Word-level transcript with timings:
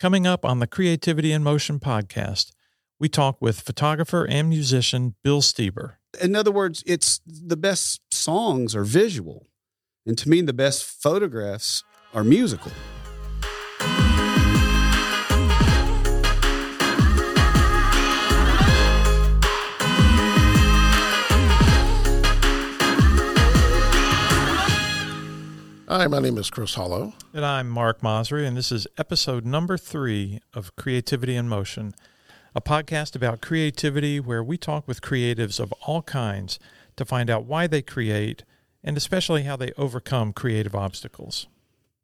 Coming 0.00 0.28
up 0.28 0.44
on 0.44 0.60
the 0.60 0.68
Creativity 0.68 1.32
in 1.32 1.42
Motion 1.42 1.80
podcast, 1.80 2.52
we 3.00 3.08
talk 3.08 3.42
with 3.42 3.58
photographer 3.58 4.24
and 4.24 4.48
musician 4.48 5.16
Bill 5.24 5.42
Steber. 5.42 5.94
In 6.20 6.36
other 6.36 6.52
words, 6.52 6.84
it's 6.86 7.20
the 7.26 7.56
best 7.56 8.14
songs 8.14 8.76
are 8.76 8.84
visual. 8.84 9.48
And 10.06 10.16
to 10.18 10.28
me, 10.28 10.40
the 10.40 10.52
best 10.52 10.84
photographs 10.84 11.82
are 12.14 12.22
musical. 12.22 12.70
Hi, 25.90 26.06
my 26.06 26.18
name 26.18 26.36
is 26.36 26.50
Chris 26.50 26.74
Hollow. 26.74 27.14
And 27.32 27.46
I'm 27.46 27.66
Mark 27.70 28.02
Mosry, 28.02 28.46
and 28.46 28.54
this 28.54 28.70
is 28.70 28.86
episode 28.98 29.46
number 29.46 29.78
three 29.78 30.38
of 30.52 30.76
Creativity 30.76 31.34
in 31.34 31.48
Motion, 31.48 31.94
a 32.54 32.60
podcast 32.60 33.16
about 33.16 33.40
creativity 33.40 34.20
where 34.20 34.44
we 34.44 34.58
talk 34.58 34.86
with 34.86 35.00
creatives 35.00 35.58
of 35.58 35.72
all 35.86 36.02
kinds 36.02 36.58
to 36.96 37.06
find 37.06 37.30
out 37.30 37.46
why 37.46 37.66
they 37.66 37.80
create 37.80 38.44
and 38.84 38.98
especially 38.98 39.44
how 39.44 39.56
they 39.56 39.72
overcome 39.78 40.34
creative 40.34 40.74
obstacles. 40.74 41.46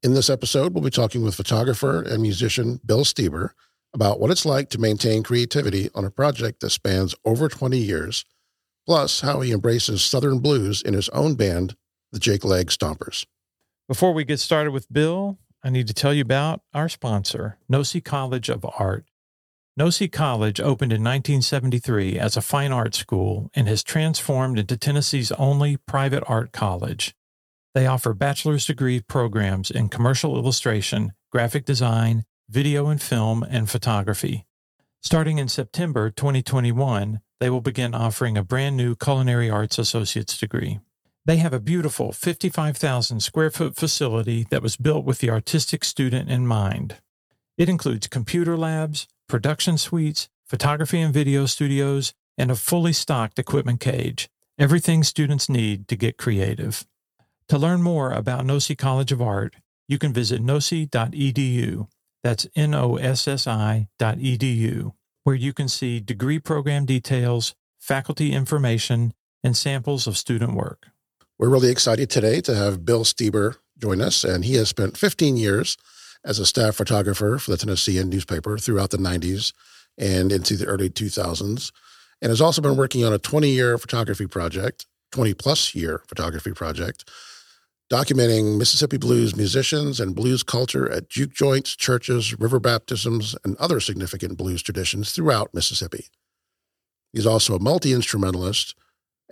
In 0.03 0.15
this 0.15 0.31
episode, 0.31 0.73
we'll 0.73 0.83
be 0.83 0.89
talking 0.89 1.23
with 1.23 1.35
photographer 1.35 2.01
and 2.01 2.23
musician 2.23 2.81
Bill 2.87 3.05
Steber 3.05 3.51
about 3.93 4.19
what 4.19 4.31
it's 4.31 4.47
like 4.47 4.71
to 4.71 4.81
maintain 4.81 5.23
creativity 5.23 5.91
on 5.95 6.07
a 6.07 6.11
project 6.11 6.61
that 6.61 6.71
spans 6.71 7.15
over 7.27 7.51
20 7.51 7.77
years, 7.77 8.25
plus 8.87 9.21
how 9.21 9.43
he 9.43 9.53
embraces 9.53 10.03
Southern 10.03 10.39
blues 10.39 10.81
in 10.81 10.95
his 10.95 11.11
own 11.11 11.35
band, 11.35 11.77
the 12.13 12.19
Jake 12.19 12.47
Leg 12.47 12.69
Stompers. 12.69 13.27
Before 13.87 14.15
we 14.15 14.25
get 14.25 14.41
started 14.41 14.71
with 14.71 14.91
Bill, 14.91 15.37
I 15.63 15.69
need 15.69 15.87
to 15.89 15.95
tell 15.95 16.15
you 16.15 16.23
about 16.23 16.63
our 16.73 16.89
sponsor, 16.89 17.59
Nossi 17.71 18.03
College 18.03 18.49
of 18.49 18.65
Art. 18.79 19.05
Nossi 19.79 20.11
College 20.11 20.59
opened 20.59 20.91
in 20.91 21.05
1973 21.05 22.19
as 22.19 22.35
a 22.35 22.41
fine 22.41 22.73
art 22.73 22.95
school 22.95 23.51
and 23.53 23.69
has 23.69 23.83
transformed 23.83 24.59
into 24.59 24.79
Tennessee's 24.79 25.33
only 25.33 25.77
private 25.77 26.25
art 26.27 26.51
college. 26.51 27.15
They 27.75 27.87
offer 27.87 28.15
bachelor's 28.15 28.65
degree 28.65 29.01
programs 29.01 29.71
in 29.71 29.91
commercial 29.91 30.39
illustration, 30.39 31.13
graphic 31.31 31.67
design, 31.67 32.25
video 32.49 32.87
and 32.87 33.03
film, 33.03 33.43
and 33.43 33.69
photography. 33.69 34.47
Starting 35.03 35.37
in 35.37 35.49
September 35.49 36.09
2021, 36.09 37.21
they 37.39 37.51
will 37.51 37.61
begin 37.61 37.95
offering 37.95 38.39
a 38.39 38.43
brand 38.43 38.79
new 38.79 38.97
culinary 38.97 39.51
arts 39.51 39.79
associate's 39.79 40.39
degree. 40.39 40.81
They 41.27 41.39
have 41.39 41.55
a 41.55 41.61
beautiful 41.61 42.13
55,000 42.13 43.21
square 43.21 43.51
foot 43.51 43.77
facility 43.77 44.47
that 44.51 44.63
was 44.63 44.77
built 44.77 45.07
with 45.07 45.21
the 45.21 45.31
artistic 45.31 45.83
student 45.83 46.31
in 46.31 46.47
mind. 46.47 46.97
It 47.57 47.71
includes 47.71 48.09
computer 48.09 48.59
labs, 48.59 49.09
production 49.27 49.79
suites, 49.79 50.29
photography 50.45 51.01
and 51.01 51.15
video 51.15 51.47
studios, 51.47 52.13
and 52.37 52.51
a 52.51 52.57
fully 52.57 52.93
stocked 52.93 53.39
equipment 53.39 53.81
cage. 53.81 54.29
Everything 54.59 55.03
students 55.03 55.49
need 55.49 55.89
to 55.89 55.97
get 55.97 56.19
creative. 56.19 56.85
To 57.49 57.57
learn 57.57 57.81
more 57.81 58.13
about 58.13 58.45
Nossi 58.45 58.77
College 58.77 59.11
of 59.11 59.23
Art, 59.23 59.57
you 59.89 59.99
can 59.99 60.13
visit 60.13 60.43
nossi.edu. 60.43 61.89
That's 62.23 62.47
N 62.55 62.75
O 62.75 62.97
S 62.97 63.27
S 63.27 63.47
I.edu, 63.47 64.93
where 65.23 65.37
you 65.37 65.55
can 65.55 65.69
see 65.69 66.01
degree 66.01 66.39
program 66.39 66.85
details, 66.85 67.55
faculty 67.79 68.33
information, 68.33 69.15
and 69.43 69.57
samples 69.57 70.07
of 70.07 70.19
student 70.19 70.55
work. 70.55 70.89
We're 71.37 71.49
really 71.49 71.71
excited 71.71 72.11
today 72.11 72.41
to 72.43 72.55
have 72.55 72.85
Bill 72.85 73.03
Steber 73.03 73.57
join 73.77 74.01
us, 74.01 74.23
and 74.23 74.45
he 74.45 74.55
has 74.55 74.69
spent 74.69 74.97
15 74.97 75.37
years 75.37 75.77
as 76.25 76.39
a 76.39 76.47
staff 76.47 76.77
photographer 76.77 77.39
for 77.41 77.51
the 77.51 77.57
Tennessean 77.57 78.09
newspaper 78.09 78.57
throughout 78.57 78.91
the 78.91 78.99
90s 78.99 79.53
and 79.99 80.31
into 80.31 80.57
the 80.57 80.67
early 80.67 80.89
2000s, 80.89 81.73
and 82.23 82.31
has 82.31 82.41
also 82.41 82.63
been 82.63 82.77
working 82.77 83.05
on 83.05 83.13
a 83.13 83.19
20 83.19 83.49
year 83.49 83.77
photography 83.79 84.29
project, 84.29 84.87
20 85.11 85.35
plus 85.35 85.75
year 85.75 86.03
photography 86.07 86.53
project, 86.53 87.11
documenting 87.91 88.57
Mississippi 88.57 88.97
blues 88.97 89.35
musicians 89.35 89.99
and 89.99 90.15
blues 90.15 90.45
culture 90.45 90.89
at 90.89 91.11
juke 91.11 91.35
joints, 91.35 91.75
churches, 91.75 92.39
river 92.39 92.61
baptisms, 92.61 93.35
and 93.45 93.57
other 93.57 93.81
significant 93.81 94.39
blues 94.39 94.63
traditions 94.63 95.11
throughout 95.11 95.53
Mississippi. 95.53 96.07
He's 97.13 97.27
also 97.27 97.57
a 97.57 97.61
multi 97.61 97.93
instrumentalist, 97.93 98.77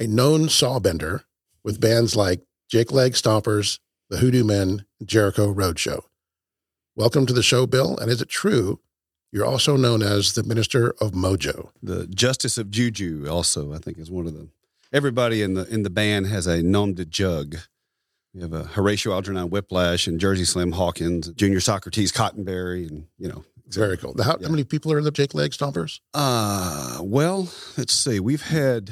a 0.01 0.09
known 0.09 0.47
sawbender, 0.47 1.23
with 1.65 1.81
bands 1.81 2.17
like 2.17 2.41
Jake 2.69 2.93
Leg 2.93 3.13
Stompers, 3.13 3.79
the 4.11 4.19
Hoodoo 4.19 4.45
Men, 4.45 4.85
Jericho 5.05 5.53
Roadshow. 5.53 6.01
Welcome 6.97 7.27
to 7.27 7.33
the 7.33 7.43
show, 7.43 7.67
Bill. 7.67 7.97
And 7.99 8.11
is 8.11 8.21
it 8.21 8.29
true 8.29 8.81
you're 9.31 9.47
also 9.47 9.77
known 9.77 10.03
as 10.03 10.35
the 10.35 10.43
Minister 10.43 10.91
of 11.01 11.13
Mojo? 11.13 11.71
The 11.83 12.07
Justice 12.07 12.59
of 12.59 12.71
Juju, 12.71 13.27
also, 13.31 13.73
I 13.73 13.79
think, 13.79 13.99
is 13.99 14.11
one 14.11 14.27
of 14.27 14.35
them. 14.35 14.53
Everybody 14.93 15.41
in 15.43 15.55
the 15.55 15.67
in 15.73 15.85
the 15.85 15.91
band 15.91 16.27
has 16.27 16.47
a 16.47 16.63
nom 16.63 16.93
de 16.95 17.05
jug. 17.07 17.57
We 18.35 18.43
have 18.43 18.53
a 18.53 18.65
Horatio 18.65 19.13
Algernon 19.13 19.49
Whiplash 19.51 20.07
and 20.07 20.21
Jersey 20.21 20.45
Slim 20.45 20.73
Hawkins, 20.73 21.29
Junior 21.33 21.61
Socrates 21.61 22.13
Cottonberry, 22.13 22.89
and 22.89 23.07
you 23.19 23.29
know, 23.29 23.45
Very 23.69 23.97
cool. 23.97 24.15
How, 24.23 24.37
Yeah. 24.39 24.47
how 24.49 24.51
many 24.51 24.65
people 24.65 24.93
are 24.93 24.99
in 24.99 25.05
the 25.05 25.11
Jake 25.11 25.33
Leg 25.35 25.53
Stompers? 25.53 26.01
Uh, 26.13 26.99
well, 27.03 27.49
let's 27.79 27.95
see. 27.95 28.21
We've 28.21 28.43
had 28.43 28.91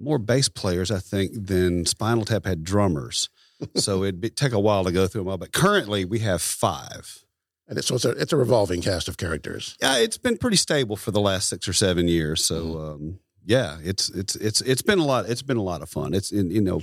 more 0.00 0.18
bass 0.18 0.48
players, 0.48 0.90
I 0.90 0.98
think, 0.98 1.32
than 1.34 1.86
Spinal 1.86 2.24
Tap 2.24 2.44
had 2.44 2.64
drummers. 2.64 3.28
so 3.76 4.02
it'd 4.02 4.20
be, 4.20 4.30
take 4.30 4.52
a 4.52 4.60
while 4.60 4.84
to 4.84 4.92
go 4.92 5.06
through 5.06 5.22
them 5.22 5.28
all. 5.28 5.38
But 5.38 5.52
currently, 5.52 6.04
we 6.04 6.20
have 6.20 6.42
five. 6.42 7.24
And 7.68 7.78
it's, 7.78 7.86
so 7.86 7.94
it's 7.94 8.04
a, 8.04 8.10
it's 8.10 8.32
a 8.32 8.36
revolving 8.36 8.82
cast 8.82 9.06
of 9.08 9.16
characters. 9.16 9.76
Yeah, 9.80 9.98
it's 9.98 10.18
been 10.18 10.38
pretty 10.38 10.56
stable 10.56 10.96
for 10.96 11.12
the 11.12 11.20
last 11.20 11.48
six 11.48 11.68
or 11.68 11.72
seven 11.72 12.08
years. 12.08 12.44
So 12.44 12.78
um, 12.78 13.20
yeah, 13.46 13.78
it's 13.82 14.08
it's 14.10 14.34
it's 14.36 14.60
it's 14.62 14.82
been 14.82 14.98
a 14.98 15.04
lot. 15.04 15.28
It's 15.28 15.42
been 15.42 15.56
a 15.56 15.62
lot 15.62 15.80
of 15.80 15.88
fun. 15.88 16.12
It's 16.12 16.32
in, 16.32 16.50
you 16.50 16.60
know, 16.60 16.78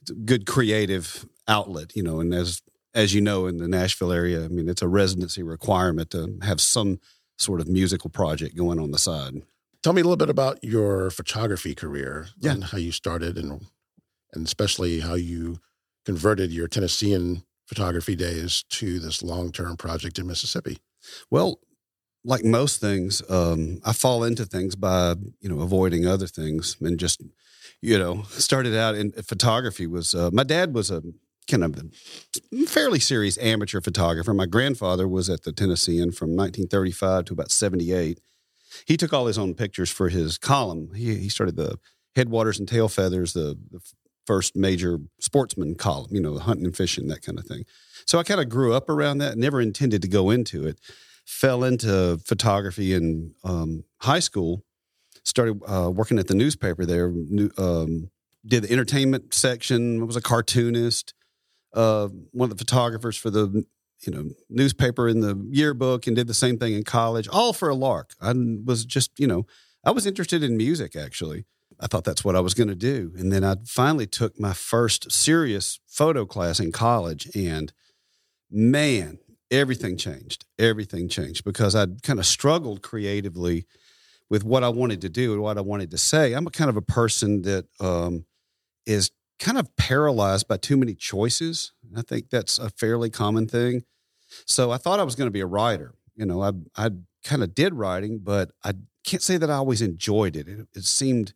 it's 0.00 0.10
a 0.10 0.14
good 0.14 0.46
creative 0.46 1.26
outlet. 1.46 1.94
You 1.94 2.02
know, 2.02 2.20
and 2.20 2.32
as 2.32 2.62
as 2.94 3.12
you 3.14 3.20
know, 3.20 3.46
in 3.46 3.58
the 3.58 3.68
Nashville 3.68 4.12
area, 4.12 4.44
I 4.44 4.48
mean, 4.48 4.68
it's 4.68 4.82
a 4.82 4.88
residency 4.88 5.42
requirement 5.42 6.10
to 6.10 6.38
have 6.42 6.60
some 6.60 7.00
sort 7.38 7.60
of 7.60 7.68
musical 7.68 8.10
project 8.10 8.56
going 8.56 8.78
on 8.78 8.90
the 8.90 8.98
side. 8.98 9.42
Tell 9.82 9.92
me 9.92 10.00
a 10.02 10.04
little 10.04 10.16
bit 10.16 10.28
about 10.30 10.62
your 10.62 11.10
photography 11.10 11.74
career 11.74 12.28
Yeah. 12.38 12.52
and 12.52 12.64
how 12.64 12.78
you 12.78 12.92
started 12.92 13.38
and 13.38 13.66
and 14.32 14.46
especially 14.46 15.00
how 15.00 15.14
you 15.14 15.58
converted 16.04 16.52
your 16.52 16.68
Tennessean 16.68 17.42
photography 17.66 18.14
days 18.14 18.64
to 18.70 19.00
this 19.00 19.22
long-term 19.24 19.76
project 19.76 20.18
in 20.20 20.26
Mississippi. 20.26 20.78
Well, 21.30 21.58
like 22.24 22.44
most 22.44 22.80
things, 22.80 23.22
um, 23.28 23.80
I 23.84 23.92
fall 23.92 24.22
into 24.24 24.44
things 24.44 24.76
by 24.76 25.14
you 25.40 25.48
know 25.48 25.60
avoiding 25.60 26.06
other 26.06 26.26
things 26.26 26.76
and 26.80 26.98
just 26.98 27.22
you 27.80 27.98
know 27.98 28.22
started 28.30 28.76
out 28.76 28.94
in 28.94 29.12
photography. 29.12 29.86
Was 29.86 30.14
uh, 30.14 30.30
my 30.32 30.44
dad 30.44 30.74
was 30.74 30.90
a 30.90 31.02
kind 31.50 31.64
of 31.64 31.76
a 32.52 32.66
fairly 32.66 33.00
serious 33.00 33.38
amateur 33.38 33.80
photographer. 33.80 34.34
My 34.34 34.46
grandfather 34.46 35.08
was 35.08 35.30
at 35.30 35.42
the 35.44 35.52
Tennessean 35.52 36.12
from 36.12 36.30
1935 36.36 37.24
to 37.26 37.32
about 37.32 37.50
78. 37.50 38.20
He 38.86 38.96
took 38.96 39.12
all 39.12 39.26
his 39.26 39.38
own 39.38 39.54
pictures 39.54 39.90
for 39.90 40.08
his 40.08 40.38
column. 40.38 40.94
He 40.94 41.16
he 41.16 41.28
started 41.28 41.56
the 41.56 41.78
Headwaters 42.16 42.58
and 42.58 42.68
Tail 42.68 42.88
Feathers, 42.88 43.32
the, 43.32 43.58
the 43.70 43.80
first 44.26 44.56
major 44.56 44.98
sportsman 45.20 45.74
column, 45.74 46.08
you 46.10 46.20
know, 46.20 46.38
hunting 46.38 46.66
and 46.66 46.76
fishing, 46.76 47.08
that 47.08 47.22
kind 47.22 47.38
of 47.38 47.46
thing. 47.46 47.64
So 48.06 48.18
I 48.18 48.22
kind 48.22 48.40
of 48.40 48.48
grew 48.48 48.74
up 48.74 48.88
around 48.88 49.18
that, 49.18 49.36
never 49.36 49.60
intended 49.60 50.02
to 50.02 50.08
go 50.08 50.30
into 50.30 50.66
it. 50.66 50.78
Fell 51.24 51.64
into 51.64 52.18
photography 52.24 52.92
in 52.92 53.34
um, 53.44 53.84
high 53.98 54.18
school, 54.18 54.64
started 55.24 55.60
uh, 55.66 55.90
working 55.90 56.18
at 56.18 56.26
the 56.26 56.34
newspaper 56.34 56.84
there, 56.84 57.10
new, 57.10 57.50
um, 57.56 58.10
did 58.44 58.64
the 58.64 58.72
entertainment 58.72 59.32
section, 59.34 60.06
was 60.06 60.16
a 60.16 60.20
cartoonist, 60.20 61.14
uh, 61.74 62.08
one 62.32 62.50
of 62.50 62.56
the 62.56 62.64
photographers 62.64 63.16
for 63.16 63.30
the 63.30 63.64
you 64.06 64.12
know 64.12 64.30
newspaper 64.48 65.08
in 65.08 65.20
the 65.20 65.46
yearbook, 65.50 66.06
and 66.06 66.16
did 66.16 66.26
the 66.26 66.34
same 66.34 66.58
thing 66.58 66.74
in 66.74 66.84
college, 66.84 67.28
all 67.28 67.52
for 67.52 67.68
a 67.68 67.74
lark. 67.74 68.14
I 68.20 68.32
was 68.64 68.84
just 68.84 69.18
you 69.18 69.26
know 69.26 69.46
I 69.84 69.90
was 69.90 70.06
interested 70.06 70.42
in 70.42 70.56
music 70.56 70.96
actually. 70.96 71.44
I 71.78 71.86
thought 71.86 72.04
that's 72.04 72.24
what 72.24 72.36
I 72.36 72.40
was 72.40 72.54
going 72.54 72.68
to 72.68 72.74
do. 72.74 73.12
And 73.16 73.32
then 73.32 73.42
I 73.42 73.56
finally 73.64 74.06
took 74.06 74.38
my 74.38 74.52
first 74.52 75.10
serious 75.10 75.80
photo 75.86 76.26
class 76.26 76.60
in 76.60 76.72
college. 76.72 77.28
And 77.34 77.72
man, 78.50 79.18
everything 79.50 79.96
changed. 79.96 80.44
Everything 80.58 81.08
changed 81.08 81.44
because 81.44 81.74
I'd 81.74 82.02
kind 82.02 82.18
of 82.18 82.26
struggled 82.26 82.82
creatively 82.82 83.66
with 84.28 84.44
what 84.44 84.62
I 84.62 84.68
wanted 84.68 85.00
to 85.00 85.08
do 85.08 85.32
and 85.32 85.42
what 85.42 85.58
I 85.58 85.62
wanted 85.62 85.90
to 85.92 85.98
say. 85.98 86.34
I'm 86.34 86.46
a 86.46 86.50
kind 86.50 86.70
of 86.70 86.76
a 86.76 86.82
person 86.82 87.42
that 87.42 87.66
um, 87.80 88.26
is 88.86 89.10
kind 89.38 89.58
of 89.58 89.74
paralyzed 89.76 90.46
by 90.46 90.58
too 90.58 90.76
many 90.76 90.94
choices. 90.94 91.72
I 91.96 92.02
think 92.02 92.30
that's 92.30 92.58
a 92.58 92.70
fairly 92.70 93.10
common 93.10 93.46
thing. 93.46 93.84
So 94.46 94.70
I 94.70 94.76
thought 94.76 95.00
I 95.00 95.04
was 95.04 95.14
going 95.14 95.26
to 95.26 95.32
be 95.32 95.40
a 95.40 95.46
writer. 95.46 95.94
You 96.16 96.26
know, 96.26 96.42
I 96.42 96.52
I 96.76 96.90
kind 97.24 97.42
of 97.42 97.54
did 97.54 97.74
writing, 97.74 98.20
but 98.22 98.52
I 98.64 98.74
can't 99.04 99.22
say 99.22 99.36
that 99.36 99.50
I 99.50 99.54
always 99.54 99.82
enjoyed 99.82 100.36
it. 100.36 100.48
It, 100.48 100.68
it 100.74 100.84
seemed, 100.84 101.34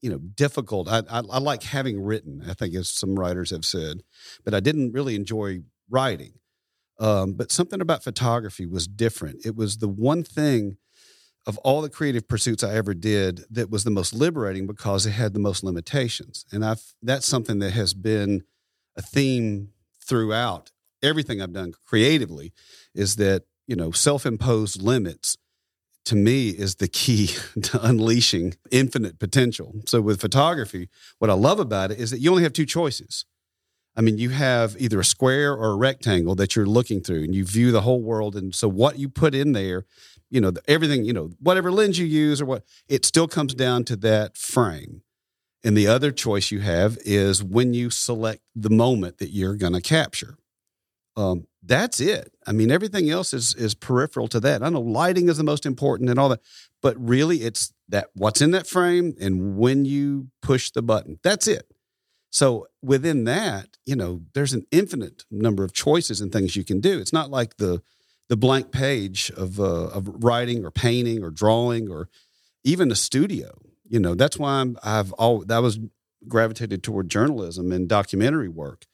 you 0.00 0.10
know, 0.10 0.18
difficult. 0.18 0.88
I, 0.88 0.98
I 1.10 1.22
I 1.30 1.38
like 1.38 1.62
having 1.62 2.02
written. 2.02 2.44
I 2.48 2.54
think 2.54 2.74
as 2.74 2.88
some 2.88 3.18
writers 3.18 3.50
have 3.50 3.64
said, 3.64 4.02
but 4.44 4.54
I 4.54 4.60
didn't 4.60 4.92
really 4.92 5.14
enjoy 5.14 5.60
writing. 5.90 6.34
Um, 7.00 7.32
but 7.32 7.50
something 7.50 7.80
about 7.80 8.04
photography 8.04 8.66
was 8.66 8.86
different. 8.86 9.44
It 9.44 9.56
was 9.56 9.78
the 9.78 9.88
one 9.88 10.22
thing 10.22 10.76
of 11.46 11.58
all 11.58 11.82
the 11.82 11.90
creative 11.90 12.28
pursuits 12.28 12.62
I 12.62 12.74
ever 12.74 12.94
did 12.94 13.44
that 13.50 13.70
was 13.70 13.84
the 13.84 13.90
most 13.90 14.14
liberating 14.14 14.66
because 14.66 15.06
it 15.06 15.10
had 15.10 15.34
the 15.34 15.40
most 15.40 15.64
limitations. 15.64 16.44
And 16.52 16.64
I've 16.64 16.82
that's 17.02 17.26
something 17.26 17.58
that 17.58 17.72
has 17.72 17.94
been 17.94 18.44
a 18.96 19.02
theme 19.02 19.68
throughout 20.00 20.70
everything 21.02 21.40
I've 21.40 21.52
done 21.52 21.72
creatively 21.84 22.52
is 22.94 23.16
that, 23.16 23.44
you 23.66 23.76
know, 23.76 23.90
self-imposed 23.90 24.80
limits 24.80 25.36
to 26.04 26.16
me 26.16 26.50
is 26.50 26.76
the 26.76 26.88
key 26.88 27.30
to 27.62 27.84
unleashing 27.84 28.54
infinite 28.70 29.18
potential. 29.18 29.74
So 29.86 30.00
with 30.00 30.20
photography, 30.20 30.88
what 31.18 31.30
I 31.30 31.34
love 31.34 31.60
about 31.60 31.90
it 31.90 31.98
is 31.98 32.10
that 32.10 32.20
you 32.20 32.30
only 32.30 32.42
have 32.42 32.52
two 32.52 32.66
choices. 32.66 33.24
I 33.94 34.00
mean, 34.00 34.16
you 34.16 34.30
have 34.30 34.74
either 34.78 35.00
a 35.00 35.04
square 35.04 35.52
or 35.52 35.72
a 35.72 35.76
rectangle 35.76 36.34
that 36.36 36.56
you're 36.56 36.66
looking 36.66 37.02
through 37.02 37.24
and 37.24 37.34
you 37.34 37.44
view 37.44 37.72
the 37.72 37.82
whole 37.82 38.00
world. 38.00 38.36
And 38.36 38.54
so 38.54 38.66
what 38.66 38.98
you 38.98 39.08
put 39.08 39.34
in 39.34 39.52
there 39.52 39.84
you 40.32 40.40
know 40.40 40.50
everything 40.66 41.04
you 41.04 41.12
know 41.12 41.30
whatever 41.38 41.70
lens 41.70 41.98
you 41.98 42.06
use 42.06 42.40
or 42.40 42.46
what 42.46 42.64
it 42.88 43.04
still 43.04 43.28
comes 43.28 43.54
down 43.54 43.84
to 43.84 43.94
that 43.94 44.36
frame 44.36 45.02
and 45.64 45.76
the 45.76 45.86
other 45.86 46.10
choice 46.10 46.50
you 46.50 46.60
have 46.60 46.98
is 47.04 47.42
when 47.42 47.74
you 47.74 47.90
select 47.90 48.42
the 48.54 48.70
moment 48.70 49.18
that 49.18 49.30
you're 49.30 49.56
going 49.56 49.74
to 49.74 49.80
capture. 49.80 50.36
Um, 51.16 51.46
that's 51.62 52.00
it. 52.00 52.32
I 52.46 52.52
mean 52.52 52.70
everything 52.70 53.10
else 53.10 53.32
is 53.32 53.54
is 53.54 53.74
peripheral 53.74 54.28
to 54.28 54.40
that. 54.40 54.62
I 54.62 54.68
know 54.68 54.80
lighting 54.80 55.28
is 55.28 55.36
the 55.36 55.44
most 55.44 55.66
important 55.66 56.10
and 56.10 56.18
all 56.18 56.30
that 56.30 56.40
but 56.80 56.96
really 56.98 57.42
it's 57.42 57.72
that 57.88 58.08
what's 58.14 58.40
in 58.40 58.50
that 58.52 58.66
frame 58.66 59.14
and 59.20 59.56
when 59.56 59.84
you 59.84 60.28
push 60.40 60.70
the 60.70 60.82
button. 60.82 61.18
That's 61.22 61.46
it. 61.46 61.70
So 62.30 62.66
within 62.82 63.24
that 63.24 63.76
you 63.84 63.94
know 63.94 64.22
there's 64.32 64.54
an 64.54 64.66
infinite 64.72 65.24
number 65.30 65.62
of 65.64 65.72
choices 65.72 66.20
and 66.20 66.32
things 66.32 66.56
you 66.56 66.64
can 66.64 66.80
do. 66.80 66.98
It's 66.98 67.12
not 67.12 67.30
like 67.30 67.58
the 67.58 67.82
the 68.28 68.36
blank 68.36 68.72
page 68.72 69.30
of 69.36 69.60
uh, 69.60 69.88
of 69.88 70.24
writing 70.24 70.64
or 70.64 70.70
painting 70.70 71.22
or 71.22 71.30
drawing 71.30 71.90
or 71.90 72.08
even 72.64 72.90
a 72.90 72.96
studio. 72.96 73.52
You 73.88 74.00
know, 74.00 74.14
that's 74.14 74.38
why 74.38 74.60
I'm, 74.60 74.78
I've 74.82 75.12
all 75.12 75.44
that 75.46 75.58
was 75.58 75.78
gravitated 76.28 76.82
toward 76.82 77.08
journalism 77.08 77.72
and 77.72 77.88
documentary 77.88 78.48
work 78.48 78.86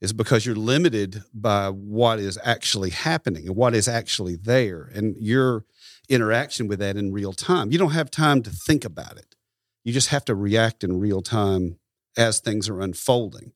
is 0.00 0.12
because 0.12 0.44
you're 0.44 0.56
limited 0.56 1.22
by 1.32 1.68
what 1.70 2.18
is 2.18 2.38
actually 2.44 2.90
happening 2.90 3.46
and 3.46 3.56
what 3.56 3.74
is 3.74 3.88
actually 3.88 4.36
there 4.36 4.90
and 4.92 5.16
your 5.18 5.64
interaction 6.08 6.66
with 6.66 6.80
that 6.80 6.96
in 6.96 7.12
real 7.12 7.32
time. 7.32 7.70
You 7.70 7.78
don't 7.78 7.92
have 7.92 8.10
time 8.10 8.42
to 8.42 8.50
think 8.50 8.84
about 8.84 9.16
it. 9.16 9.36
You 9.84 9.92
just 9.92 10.08
have 10.08 10.24
to 10.26 10.34
react 10.34 10.84
in 10.84 10.98
real 10.98 11.22
time 11.22 11.78
as 12.16 12.40
things 12.40 12.68
are 12.68 12.80
unfolding. 12.80 13.52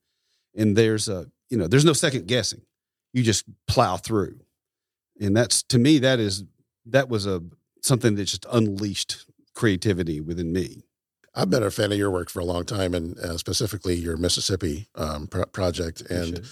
And 0.55 0.75
there's 0.75 1.07
a, 1.07 1.27
you 1.49 1.57
know, 1.57 1.67
there's 1.67 1.85
no 1.85 1.93
second 1.93 2.27
guessing. 2.27 2.61
You 3.13 3.21
just 3.21 3.45
plow 3.67 3.97
through 3.97 4.39
and 5.19 5.35
that's 5.35 5.63
to 5.63 5.77
me 5.77 5.99
that 5.99 6.19
is 6.19 6.43
that 6.85 7.09
was 7.09 7.25
a 7.25 7.41
something 7.81 8.15
that 8.15 8.25
just 8.25 8.45
unleashed 8.51 9.25
creativity 9.59 10.21
within 10.21 10.53
me. 10.53 10.85
I've 11.35 11.49
been 11.49 11.63
a 11.63 11.69
fan 11.69 11.91
of 11.91 11.97
your 11.97 12.09
work 12.09 12.29
for 12.29 12.39
a 12.39 12.45
long 12.45 12.63
time, 12.63 12.93
and 12.93 13.19
uh, 13.19 13.37
specifically 13.37 13.95
your 13.95 14.15
Mississippi 14.15 14.87
um, 14.95 15.27
pro- 15.27 15.45
project. 15.47 15.99
And 16.09 16.45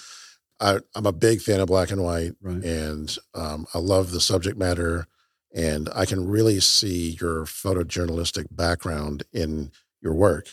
I, 0.59 0.79
am 0.93 1.05
a 1.05 1.13
big 1.13 1.41
fan 1.41 1.61
of 1.61 1.67
black 1.67 1.89
and 1.89 2.03
white, 2.03 2.33
right. 2.41 2.61
and 2.61 3.17
um, 3.33 3.65
I 3.73 3.79
love 3.79 4.11
the 4.11 4.19
subject 4.19 4.57
matter. 4.57 5.07
And 5.55 5.87
I 5.95 6.05
can 6.05 6.27
really 6.27 6.59
see 6.59 7.17
your 7.21 7.45
photojournalistic 7.45 8.47
background 8.51 9.23
in 9.31 9.71
your 10.01 10.13
work 10.13 10.49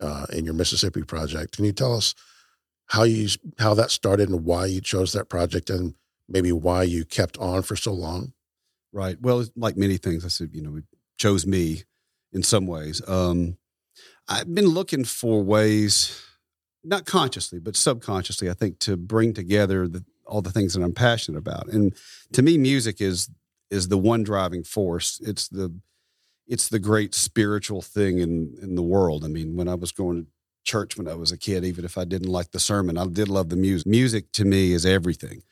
uh, 0.00 0.26
in 0.32 0.44
your 0.44 0.54
Mississippi 0.54 1.02
project. 1.02 1.56
Can 1.56 1.64
you 1.64 1.72
tell 1.72 1.94
us 1.96 2.14
how 2.86 3.02
you 3.02 3.28
how 3.58 3.74
that 3.74 3.90
started 3.90 4.28
and 4.28 4.44
why 4.44 4.66
you 4.66 4.80
chose 4.80 5.12
that 5.12 5.28
project, 5.28 5.68
and 5.68 5.94
maybe 6.28 6.52
why 6.52 6.84
you 6.84 7.04
kept 7.04 7.36
on 7.38 7.62
for 7.62 7.74
so 7.74 7.92
long? 7.92 8.34
Right. 8.92 9.20
Well, 9.20 9.44
like 9.56 9.76
many 9.76 9.96
things, 9.96 10.24
I 10.24 10.28
said, 10.28 10.50
you 10.52 10.62
know, 10.62 10.80
chose 11.18 11.46
me 11.46 11.82
in 12.32 12.42
some 12.42 12.66
ways. 12.66 13.06
Um, 13.08 13.58
I've 14.28 14.54
been 14.54 14.68
looking 14.68 15.04
for 15.04 15.42
ways, 15.42 16.22
not 16.84 17.06
consciously, 17.06 17.58
but 17.58 17.76
subconsciously, 17.76 18.50
I 18.50 18.54
think, 18.54 18.78
to 18.80 18.96
bring 18.96 19.32
together 19.34 19.88
the, 19.88 20.04
all 20.26 20.42
the 20.42 20.52
things 20.52 20.74
that 20.74 20.82
I'm 20.82 20.92
passionate 20.92 21.38
about. 21.38 21.68
And 21.68 21.94
to 22.32 22.42
me, 22.42 22.58
music 22.58 23.00
is 23.00 23.30
is 23.70 23.88
the 23.88 23.98
one 23.98 24.22
driving 24.22 24.64
force. 24.64 25.20
It's 25.22 25.48
the 25.48 25.74
it's 26.46 26.68
the 26.68 26.78
great 26.78 27.14
spiritual 27.14 27.82
thing 27.82 28.18
in 28.18 28.54
in 28.62 28.74
the 28.74 28.82
world. 28.82 29.24
I 29.24 29.28
mean, 29.28 29.56
when 29.56 29.68
I 29.68 29.74
was 29.74 29.92
going 29.92 30.24
to 30.24 30.30
church 30.64 30.98
when 30.98 31.08
I 31.08 31.14
was 31.14 31.32
a 31.32 31.38
kid, 31.38 31.64
even 31.64 31.84
if 31.84 31.96
I 31.96 32.04
didn't 32.04 32.28
like 32.28 32.50
the 32.50 32.60
sermon, 32.60 32.98
I 32.98 33.06
did 33.06 33.28
love 33.28 33.48
the 33.48 33.56
music. 33.56 33.86
Music 33.86 34.32
to 34.32 34.44
me 34.44 34.72
is 34.72 34.84
everything 34.84 35.42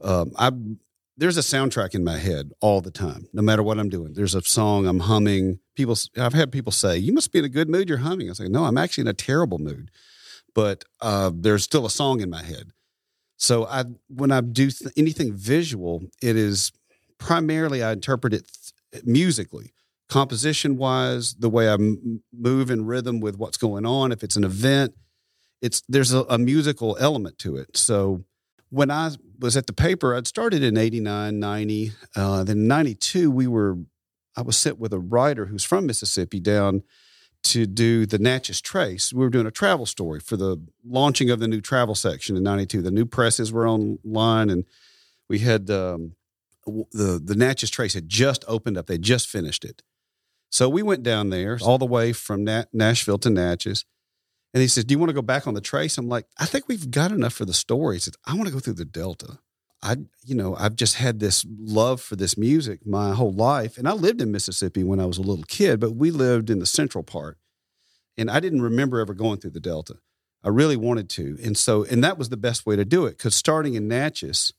um, 0.00 0.32
I 0.36 0.50
there's 1.16 1.36
a 1.36 1.40
soundtrack 1.40 1.94
in 1.94 2.02
my 2.04 2.18
head 2.18 2.52
all 2.60 2.80
the 2.80 2.90
time, 2.90 3.28
no 3.32 3.42
matter 3.42 3.62
what 3.62 3.78
I'm 3.78 3.88
doing. 3.88 4.14
There's 4.14 4.34
a 4.34 4.42
song 4.42 4.86
I'm 4.86 5.00
humming. 5.00 5.60
People, 5.76 5.96
I've 6.18 6.32
had 6.32 6.50
people 6.50 6.72
say, 6.72 6.98
"You 6.98 7.12
must 7.12 7.32
be 7.32 7.38
in 7.38 7.44
a 7.44 7.48
good 7.48 7.68
mood. 7.68 7.88
You're 7.88 7.98
humming." 7.98 8.30
I 8.30 8.32
say, 8.32 8.48
"No, 8.48 8.64
I'm 8.64 8.78
actually 8.78 9.02
in 9.02 9.08
a 9.08 9.14
terrible 9.14 9.58
mood," 9.58 9.90
but 10.54 10.84
uh, 11.00 11.30
there's 11.34 11.64
still 11.64 11.86
a 11.86 11.90
song 11.90 12.20
in 12.20 12.30
my 12.30 12.42
head. 12.42 12.70
So 13.36 13.66
I, 13.66 13.84
when 14.08 14.32
I 14.32 14.40
do 14.40 14.70
th- 14.70 14.92
anything 14.96 15.32
visual, 15.32 16.02
it 16.22 16.36
is 16.36 16.72
primarily 17.18 17.82
I 17.82 17.92
interpret 17.92 18.32
it 18.32 18.50
th- 18.92 19.04
musically, 19.04 19.72
composition 20.08 20.76
wise, 20.76 21.34
the 21.34 21.50
way 21.50 21.68
I 21.68 21.74
m- 21.74 22.22
move 22.32 22.70
in 22.70 22.86
rhythm 22.86 23.20
with 23.20 23.36
what's 23.36 23.56
going 23.56 23.86
on. 23.86 24.12
If 24.12 24.22
it's 24.22 24.36
an 24.36 24.44
event, 24.44 24.94
it's 25.60 25.82
there's 25.88 26.12
a, 26.12 26.22
a 26.28 26.38
musical 26.38 26.96
element 26.98 27.38
to 27.38 27.56
it. 27.56 27.76
So 27.76 28.24
when 28.70 28.90
I 28.90 29.10
was 29.38 29.56
at 29.56 29.66
the 29.66 29.72
paper, 29.72 30.14
I'd 30.14 30.26
started 30.26 30.62
in 30.62 30.76
89, 30.76 31.38
90. 31.38 31.92
Uh, 32.16 32.44
then 32.44 32.66
92, 32.66 33.30
we 33.30 33.46
were, 33.46 33.78
I 34.36 34.42
was 34.42 34.56
sent 34.56 34.78
with 34.78 34.92
a 34.92 34.98
writer 34.98 35.46
who's 35.46 35.64
from 35.64 35.86
Mississippi 35.86 36.40
down 36.40 36.82
to 37.44 37.66
do 37.66 38.06
the 38.06 38.18
Natchez 38.18 38.60
Trace. 38.60 39.12
We 39.12 39.20
were 39.20 39.30
doing 39.30 39.46
a 39.46 39.50
travel 39.50 39.86
story 39.86 40.20
for 40.20 40.36
the 40.36 40.56
launching 40.84 41.30
of 41.30 41.40
the 41.40 41.48
new 41.48 41.60
travel 41.60 41.94
section 41.94 42.36
in 42.36 42.42
92. 42.42 42.82
The 42.82 42.90
new 42.90 43.04
presses 43.04 43.52
were 43.52 43.68
online 43.68 44.50
and 44.50 44.64
we 45.28 45.40
had 45.40 45.70
um, 45.70 46.14
the, 46.66 47.20
the 47.22 47.34
Natchez 47.34 47.70
Trace 47.70 47.94
had 47.94 48.08
just 48.08 48.44
opened 48.48 48.78
up. 48.78 48.86
They 48.86 48.98
just 48.98 49.28
finished 49.28 49.64
it. 49.64 49.82
So 50.50 50.68
we 50.68 50.82
went 50.82 51.02
down 51.02 51.30
there 51.30 51.58
all 51.62 51.78
the 51.78 51.84
way 51.84 52.12
from 52.12 52.44
Nashville 52.72 53.18
to 53.18 53.30
Natchez 53.30 53.84
and 54.54 54.60
he 54.60 54.68
says, 54.68 54.84
Do 54.84 54.92
you 54.92 54.98
want 54.98 55.10
to 55.10 55.14
go 55.14 55.22
back 55.22 55.46
on 55.46 55.54
the 55.54 55.60
trace? 55.60 55.98
I'm 55.98 56.08
like, 56.08 56.26
I 56.38 56.46
think 56.46 56.68
we've 56.68 56.90
got 56.90 57.10
enough 57.10 57.34
for 57.34 57.44
the 57.44 57.52
story. 57.52 57.96
He 57.96 58.00
said, 58.00 58.14
I 58.24 58.34
want 58.34 58.46
to 58.46 58.52
go 58.52 58.60
through 58.60 58.74
the 58.74 58.84
Delta. 58.84 59.40
I, 59.82 59.96
you 60.24 60.34
know, 60.34 60.56
I've 60.56 60.76
just 60.76 60.94
had 60.94 61.20
this 61.20 61.44
love 61.58 62.00
for 62.00 62.16
this 62.16 62.38
music 62.38 62.86
my 62.86 63.12
whole 63.12 63.32
life. 63.32 63.76
And 63.76 63.86
I 63.86 63.92
lived 63.92 64.22
in 64.22 64.32
Mississippi 64.32 64.82
when 64.82 65.00
I 65.00 65.04
was 65.04 65.18
a 65.18 65.22
little 65.22 65.44
kid, 65.44 65.80
but 65.80 65.96
we 65.96 66.10
lived 66.10 66.48
in 66.48 66.60
the 66.60 66.66
central 66.66 67.04
part. 67.04 67.36
And 68.16 68.30
I 68.30 68.40
didn't 68.40 68.62
remember 68.62 69.00
ever 69.00 69.12
going 69.12 69.40
through 69.40 69.50
the 69.50 69.60
Delta. 69.60 69.96
I 70.42 70.48
really 70.48 70.76
wanted 70.76 71.10
to. 71.10 71.36
And 71.42 71.58
so, 71.58 71.84
and 71.84 72.04
that 72.04 72.16
was 72.16 72.28
the 72.28 72.36
best 72.36 72.64
way 72.64 72.76
to 72.76 72.84
do 72.84 73.06
it 73.06 73.18
because 73.18 73.34
starting 73.34 73.74
in 73.74 73.88
Natchez, 73.88 74.52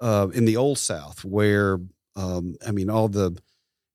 uh, 0.00 0.28
in 0.32 0.44
the 0.44 0.56
Old 0.56 0.78
South, 0.78 1.24
where, 1.24 1.78
um, 2.16 2.56
I 2.66 2.72
mean, 2.72 2.88
all 2.88 3.08
the, 3.08 3.36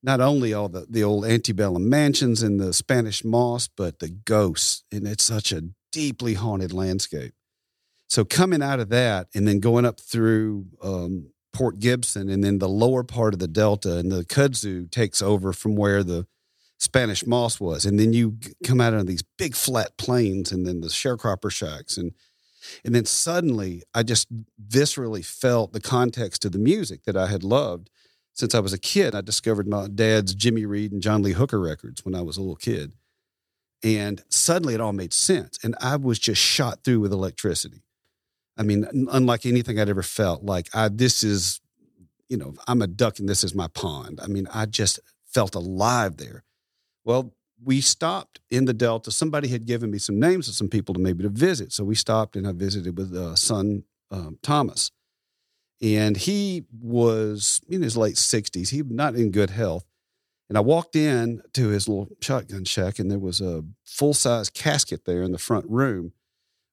not 0.03 0.19
only 0.19 0.53
all 0.53 0.67
the, 0.67 0.85
the 0.89 1.03
old 1.03 1.25
antebellum 1.25 1.89
mansions 1.89 2.43
and 2.43 2.59
the 2.59 2.73
Spanish 2.73 3.23
moss, 3.23 3.69
but 3.69 3.99
the 3.99 4.09
ghosts. 4.09 4.83
And 4.91 5.07
it's 5.07 5.23
such 5.23 5.51
a 5.53 5.63
deeply 5.91 6.33
haunted 6.33 6.73
landscape. 6.73 7.33
So 8.09 8.25
coming 8.25 8.61
out 8.61 8.81
of 8.81 8.89
that 8.89 9.27
and 9.33 9.47
then 9.47 9.59
going 9.59 9.85
up 9.85 9.99
through 9.99 10.65
um, 10.83 11.31
Port 11.53 11.79
Gibson 11.79 12.29
and 12.29 12.43
then 12.43 12.59
the 12.59 12.67
lower 12.67 13.03
part 13.03 13.33
of 13.33 13.39
the 13.39 13.47
Delta 13.47 13.97
and 13.97 14.11
the 14.11 14.25
kudzu 14.25 14.91
takes 14.91 15.21
over 15.21 15.53
from 15.53 15.75
where 15.75 16.03
the 16.03 16.27
Spanish 16.79 17.25
moss 17.25 17.59
was. 17.59 17.85
And 17.85 17.97
then 17.97 18.11
you 18.11 18.37
come 18.65 18.81
out 18.81 18.93
on 18.93 19.05
these 19.05 19.23
big 19.37 19.55
flat 19.55 19.97
plains 19.97 20.51
and 20.51 20.67
then 20.67 20.81
the 20.81 20.87
sharecropper 20.87 21.49
shacks. 21.49 21.95
And, 21.95 22.11
and 22.83 22.93
then 22.93 23.05
suddenly 23.05 23.83
I 23.93 24.03
just 24.03 24.27
viscerally 24.67 25.25
felt 25.25 25.71
the 25.71 25.79
context 25.79 26.43
of 26.43 26.51
the 26.51 26.59
music 26.59 27.05
that 27.05 27.15
I 27.15 27.27
had 27.27 27.43
loved 27.43 27.89
since 28.33 28.55
I 28.55 28.59
was 28.59 28.73
a 28.73 28.79
kid. 28.79 29.15
I 29.15 29.21
discovered 29.21 29.67
my 29.67 29.87
dad's 29.87 30.33
Jimmy 30.33 30.65
Reed 30.65 30.91
and 30.91 31.01
John 31.01 31.21
Lee 31.21 31.33
Hooker 31.33 31.59
records 31.59 32.03
when 32.03 32.15
I 32.15 32.21
was 32.21 32.37
a 32.37 32.41
little 32.41 32.55
kid. 32.55 32.93
And 33.83 34.23
suddenly 34.29 34.73
it 34.73 34.81
all 34.81 34.93
made 34.93 35.13
sense. 35.13 35.59
And 35.63 35.75
I 35.79 35.97
was 35.97 36.17
just 36.17 36.41
shot 36.41 36.83
through 36.83 37.01
with 37.01 37.13
electricity. 37.13 37.83
I 38.57 38.63
mean, 38.63 39.07
unlike 39.11 39.45
anything 39.45 39.79
I'd 39.79 39.89
ever 39.89 40.03
felt. 40.03 40.43
Like, 40.43 40.69
I, 40.73 40.89
this 40.89 41.23
is, 41.23 41.59
you 42.29 42.37
know, 42.37 42.53
I'm 42.67 42.81
a 42.81 42.87
duck 42.87 43.19
and 43.19 43.27
this 43.27 43.43
is 43.43 43.53
my 43.53 43.67
pond. 43.67 44.19
I 44.21 44.27
mean, 44.27 44.47
I 44.53 44.65
just 44.65 44.99
felt 45.25 45.55
alive 45.55 46.17
there. 46.17 46.43
Well, 47.03 47.33
we 47.63 47.81
stopped 47.81 48.39
in 48.49 48.65
the 48.65 48.73
Delta. 48.73 49.11
Somebody 49.11 49.47
had 49.47 49.65
given 49.65 49.91
me 49.91 49.97
some 49.97 50.19
names 50.19 50.47
of 50.47 50.55
some 50.55 50.69
people 50.69 50.93
to 50.93 50.99
maybe 50.99 51.23
to 51.23 51.29
visit. 51.29 51.71
So 51.71 51.83
we 51.83 51.95
stopped 51.95 52.35
and 52.35 52.47
I 52.47 52.51
visited 52.51 52.97
with 52.97 53.13
uh, 53.13 53.35
son 53.35 53.83
um, 54.11 54.37
Thomas 54.41 54.91
and 55.83 56.15
he 56.15 56.63
was 56.81 57.59
in 57.67 57.81
his 57.81 57.97
late 57.97 58.15
60s. 58.15 58.69
He 58.69 58.81
not 58.83 59.15
in 59.15 59.31
good 59.31 59.49
health. 59.49 59.85
And 60.47 60.57
I 60.57 60.61
walked 60.61 60.95
in 60.95 61.41
to 61.53 61.69
his 61.69 61.89
little 61.89 62.07
shotgun 62.21 62.63
shack, 62.63 62.99
and 62.99 63.11
there 63.11 63.19
was 63.19 63.41
a 63.41 63.63
full 63.85 64.13
size 64.13 64.49
casket 64.49 65.03
there 65.05 65.21
in 65.23 65.33
the 65.33 65.37
front 65.37 65.65
room 65.67 66.13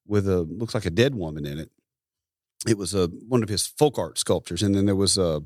with 0.07 0.27
a 0.27 0.41
looks 0.41 0.73
like 0.73 0.85
a 0.85 0.89
dead 0.89 1.15
woman 1.15 1.45
in 1.45 1.59
it. 1.59 1.71
it 2.67 2.77
was 2.77 2.93
a 2.93 3.07
one 3.07 3.43
of 3.43 3.49
his 3.49 3.67
folk 3.67 3.97
art 3.97 4.17
sculptures, 4.17 4.61
and 4.61 4.73
then 4.75 4.85
there 4.85 4.95
was 4.95 5.17
a, 5.17 5.41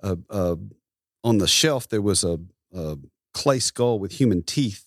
a, 0.00 0.18
a 0.30 0.56
on 1.22 1.38
the 1.38 1.48
shelf 1.48 1.88
there 1.88 2.02
was 2.02 2.24
a, 2.24 2.38
a 2.72 2.96
clay 3.32 3.58
skull 3.58 3.98
with 3.98 4.12
human 4.12 4.42
teeth 4.42 4.86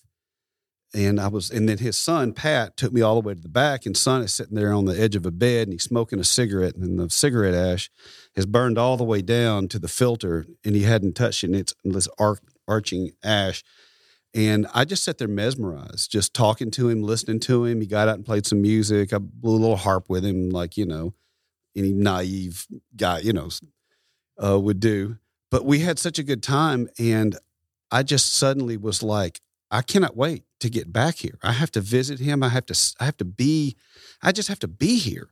and 0.94 1.20
I 1.20 1.28
was, 1.28 1.50
and 1.50 1.68
then 1.68 1.78
his 1.78 1.96
son 1.96 2.32
Pat 2.32 2.76
took 2.76 2.92
me 2.92 3.02
all 3.02 3.20
the 3.20 3.26
way 3.26 3.34
to 3.34 3.40
the 3.40 3.48
back, 3.48 3.84
and 3.84 3.96
son 3.96 4.22
is 4.22 4.32
sitting 4.32 4.54
there 4.54 4.72
on 4.72 4.86
the 4.86 4.98
edge 4.98 5.16
of 5.16 5.26
a 5.26 5.30
bed, 5.30 5.68
and 5.68 5.72
he's 5.72 5.82
smoking 5.82 6.18
a 6.18 6.24
cigarette, 6.24 6.76
and 6.76 6.98
the 6.98 7.10
cigarette 7.10 7.54
ash 7.54 7.90
has 8.36 8.46
burned 8.46 8.78
all 8.78 8.96
the 8.96 9.04
way 9.04 9.20
down 9.20 9.68
to 9.68 9.78
the 9.78 9.88
filter, 9.88 10.46
and 10.64 10.74
he 10.74 10.82
hadn't 10.82 11.14
touched 11.14 11.44
it, 11.44 11.48
and 11.48 11.56
it's 11.56 11.74
this 11.84 12.08
arc, 12.18 12.40
arching 12.66 13.10
ash. 13.22 13.62
And 14.34 14.66
I 14.74 14.84
just 14.84 15.04
sat 15.04 15.18
there 15.18 15.28
mesmerized, 15.28 16.10
just 16.10 16.34
talking 16.34 16.70
to 16.72 16.88
him, 16.88 17.02
listening 17.02 17.40
to 17.40 17.64
him. 17.64 17.80
He 17.80 17.86
got 17.86 18.08
out 18.08 18.16
and 18.16 18.26
played 18.26 18.46
some 18.46 18.60
music. 18.60 19.12
I 19.12 19.18
blew 19.18 19.56
a 19.56 19.56
little 19.56 19.76
harp 19.76 20.08
with 20.08 20.24
him, 20.24 20.50
like 20.50 20.76
you 20.76 20.86
know, 20.86 21.14
any 21.76 21.92
naive 21.92 22.66
guy, 22.96 23.20
you 23.20 23.32
know, 23.32 23.50
uh, 24.42 24.58
would 24.58 24.80
do. 24.80 25.18
But 25.50 25.64
we 25.64 25.80
had 25.80 25.98
such 25.98 26.18
a 26.18 26.22
good 26.22 26.42
time, 26.42 26.88
and 26.98 27.36
I 27.90 28.02
just 28.02 28.34
suddenly 28.34 28.76
was 28.76 29.02
like, 29.02 29.40
I 29.70 29.82
cannot 29.82 30.16
wait 30.16 30.44
to 30.60 30.70
get 30.70 30.92
back 30.92 31.16
here. 31.16 31.38
I 31.42 31.52
have 31.52 31.70
to 31.72 31.80
visit 31.80 32.18
him. 32.18 32.42
I 32.42 32.48
have 32.48 32.66
to 32.66 32.94
I 33.00 33.04
have 33.04 33.16
to 33.18 33.24
be 33.24 33.76
I 34.22 34.32
just 34.32 34.48
have 34.48 34.58
to 34.60 34.68
be 34.68 34.98
here. 34.98 35.30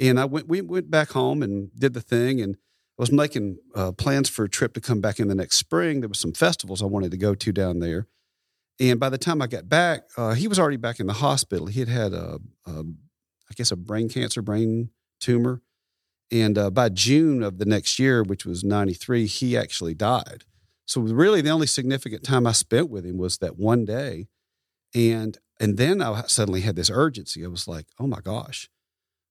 And 0.00 0.18
I 0.18 0.24
went 0.24 0.48
we 0.48 0.60
went 0.60 0.90
back 0.90 1.10
home 1.10 1.42
and 1.42 1.70
did 1.78 1.94
the 1.94 2.00
thing 2.00 2.40
and 2.40 2.56
I 2.98 3.02
was 3.02 3.12
making 3.12 3.58
uh, 3.74 3.92
plans 3.92 4.28
for 4.28 4.44
a 4.44 4.48
trip 4.48 4.74
to 4.74 4.80
come 4.80 5.00
back 5.00 5.18
in 5.18 5.28
the 5.28 5.34
next 5.34 5.56
spring. 5.56 6.00
There 6.00 6.08
was 6.08 6.18
some 6.18 6.32
festivals 6.32 6.82
I 6.82 6.86
wanted 6.86 7.10
to 7.12 7.16
go 7.16 7.34
to 7.34 7.52
down 7.52 7.78
there. 7.78 8.06
And 8.78 9.00
by 9.00 9.08
the 9.08 9.18
time 9.18 9.40
I 9.40 9.46
got 9.46 9.68
back, 9.68 10.02
uh, 10.16 10.34
he 10.34 10.48
was 10.48 10.58
already 10.58 10.76
back 10.76 11.00
in 11.00 11.06
the 11.06 11.14
hospital. 11.14 11.66
He 11.66 11.80
had 11.80 11.88
had 11.88 12.12
a, 12.12 12.38
a 12.66 12.80
I 12.80 13.54
guess 13.54 13.70
a 13.70 13.76
brain 13.76 14.08
cancer, 14.08 14.42
brain 14.42 14.90
tumor. 15.20 15.62
And 16.30 16.56
uh, 16.56 16.70
by 16.70 16.88
June 16.88 17.42
of 17.42 17.58
the 17.58 17.66
next 17.66 17.98
year, 17.98 18.22
which 18.22 18.46
was 18.46 18.64
93, 18.64 19.26
he 19.26 19.56
actually 19.56 19.94
died. 19.94 20.44
So 20.92 21.00
really, 21.00 21.40
the 21.40 21.48
only 21.48 21.66
significant 21.66 22.22
time 22.22 22.46
I 22.46 22.52
spent 22.52 22.90
with 22.90 23.06
him 23.06 23.16
was 23.16 23.38
that 23.38 23.58
one 23.58 23.86
day, 23.86 24.26
and 24.94 25.38
and 25.58 25.78
then 25.78 26.02
I 26.02 26.24
suddenly 26.26 26.60
had 26.60 26.76
this 26.76 26.90
urgency. 26.90 27.42
I 27.46 27.48
was 27.48 27.66
like, 27.66 27.86
oh 27.98 28.06
my 28.06 28.20
gosh, 28.20 28.68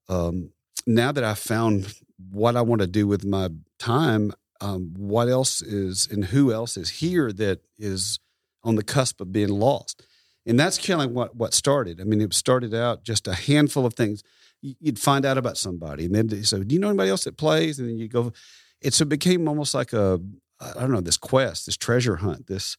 um, 0.09 0.53
now 0.87 1.11
that 1.11 1.23
I 1.23 1.35
found 1.35 1.93
what 2.31 2.55
I 2.55 2.63
want 2.63 2.81
to 2.81 2.87
do 2.87 3.05
with 3.05 3.23
my 3.23 3.49
time, 3.77 4.33
um, 4.59 4.95
what 4.97 5.29
else 5.29 5.61
is 5.61 6.07
and 6.09 6.25
who 6.25 6.51
else 6.51 6.77
is 6.77 6.89
here 6.89 7.31
that 7.33 7.59
is 7.77 8.17
on 8.63 8.73
the 8.73 8.83
cusp 8.83 9.21
of 9.21 9.31
being 9.31 9.49
lost? 9.49 10.03
And 10.47 10.59
that's 10.59 10.79
kind 10.79 11.03
of 11.03 11.11
what 11.11 11.35
what 11.35 11.53
started. 11.53 12.01
I 12.01 12.05
mean, 12.05 12.21
it 12.21 12.33
started 12.33 12.73
out 12.73 13.03
just 13.03 13.27
a 13.27 13.35
handful 13.35 13.85
of 13.85 13.93
things. 13.93 14.23
You'd 14.63 14.97
find 14.97 15.27
out 15.27 15.37
about 15.37 15.59
somebody, 15.59 16.05
and 16.05 16.15
then 16.15 16.43
so 16.43 16.63
do 16.63 16.73
you 16.73 16.81
know 16.81 16.89
anybody 16.89 17.11
else 17.11 17.25
that 17.25 17.37
plays? 17.37 17.77
And 17.77 17.87
then 17.87 17.99
you 17.99 18.07
go. 18.07 18.33
It's 18.81 18.99
it 18.99 19.09
became 19.09 19.47
almost 19.47 19.75
like 19.75 19.93
a 19.93 20.19
I 20.61 20.81
don't 20.81 20.91
know, 20.91 21.01
this 21.01 21.17
quest, 21.17 21.65
this 21.65 21.77
treasure 21.77 22.17
hunt, 22.17 22.47
this. 22.47 22.77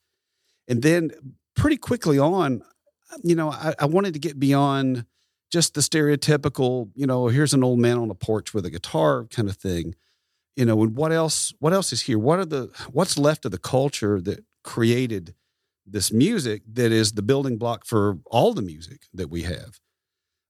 And 0.68 0.82
then 0.82 1.10
pretty 1.56 1.76
quickly 1.76 2.18
on, 2.18 2.62
you 3.22 3.34
know, 3.34 3.50
I, 3.50 3.74
I 3.78 3.86
wanted 3.86 4.14
to 4.14 4.20
get 4.20 4.38
beyond 4.38 5.04
just 5.50 5.74
the 5.74 5.80
stereotypical, 5.80 6.90
you 6.94 7.06
know, 7.06 7.26
here's 7.26 7.52
an 7.52 7.62
old 7.64 7.78
man 7.78 7.98
on 7.98 8.10
a 8.10 8.14
porch 8.14 8.54
with 8.54 8.64
a 8.64 8.70
guitar 8.70 9.26
kind 9.26 9.48
of 9.48 9.56
thing. 9.56 9.94
You 10.56 10.66
know, 10.66 10.82
and 10.82 10.94
what 10.94 11.12
else? 11.12 11.54
What 11.60 11.72
else 11.72 11.92
is 11.92 12.02
here? 12.02 12.18
What 12.18 12.38
are 12.38 12.44
the 12.44 12.70
what's 12.90 13.16
left 13.16 13.46
of 13.46 13.52
the 13.52 13.58
culture 13.58 14.20
that 14.20 14.44
created 14.62 15.34
this 15.86 16.12
music 16.12 16.62
that 16.74 16.92
is 16.92 17.12
the 17.12 17.22
building 17.22 17.56
block 17.56 17.86
for 17.86 18.18
all 18.26 18.52
the 18.52 18.60
music 18.60 19.06
that 19.14 19.30
we 19.30 19.42
have? 19.42 19.80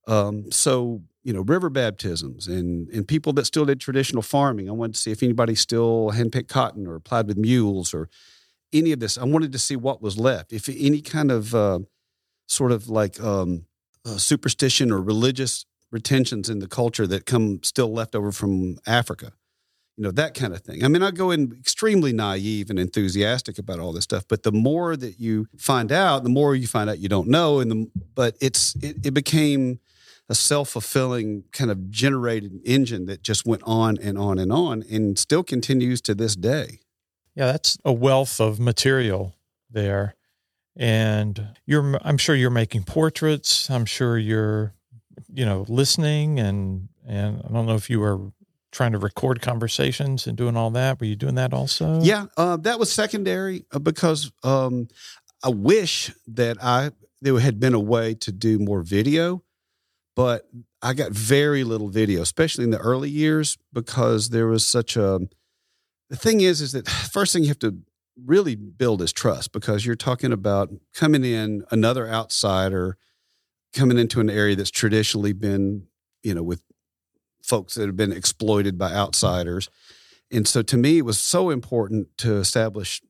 Um, 0.09 0.51
so 0.51 1.03
you 1.25 1.33
know, 1.33 1.43
river 1.43 1.71
baptisms 1.71 2.49
and, 2.49 2.88
and 2.88 3.07
people 3.07 3.33
that 3.35 3.45
still 3.45 3.64
did 3.64 3.81
traditional 3.81 4.23
farming. 4.23 4.69
I 4.69 4.73
wanted 4.73 4.95
to 4.95 5.00
see 5.00 5.12
if 5.12 5.23
anybody 5.23 5.55
still 5.55 6.11
handpicked 6.12 6.49
cotton 6.49 6.87
or 6.87 6.99
plowed 6.99 7.29
with 7.29 7.37
mules 7.37 7.95
or 7.95 8.09
any 8.73 8.93
of 8.93 9.00
this. 9.00 9.17
I 9.19 9.25
wanted 9.25 9.52
to 9.52 9.59
see 9.59 9.76
what 9.76 10.02
was 10.02 10.19
left. 10.19 10.52
If 10.52 10.69
any 10.69 11.00
kind 11.00 11.31
of 11.31 11.55
uh, 11.55 11.81
sort 12.47 12.73
of 12.73 12.88
like 12.88 13.21
um, 13.21 13.67
uh, 14.05 14.17
superstition 14.17 14.91
or 14.91 15.00
religious 15.00 15.64
retentions 15.93 16.49
in 16.49 16.59
the 16.59 16.67
culture 16.67 17.07
that 17.07 17.26
come 17.26 17.62
still 17.62 17.93
left 17.93 18.14
over 18.17 18.33
from 18.33 18.79
Africa, 18.87 19.33
you 19.97 20.05
know, 20.05 20.11
that 20.11 20.35
kind 20.35 20.55
of 20.55 20.62
thing. 20.62 20.83
I 20.83 20.88
mean, 20.88 21.02
I 21.02 21.11
go 21.11 21.31
in 21.31 21.55
extremely 21.61 22.12
naive 22.14 22.71
and 22.71 22.79
enthusiastic 22.79 23.59
about 23.59 23.79
all 23.79 23.93
this 23.93 24.05
stuff, 24.05 24.25
but 24.26 24.43
the 24.43 24.50
more 24.50 24.97
that 24.97 25.21
you 25.21 25.47
find 25.59 25.93
out, 25.93 26.25
the 26.25 26.31
more 26.31 26.57
you 26.57 26.67
find 26.67 26.88
out 26.88 26.99
you 26.99 27.11
don't 27.11 27.29
know. 27.29 27.61
And 27.61 27.71
the, 27.71 27.91
but 28.14 28.37
it's, 28.41 28.75
it, 28.76 29.07
it 29.07 29.12
became, 29.12 29.79
a 30.29 30.35
self 30.35 30.71
fulfilling 30.71 31.45
kind 31.52 31.71
of 31.71 31.91
generated 31.91 32.61
engine 32.64 33.07
that 33.07 33.23
just 33.23 33.47
went 33.47 33.62
on 33.64 33.99
and 33.99 34.17
on 34.17 34.38
and 34.38 34.52
on 34.52 34.83
and 34.91 35.19
still 35.19 35.43
continues 35.43 36.00
to 36.02 36.14
this 36.14 36.37
day. 36.37 36.81
Yeah, 37.35 37.47
that's 37.47 37.79
a 37.85 37.93
wealth 37.93 38.41
of 38.41 38.61
material 38.61 39.35
there. 39.71 40.14
And 40.76 41.49
you're, 41.67 41.99
I'm 42.02 42.19
sure 42.19 42.35
you're 42.35 42.50
making 42.50 42.85
portraits. 42.85 43.71
I'm 43.71 43.85
sure 43.85 44.17
you're, 44.17 44.75
you 45.33 45.45
know, 45.45 45.67
listening 45.69 46.38
and, 46.41 46.88
and 47.07 47.43
I 47.45 47.52
don't 47.52 47.67
know 47.67 47.75
if 47.75 47.91
you 47.91 48.00
were 48.00 48.33
trying 48.71 48.93
to 48.93 48.99
record 48.99 49.43
conversations 49.43 50.26
and 50.26 50.37
doing 50.37 50.57
all 50.57 50.71
that. 50.71 50.99
Were 50.99 51.07
you 51.07 51.17
doing 51.17 51.35
that 51.35 51.52
also? 51.52 52.00
Yeah, 52.00 52.26
uh, 52.37 52.57
that 52.59 52.79
was 52.79 52.91
secondary 52.91 53.67
uh, 53.71 53.79
because 53.79 54.33
um, 54.43 54.88
I 55.45 55.50
wish 55.50 56.11
that 56.29 56.62
I 56.62 56.91
there 57.21 57.38
had 57.38 57.61
been 57.61 57.75
a 57.75 57.81
way 57.81 58.14
to 58.14 58.33
do 58.33 58.59
more 58.59 58.83
video 58.83 59.45
but 60.14 60.49
I 60.83 60.95
got 60.95 61.12
very 61.12 61.64
little 61.64 61.88
video, 61.88 62.23
especially 62.23 62.64
in 62.64 62.71
the 62.71 62.78
early 62.78 63.11
years, 63.11 63.57
because 63.73 64.28
there 64.31 64.47
was 64.47 64.66
such 64.66 64.97
a. 64.97 65.21
The 66.11 66.16
thing 66.16 66.40
is, 66.40 66.61
is 66.61 66.73
that 66.73 66.88
first 67.12 67.33
thing 67.33 67.42
you 67.42 67.49
have 67.49 67.59
to 67.61 67.78
really 68.26 68.54
build 68.54 69.00
is 69.00 69.12
trust 69.12 69.52
because 69.52 69.87
you're 69.87 69.95
talking 69.95 70.33
about 70.33 70.71
coming 70.95 71.25
in 71.25 71.64
another 71.71 72.09
outsider, 72.09 72.99
coming 73.75 73.99
into 73.99 74.21
an 74.21 74.28
area 74.28 74.54
that's 74.54 74.71
traditionally 74.71 75.33
been, 75.33 75.87
you 76.23 76.35
know, 76.35 76.42
with 76.42 76.62
folks 77.42 77.75
that 77.75 77.87
have 77.87 77.97
been 77.97 78.12
exploited 78.12 78.78
by 78.78 78.92
outsiders. 78.92 79.69
And 80.31 80.47
so 80.47 80.62
to 80.62 80.76
me, 80.76 80.99
it 80.99 81.04
was 81.04 81.19
so 81.19 81.50
important 81.50 82.09
to 82.19 82.37
establish, 82.37 83.02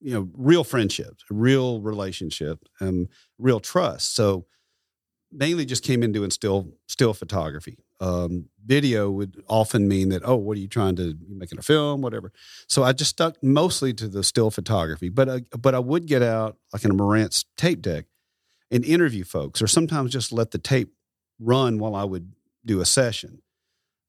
you 0.00 0.14
know, 0.14 0.28
real 0.34 0.64
friendships, 0.64 1.24
real 1.30 1.80
relationship, 1.80 2.60
and 2.80 3.06
um, 3.06 3.08
real 3.38 3.60
trust. 3.60 4.14
So 4.14 4.46
mainly 5.32 5.64
just 5.64 5.82
came 5.82 6.02
in 6.02 6.12
doing 6.12 6.30
still 6.30 6.74
still 6.86 7.14
photography. 7.14 7.78
Um, 8.00 8.46
video 8.64 9.10
would 9.10 9.42
often 9.48 9.88
mean 9.88 10.10
that 10.10 10.22
oh, 10.24 10.36
what 10.36 10.56
are 10.56 10.60
you 10.60 10.68
trying 10.68 10.96
to 10.96 11.16
you 11.26 11.36
making 11.36 11.58
a 11.58 11.62
film, 11.62 12.02
whatever. 12.02 12.32
So 12.68 12.82
I 12.82 12.92
just 12.92 13.10
stuck 13.10 13.42
mostly 13.42 13.92
to 13.94 14.08
the 14.08 14.22
still 14.22 14.50
photography, 14.50 15.08
but 15.08 15.28
I, 15.28 15.40
but 15.58 15.74
I 15.74 15.78
would 15.78 16.06
get 16.06 16.22
out 16.22 16.56
like 16.72 16.84
in 16.84 16.90
a 16.90 16.94
Marantz 16.94 17.44
tape 17.56 17.82
deck 17.82 18.06
and 18.70 18.84
interview 18.84 19.24
folks, 19.24 19.62
or 19.62 19.66
sometimes 19.66 20.12
just 20.12 20.32
let 20.32 20.50
the 20.50 20.58
tape 20.58 20.92
run 21.38 21.78
while 21.78 21.94
I 21.94 22.04
would 22.04 22.32
do 22.64 22.80
a 22.80 22.84
session. 22.84 23.42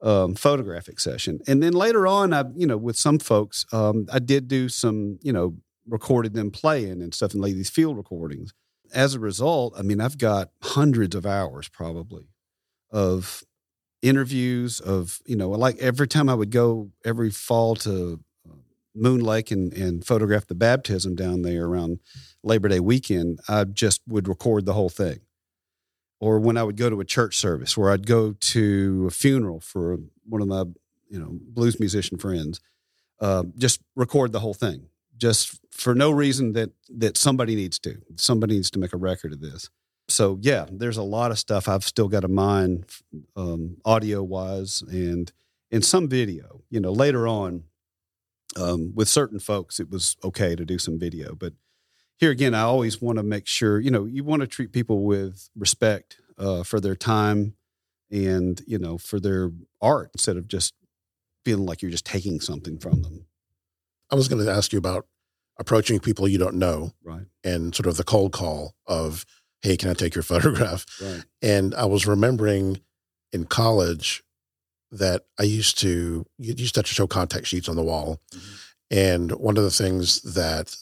Um, 0.01 0.36
photographic 0.36 1.00
session. 1.00 1.39
And 1.48 1.63
then 1.63 1.72
later 1.72 2.06
on, 2.06 2.34
I, 2.34 2.44
you 2.56 2.68
know, 2.68 2.75
with 2.75 2.98
some 2.98 3.20
folks, 3.20 3.65
um, 3.72 4.06
I 4.12 4.20
did 4.20 4.50
do 4.50 4.68
some, 4.68 5.18
you 5.22 5.32
know, 5.32 5.56
recorded 5.88 6.34
them 6.34 6.51
playing 6.51 7.01
and 7.01 7.13
stuff 7.13 7.32
and 7.32 7.42
lay 7.42 7.53
these 7.53 7.70
field 7.70 7.96
recordings 7.96 8.53
as 8.94 9.16
a 9.16 9.20
result, 9.20 9.74
I 9.78 9.82
mean, 9.82 10.00
I've 10.00 10.18
got 10.18 10.50
hundreds 10.62 11.16
of 11.16 11.26
hours 11.26 11.68
probably 11.68 12.28
of 12.92 13.44
interviews 14.02 14.80
of, 14.80 15.20
you 15.26 15.36
know, 15.36 15.50
like 15.50 15.78
every 15.78 16.08
time 16.08 16.30
I 16.30 16.36
would 16.36 16.52
go 16.52 16.92
every 17.04 17.32
fall 17.32 17.76
to 17.78 18.20
uh, 18.48 18.54
Moon 18.96 19.22
Lake 19.22 19.50
and, 19.50 19.74
and 19.74 20.06
photograph 20.06 20.46
the 20.46 20.56
baptism 20.56 21.16
down 21.16 21.42
there 21.42 21.66
around 21.66 22.00
Labor 22.44 22.68
Day 22.68 22.80
weekend, 22.80 23.40
I 23.48 23.64
just 23.64 24.02
would 24.08 24.28
record 24.28 24.66
the 24.66 24.74
whole 24.74 24.90
thing. 24.90 25.22
Or 26.20 26.40
when 26.40 26.56
I 26.56 26.64
would 26.64 26.78
go 26.78 26.90
to 26.90 27.02
a 27.02 27.06
church 27.06 27.36
service, 27.36 27.76
where 27.76 27.92
I'd 27.92 28.08
go 28.08 28.34
to 28.34 29.06
a 29.08 29.12
funeral 29.12 29.60
for 29.60 29.98
one 30.26 30.42
of 30.42 30.48
my, 30.48 30.64
you 31.10 31.20
know, 31.20 31.32
blues 31.32 31.80
musician 31.80 32.18
friends, 32.18 32.62
uh, 33.20 33.44
just 33.58 33.82
record 33.96 34.32
the 34.32 34.40
whole 34.40 34.54
thing 34.54 34.88
just 35.17 35.60
for 35.72 35.96
no 35.96 36.12
reason 36.12 36.53
that 36.53 36.72
that 36.89 37.17
somebody 37.17 37.55
needs 37.55 37.79
to. 37.79 38.01
Somebody 38.15 38.55
needs 38.55 38.72
to 38.72 38.79
make 38.79 38.93
a 38.93 38.98
record 38.98 39.34
of 39.34 39.41
this. 39.41 39.70
So 40.10 40.38
yeah, 40.41 40.65
there's 40.70 40.98
a 40.98 41.03
lot 41.03 41.32
of 41.32 41.39
stuff 41.39 41.67
I've 41.67 41.86
still 41.86 42.08
got 42.08 42.24
in 42.24 42.34
mind, 42.34 42.86
um, 43.36 43.77
audio 43.86 44.22
wise, 44.22 44.84
and 44.89 45.32
in 45.72 45.82
some 45.82 46.08
video. 46.08 46.62
You 46.70 46.79
know, 46.79 46.91
later 46.91 47.27
on, 47.27 47.63
um, 48.55 48.93
with 48.93 49.08
certain 49.08 49.39
folks, 49.39 49.79
it 49.79 49.89
was 49.89 50.17
okay 50.24 50.55
to 50.55 50.65
do 50.65 50.77
some 50.77 51.00
video, 51.00 51.36
but 51.36 51.53
here 52.17 52.32
again, 52.32 52.53
I 52.53 52.62
always 52.62 53.01
want 53.01 53.17
to 53.17 53.24
make 53.24 53.48
sure 53.48 53.79
you 53.79 53.91
know 53.91 54.05
you 54.05 54.24
want 54.24 54.41
to 54.41 54.48
treat 54.48 54.72
people 54.72 55.03
with 55.03 55.50
respect 55.55 56.22
uh, 56.38 56.63
for 56.63 56.79
their 56.79 56.96
time 56.96 57.55
and 58.12 58.62
you 58.67 58.77
know 58.77 58.98
for 58.98 59.20
their 59.20 59.51
art 59.82 60.12
instead 60.13 60.38
of 60.38 60.48
just 60.48 60.74
feeling 61.43 61.65
like 61.65 61.82
you're 61.82 61.91
just 61.91 62.05
taking 62.05 62.39
something 62.39 62.77
from 62.77 63.01
them. 63.01 63.25
I 64.13 64.15
was 64.15 64.27
going 64.27 64.46
to 64.46 64.51
ask 64.51 64.72
you 64.72 64.77
about 64.77 65.08
approaching 65.58 66.00
people 66.00 66.27
you 66.27 66.38
don't 66.38 66.55
know, 66.55 66.93
right? 67.03 67.25
And 67.43 67.74
sort 67.74 67.88
of 67.88 67.98
the 67.98 68.03
cold 68.03 68.32
call 68.32 68.75
of, 68.86 69.25
"Hey, 69.63 69.75
can 69.75 69.89
I 69.89 69.96
take 69.96 70.13
your 70.13 70.22
photograph?" 70.34 70.86
Right. 71.01 71.24
And 71.41 71.74
I 71.74 71.86
was 71.86 72.05
remembering 72.05 72.82
in 73.32 73.46
college 73.46 74.24
that 74.91 75.24
I 75.39 75.43
used 75.43 75.79
to 75.79 76.27
you 76.38 76.53
used 76.55 76.75
to 76.75 76.82
have 76.82 76.86
to 76.86 76.93
show 76.93 77.08
contact 77.08 77.48
sheets 77.48 77.67
on 77.67 77.75
the 77.75 77.82
wall, 77.82 78.22
mm-hmm. 78.32 78.53
and 78.91 79.32
one 79.32 79.58
of 79.58 79.63
the 79.63 79.72
things 79.72 80.22
that 80.22 80.75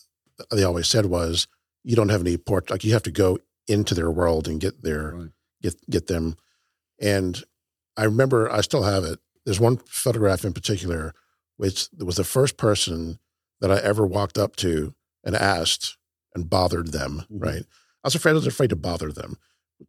they 0.51 0.63
always 0.63 0.89
said 0.89 1.05
was 1.05 1.47
you 1.85 1.95
don't 1.95 2.09
have 2.09 2.21
any 2.21 2.35
port 2.35 2.69
like 2.69 2.83
you 2.83 2.91
have 2.91 3.03
to 3.03 3.11
go 3.11 3.39
into 3.67 3.95
their 3.95 4.11
world 4.11 4.47
and 4.47 4.59
get 4.59 4.83
their 4.83 5.15
Right. 5.15 5.29
get 5.61 5.75
get 5.89 6.07
them. 6.07 6.35
And 6.99 7.41
I 7.95 8.03
remember 8.03 8.51
I 8.51 8.59
still 8.59 8.83
have 8.83 9.05
it. 9.05 9.19
There's 9.45 9.59
one 9.59 9.77
photograph 9.87 10.43
in 10.43 10.51
particular 10.51 11.13
which 11.61 11.89
was 11.99 12.15
the 12.15 12.23
first 12.23 12.57
person 12.57 13.19
that 13.59 13.69
I 13.71 13.77
ever 13.77 14.03
walked 14.07 14.39
up 14.39 14.55
to 14.57 14.95
and 15.23 15.35
asked 15.35 15.95
and 16.33 16.49
bothered 16.49 16.87
them. 16.91 17.21
Mhm. 17.31 17.39
Right. 17.45 17.63
I 18.03 18.07
was 18.07 18.15
afraid 18.15 18.31
I 18.31 18.35
was 18.35 18.47
afraid 18.47 18.71
to 18.71 18.75
bother 18.75 19.11
them. 19.11 19.37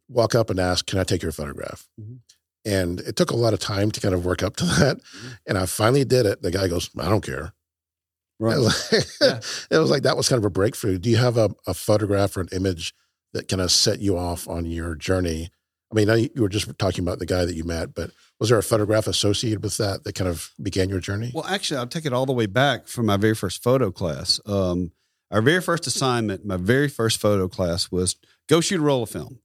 Walk 0.07 0.35
up 0.35 0.51
and 0.51 0.59
ask, 0.59 0.85
"Can 0.85 0.99
I 0.99 1.03
take 1.03 1.23
your 1.23 1.31
photograph?" 1.31 1.89
Mhm. 1.99 2.19
And 2.63 2.99
it 2.99 3.15
took 3.15 3.31
a 3.31 3.35
lot 3.35 3.53
of 3.55 3.59
time 3.59 3.89
to 3.89 3.99
kind 3.99 4.13
of 4.13 4.23
work 4.23 4.43
up 4.43 4.55
to 4.57 4.65
that. 4.79 4.97
Mhm. 4.99 5.37
And 5.47 5.57
I 5.57 5.65
finally 5.65 6.05
did 6.05 6.27
it. 6.27 6.43
The 6.43 6.51
guy 6.51 6.67
goes, 6.67 6.91
"I 6.99 7.09
don't 7.09 7.25
care." 7.25 7.53
It 8.39 8.45
Right. 8.45 8.57
was, 8.59 8.91
Yeah. 9.21 9.39
it 9.71 9.77
was 9.79 9.89
like 9.89 10.03
that 10.03 10.17
was 10.17 10.29
kind 10.29 10.37
of 10.39 10.45
a 10.45 10.49
breakthrough. 10.51 10.99
Do 10.99 11.09
you 11.09 11.17
have 11.17 11.37
a, 11.37 11.49
a 11.65 11.73
photograph 11.73 12.37
or 12.37 12.41
an 12.41 12.49
image 12.51 12.93
that 13.33 13.47
kind 13.47 13.61
of 13.61 13.71
set 13.71 13.99
you 13.99 14.15
off 14.17 14.47
on 14.47 14.65
your 14.65 14.93
journey? 14.95 15.49
I 15.93 15.95
mean, 15.95 16.09
I, 16.09 16.29
you 16.33 16.41
were 16.41 16.49
just 16.49 16.67
talking 16.79 17.03
about 17.03 17.19
the 17.19 17.27
guy 17.27 17.45
that 17.45 17.55
you 17.55 17.63
met, 17.63 17.93
but 17.93 18.09
was 18.39 18.49
there 18.49 18.57
a 18.57 18.63
photograph 18.63 19.05
associated 19.05 19.61
with 19.61 19.77
that 19.77 20.03
that 20.03 20.13
kind 20.15 20.27
of 20.27 20.51
began 20.59 20.89
your 20.89 20.99
journey? 20.99 21.31
Well, 21.35 21.45
actually, 21.45 21.77
I'll 21.77 21.87
take 21.87 22.05
it 22.05 22.13
all 22.13 22.25
the 22.25 22.33
way 22.33 22.47
back 22.47 22.87
from 22.87 23.05
my 23.05 23.15
very 23.15 23.35
first 23.35 23.61
photo 23.61 23.91
class. 23.91 24.39
Um, 24.47 24.91
our 25.29 25.41
very 25.41 25.61
first 25.61 25.85
assignment, 25.85 26.45
my 26.45 26.57
very 26.57 26.87
first 26.87 27.21
photo 27.21 27.47
class 27.47 27.91
was 27.91 28.15
go 28.49 28.59
shoot 28.59 28.79
a 28.79 28.83
roll 28.83 29.03
of 29.03 29.09
film. 29.09 29.39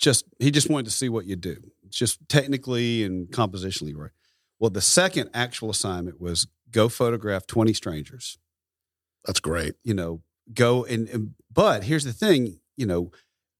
Just 0.00 0.24
he 0.40 0.50
just 0.50 0.68
wanted 0.68 0.86
to 0.86 0.90
see 0.90 1.08
what 1.08 1.26
you 1.26 1.36
do. 1.36 1.58
Just 1.88 2.28
technically 2.28 3.04
and 3.04 3.28
compositionally 3.28 3.94
right. 3.96 4.10
Well, 4.58 4.70
the 4.70 4.80
second 4.80 5.30
actual 5.32 5.70
assignment 5.70 6.20
was 6.20 6.48
go 6.72 6.88
photograph 6.88 7.46
twenty 7.46 7.72
strangers. 7.72 8.36
That's 9.24 9.38
great. 9.38 9.74
You 9.84 9.94
know, 9.94 10.22
go 10.52 10.84
and, 10.84 11.08
and 11.08 11.34
but 11.52 11.84
here's 11.84 12.04
the 12.04 12.12
thing. 12.12 12.58
You 12.76 12.86
know, 12.86 13.12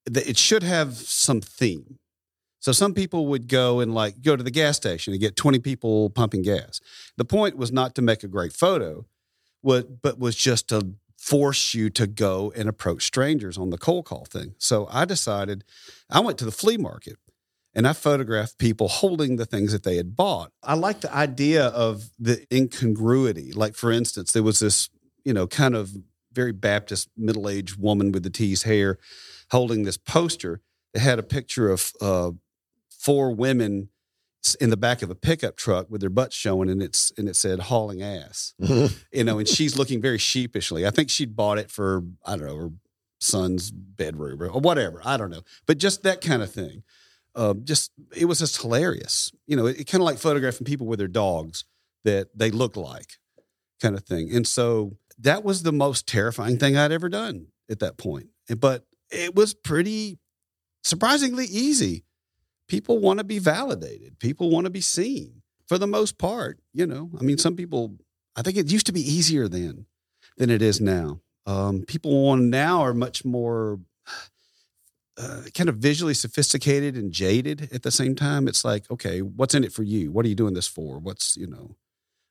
that 0.06 0.28
it 0.28 0.36
should 0.36 0.64
have 0.64 0.94
some 0.94 1.40
theme. 1.40 2.00
So 2.64 2.73
some 2.73 2.94
people 2.94 3.26
would 3.26 3.47
go 3.47 3.80
and 3.80 3.92
like 3.92 4.23
go 4.23 4.37
to 4.37 4.42
the 4.42 4.50
gas 4.50 4.78
station 4.78 5.12
and 5.12 5.21
get 5.21 5.37
20 5.37 5.59
people 5.59 6.09
pumping 6.09 6.40
gas. 6.40 6.80
The 7.18 7.25
point 7.26 7.59
was 7.59 7.71
not 7.71 7.94
to 7.97 8.00
make 8.00 8.23
a 8.23 8.26
great 8.26 8.54
photo, 8.54 9.04
but 9.62 10.18
was 10.18 10.35
just 10.35 10.68
to 10.71 10.94
force 11.18 11.75
you 11.75 11.90
to 11.90 12.06
go 12.06 12.54
and 12.56 12.66
approach 12.66 13.04
strangers 13.04 13.59
on 13.59 13.68
the 13.68 13.76
cold 13.76 14.06
call 14.06 14.25
thing. 14.25 14.54
So 14.56 14.88
I 14.90 15.04
decided 15.04 15.62
I 16.09 16.21
went 16.21 16.38
to 16.38 16.47
the 16.47 16.50
flea 16.50 16.78
market 16.78 17.18
and 17.75 17.87
I 17.87 17.92
photographed 17.92 18.56
people 18.56 18.88
holding 18.88 19.37
the 19.37 19.44
things 19.44 19.73
that 19.73 19.83
they 19.83 19.97
had 19.97 20.16
bought. 20.16 20.50
I 20.62 20.73
like 20.73 21.02
the 21.02 21.14
idea 21.14 21.66
of 21.66 22.09
the 22.18 22.47
incongruity. 22.50 23.52
Like 23.52 23.75
for 23.75 23.92
instance, 23.92 24.33
there 24.33 24.42
was 24.42 24.61
this, 24.61 24.88
you 25.23 25.35
know, 25.35 25.47
kind 25.47 25.75
of 25.75 25.90
very 26.33 26.52
Baptist 26.52 27.11
middle-aged 27.14 27.78
woman 27.78 28.11
with 28.11 28.23
the 28.23 28.30
teased 28.30 28.64
hair 28.64 28.97
holding 29.50 29.83
this 29.83 29.99
poster 29.99 30.62
that 30.94 31.00
had 31.00 31.18
a 31.18 31.23
picture 31.23 31.68
of 31.68 31.92
uh, 32.00 32.30
four 33.04 33.34
women 33.34 33.90
in 34.61 34.70
the 34.70 34.76
back 34.76 35.02
of 35.02 35.11
a 35.11 35.14
pickup 35.14 35.56
truck 35.56 35.90
with 35.90 36.00
their 36.00 36.11
butts 36.11 36.37
showing, 36.37 36.68
and 36.68 36.82
it's 36.82 37.12
and 37.16 37.28
it 37.28 37.37
said 37.37 37.61
"hauling 37.61 38.02
ass." 38.02 38.54
You 39.12 39.23
know, 39.23 39.38
and 39.38 39.46
she's 39.46 39.78
looking 39.78 40.02
very 40.02 40.18
sheepishly. 40.18 40.87
I 40.87 40.90
think 40.90 41.08
she'd 41.08 41.37
bought 41.37 41.58
it 41.58 41.70
for 41.70 42.02
I 42.25 42.37
don't 42.37 42.46
know 42.46 42.56
her 42.56 42.70
son's 43.20 43.70
bedroom 43.70 44.42
or 44.42 44.49
whatever. 44.49 45.00
I 45.04 45.16
don't 45.16 45.30
know, 45.30 45.42
but 45.66 45.78
just 45.78 46.02
that 46.02 46.20
kind 46.20 46.42
of 46.42 46.50
thing. 46.50 46.82
Uh, 47.37 47.54
just 47.64 47.90
it 48.14 48.26
was 48.26 48.38
just 48.38 48.61
hilarious. 48.61 49.32
You 49.46 49.56
know, 49.56 49.66
it, 49.66 49.80
it 49.80 49.84
kind 49.84 50.02
of 50.02 50.06
like 50.06 50.18
photographing 50.18 50.64
people 50.64 50.87
with 50.87 50.99
their 50.99 51.08
dogs 51.08 51.64
that 52.04 52.28
they 52.37 52.50
look 52.50 52.76
like, 52.76 53.14
kind 53.80 53.96
of 53.96 54.04
thing. 54.04 54.34
And 54.34 54.46
so 54.46 54.96
that 55.18 55.44
was 55.44 55.62
the 55.62 55.73
most 55.73 56.06
terrifying 56.06 56.58
thing 56.58 56.76
I'd 56.76 56.92
ever 56.92 57.08
done 57.08 57.46
at 57.70 57.80
that 57.80 57.96
point. 57.96 58.28
But 58.56 58.84
it 59.11 59.35
was 59.35 59.55
pretty 59.55 60.18
surprisingly 60.83 61.46
easy. 61.46 62.05
People 62.68 62.98
want 62.98 63.18
to 63.18 63.24
be 63.24 63.38
validated. 63.38 64.18
People 64.18 64.50
want 64.50 64.64
to 64.64 64.70
be 64.70 64.81
seen 64.81 65.42
for 65.66 65.79
the 65.79 65.87
most 65.87 66.18
part. 66.18 66.59
You 66.72 66.87
know, 66.87 67.11
I 67.18 67.22
mean, 67.22 67.38
some 67.38 67.57
people, 67.57 67.96
I 68.37 68.42
think 68.42 68.57
it 68.57 68.70
used 68.70 68.87
to 68.87 68.92
be 68.92 69.00
easier 69.00 69.48
then 69.48 69.87
than 70.37 70.50
it 70.50 70.62
is 70.62 70.81
now. 70.81 71.20
Um, 71.46 71.83
people 71.83 72.29
on 72.29 72.48
now 72.50 72.81
are 72.81 72.94
much 72.94 73.24
more 73.24 73.81
uh, 75.16 75.42
kind 75.55 75.68
of 75.68 75.77
visually 75.77 76.14
sophisticated 76.14 76.96
and 76.96 77.12
jaded 77.12 77.68
at 77.72 77.83
the 77.83 77.90
same 77.90 78.14
time. 78.14 78.48
It's 78.48 78.64
like, 78.64 78.90
okay, 78.90 79.20
what's 79.20 79.55
in 79.55 79.62
it 79.62 79.72
for 79.72 79.83
you? 79.83 80.11
What 80.11 80.24
are 80.24 80.29
you 80.29 80.35
doing 80.35 80.55
this 80.55 80.66
for? 80.66 80.98
What's, 80.98 81.37
you 81.37 81.46
know, 81.46 81.77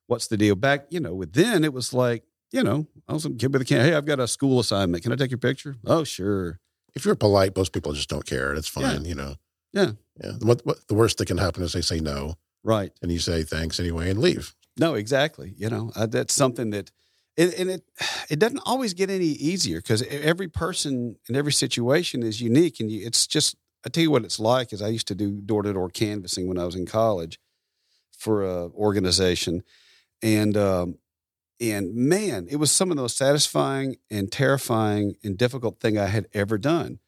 what's 0.08 0.28
the 0.28 0.38
deal? 0.38 0.56
Back, 0.56 0.88
you 0.90 1.00
know, 1.00 1.14
with 1.14 1.34
then 1.34 1.64
it 1.64 1.74
was 1.74 1.94
like, 1.94 2.24
you 2.52 2.64
know, 2.64 2.88
I 3.08 3.14
was 3.14 3.26
a 3.26 3.30
kid 3.32 3.54
with 3.54 3.62
a 3.62 3.66
can. 3.66 3.82
Hey, 3.82 3.94
I've 3.96 4.06
got 4.06 4.20
a 4.20 4.28
school 4.28 4.60
assignment. 4.60 5.04
Can 5.04 5.12
I 5.12 5.16
take 5.16 5.32
your 5.32 5.38
picture? 5.38 5.76
Oh, 5.86 6.04
sure. 6.04 6.60
if 6.96 7.06
you're 7.06 7.16
polite, 7.16 7.56
most 7.56 7.74
people 7.74 7.94
just 7.94 8.10
don't 8.10 8.26
care. 8.26 8.54
It's 8.54 8.68
fine, 8.68 9.06
you 9.06 9.16
know. 9.16 9.36
Yeah. 9.74 9.92
Yeah. 10.24 10.34
What, 10.42 10.66
what 10.66 10.88
the 10.88 10.94
worst 10.94 11.18
that 11.18 11.26
can 11.26 11.38
happen 11.38 11.64
is 11.64 11.74
they 11.74 11.82
say 11.82 12.00
no, 12.00 12.36
Right. 12.64 12.92
and 13.02 13.12
you 13.12 13.20
say 13.20 13.44
thanks 13.44 13.80
anyway 13.80 14.10
and 14.10 14.20
leave. 14.20 14.54
No, 14.78 14.94
exactly. 14.96 15.54
You 15.58 15.70
know, 15.70 15.92
uh, 15.96 16.06
that's 16.06 16.34
something 16.34 16.70
that, 16.72 16.92
and, 17.38 17.54
and 17.56 17.70
it 17.72 17.84
it 18.30 18.40
doesn't 18.40 18.62
always 18.66 18.94
get 18.94 19.10
any 19.10 19.26
easier 19.26 19.80
because 19.80 20.04
every 20.04 20.48
person 20.48 21.16
and 21.28 21.36
every 21.38 21.52
situation 21.52 22.22
is 22.24 22.40
unique, 22.42 22.80
and 22.80 22.92
you, 22.92 23.06
it's 23.06 23.26
just 23.28 23.56
I 23.86 23.90
tell 23.90 24.04
you 24.04 24.12
what 24.12 24.24
it's 24.24 24.40
like. 24.40 24.72
Is 24.72 24.82
I 24.82 24.88
used 24.90 25.08
to 25.08 25.16
do 25.16 25.42
door 25.42 25.64
to 25.64 25.74
door 25.74 25.90
canvassing 25.90 26.48
when 26.48 26.60
I 26.60 26.66
was 26.66 26.76
in 26.76 26.86
college 26.86 27.40
for 28.18 28.44
a 28.44 28.68
organization, 28.70 29.64
and 30.22 30.56
um, 30.56 30.96
and 31.60 31.96
man, 31.96 32.48
it 32.50 32.58
was 32.58 32.72
some 32.72 32.92
of 32.92 32.98
the 32.98 33.02
most 33.04 33.18
satisfying 33.18 33.98
and 34.12 34.32
terrifying 34.32 35.16
and 35.24 35.38
difficult 35.38 35.80
thing 35.80 35.98
I 35.98 36.08
had 36.08 36.28
ever 36.34 36.58
done. 36.58 37.00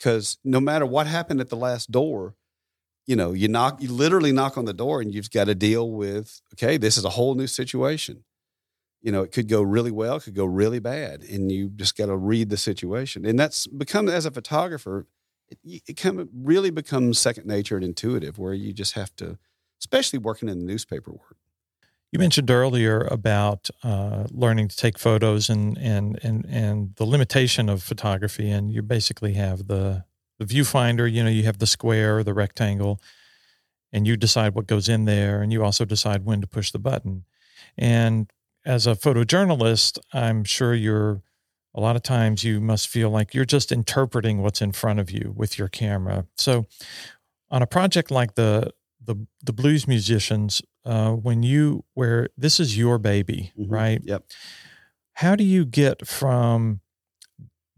Because 0.00 0.38
no 0.42 0.60
matter 0.60 0.86
what 0.86 1.06
happened 1.06 1.42
at 1.42 1.50
the 1.50 1.56
last 1.56 1.90
door, 1.90 2.34
you 3.06 3.16
know, 3.16 3.32
you 3.34 3.48
knock, 3.48 3.82
you 3.82 3.92
literally 3.92 4.32
knock 4.32 4.56
on 4.56 4.64
the 4.64 4.72
door 4.72 5.02
and 5.02 5.12
you've 5.12 5.30
got 5.30 5.44
to 5.44 5.54
deal 5.54 5.90
with, 5.90 6.40
okay, 6.54 6.78
this 6.78 6.96
is 6.96 7.04
a 7.04 7.10
whole 7.10 7.34
new 7.34 7.46
situation. 7.46 8.24
You 9.02 9.12
know, 9.12 9.22
it 9.22 9.32
could 9.32 9.48
go 9.48 9.60
really 9.60 9.90
well, 9.90 10.16
it 10.16 10.22
could 10.22 10.34
go 10.34 10.46
really 10.46 10.78
bad, 10.78 11.22
and 11.22 11.50
you 11.52 11.68
just 11.70 11.96
got 11.96 12.06
to 12.06 12.16
read 12.16 12.48
the 12.50 12.56
situation. 12.56 13.26
And 13.26 13.38
that's 13.38 13.66
become, 13.66 14.08
as 14.08 14.26
a 14.26 14.30
photographer, 14.30 15.06
it, 15.48 15.82
it 15.86 16.04
of 16.04 16.28
really 16.34 16.70
becomes 16.70 17.18
second 17.18 17.46
nature 17.46 17.76
and 17.76 17.84
intuitive, 17.84 18.38
where 18.38 18.54
you 18.54 18.72
just 18.72 18.94
have 18.94 19.14
to, 19.16 19.38
especially 19.80 20.18
working 20.18 20.48
in 20.48 20.58
the 20.58 20.64
newspaper 20.64 21.12
work. 21.12 21.36
You 22.12 22.18
mentioned 22.18 22.50
earlier 22.50 23.02
about 23.02 23.70
uh, 23.84 24.24
learning 24.30 24.68
to 24.68 24.76
take 24.76 24.98
photos 24.98 25.48
and, 25.48 25.78
and 25.78 26.18
and 26.24 26.44
and 26.46 26.94
the 26.96 27.04
limitation 27.04 27.68
of 27.68 27.84
photography, 27.84 28.50
and 28.50 28.72
you 28.72 28.82
basically 28.82 29.34
have 29.34 29.68
the 29.68 30.04
the 30.38 30.44
viewfinder. 30.44 31.10
You 31.10 31.22
know, 31.22 31.30
you 31.30 31.44
have 31.44 31.58
the 31.58 31.66
square, 31.66 32.24
the 32.24 32.34
rectangle, 32.34 33.00
and 33.92 34.08
you 34.08 34.16
decide 34.16 34.54
what 34.54 34.66
goes 34.66 34.88
in 34.88 35.04
there, 35.04 35.40
and 35.40 35.52
you 35.52 35.62
also 35.62 35.84
decide 35.84 36.24
when 36.24 36.40
to 36.40 36.48
push 36.48 36.72
the 36.72 36.80
button. 36.80 37.24
And 37.78 38.28
as 38.64 38.88
a 38.88 38.96
photojournalist, 38.96 39.98
I'm 40.12 40.42
sure 40.42 40.74
you're 40.74 41.22
a 41.74 41.80
lot 41.80 41.94
of 41.94 42.02
times 42.02 42.42
you 42.42 42.60
must 42.60 42.88
feel 42.88 43.10
like 43.10 43.34
you're 43.34 43.44
just 43.44 43.70
interpreting 43.70 44.42
what's 44.42 44.60
in 44.60 44.72
front 44.72 44.98
of 44.98 45.10
you 45.10 45.32
with 45.36 45.58
your 45.58 45.68
camera. 45.68 46.26
So, 46.36 46.66
on 47.52 47.62
a 47.62 47.66
project 47.66 48.10
like 48.10 48.34
the 48.34 48.72
the 49.00 49.26
the 49.42 49.52
blues 49.52 49.86
musicians, 49.86 50.62
uh, 50.84 51.12
when 51.12 51.42
you 51.42 51.84
where 51.94 52.28
this 52.36 52.58
is 52.60 52.76
your 52.78 52.98
baby, 52.98 53.52
Mhm. 53.58 53.66
right? 53.70 54.00
Yep. 54.04 54.24
How 55.14 55.36
do 55.36 55.44
you 55.44 55.64
get 55.64 56.06
from 56.06 56.80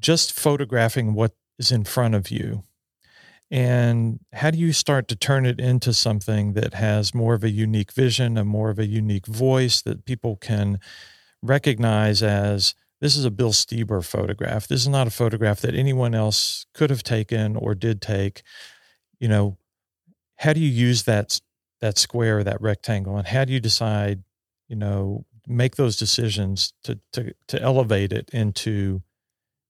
just 0.01 0.33
photographing 0.33 1.15
what 1.15 1.33
is 1.59 1.71
in 1.73 1.85
front 1.85 2.15
of 2.15 2.31
you, 2.31 2.63
and 3.51 4.21
how 4.33 4.51
do 4.51 4.59
you 4.59 4.73
start 4.73 5.09
to 5.09 5.17
turn 5.17 5.45
it 5.47 5.61
into 5.61 5.93
something 5.93 6.55
that 6.55 6.75
has 6.75 7.15
more 7.15 7.35
of 7.35 7.45
a 7.45 7.51
unique 7.51 7.93
vision, 7.93 8.39
a 8.39 8.45
more 8.45 8.71
of 8.71 8.79
a 8.79 8.87
unique 8.87 9.27
voice 9.27 9.83
that 9.83 10.05
people 10.05 10.37
can 10.37 10.79
recognize 11.43 12.23
as 12.23 12.75
this 13.01 13.17
is 13.17 13.25
a 13.25 13.31
Bill 13.33 13.53
Steber 13.53 14.05
photograph. 14.05 14.69
This 14.69 14.81
is 14.83 14.89
not 14.89 15.09
a 15.09 15.11
photograph 15.11 15.61
that 15.61 15.75
anyone 15.75 16.15
else 16.15 16.67
could 16.73 16.89
have 16.91 17.03
taken 17.03 17.57
or 17.57 17.75
did 17.75 18.01
take. 18.01 18.43
You 19.19 19.29
know, 19.29 19.59
how 20.37 20.53
do 20.53 20.61
you 20.61 20.69
use 20.69 21.03
that 21.05 21.41
that 21.83 21.99
square, 21.99 22.43
that 22.43 22.63
rectangle, 22.63 23.19
and 23.19 23.27
how 23.27 23.45
do 23.45 23.53
you 23.53 23.61
decide, 23.61 24.23
you 24.69 24.77
know, 24.77 25.27
make 25.47 25.77
those 25.77 25.99
decisions 25.99 26.73
to 26.85 26.99
to 27.13 27.35
to 27.49 27.61
elevate 27.61 28.13
it 28.13 28.31
into 28.33 29.03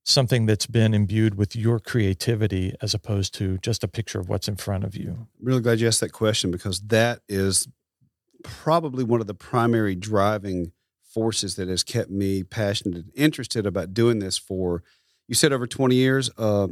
something 0.04 0.46
that's 0.46 0.66
been 0.66 0.94
imbued 0.94 1.36
with 1.36 1.56
your 1.56 1.80
creativity 1.80 2.74
as 2.82 2.92
opposed 2.92 3.32
to 3.34 3.56
just 3.58 3.82
a 3.82 3.88
picture 3.88 4.18
of 4.20 4.28
what's 4.28 4.48
in 4.48 4.56
front 4.56 4.84
of 4.84 4.96
you? 4.96 5.26
really 5.40 5.60
glad 5.60 5.80
you 5.80 5.86
asked 5.86 6.00
that 6.00 6.12
question 6.12 6.50
because 6.50 6.80
that 6.82 7.20
is 7.28 7.68
probably 8.42 9.04
one 9.04 9.20
of 9.20 9.26
the 9.26 9.34
primary 9.34 9.94
driving 9.94 10.72
forces 11.02 11.54
that 11.56 11.68
has 11.68 11.82
kept 11.84 12.10
me 12.10 12.42
passionate 12.42 12.96
and 12.96 13.12
interested 13.14 13.64
about 13.64 13.94
doing 13.94 14.18
this 14.18 14.36
for 14.36 14.82
you 15.28 15.34
said 15.34 15.52
over 15.52 15.66
20 15.66 15.94
years 15.94 16.30
uh, 16.36 16.66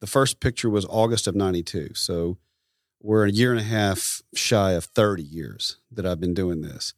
the 0.00 0.06
first 0.06 0.40
picture 0.40 0.70
was 0.70 0.86
august 0.86 1.26
of 1.26 1.34
92 1.34 1.90
so 1.94 2.38
We're 3.02 3.26
a 3.26 3.30
year 3.30 3.50
and 3.50 3.60
a 3.60 3.64
half 3.64 4.22
shy 4.34 4.72
of 4.72 4.84
30 4.84 5.22
years 5.22 5.76
that 5.90 6.06
I've 6.06 6.20
been 6.20 6.34
doing 6.34 6.62
this. 6.62 6.94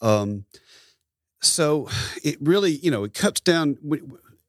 Um, 0.00 0.44
so 1.40 1.88
it 2.24 2.36
really, 2.40 2.72
you 2.72 2.90
know, 2.90 3.04
it 3.04 3.14
cuts 3.14 3.40
down 3.40 3.78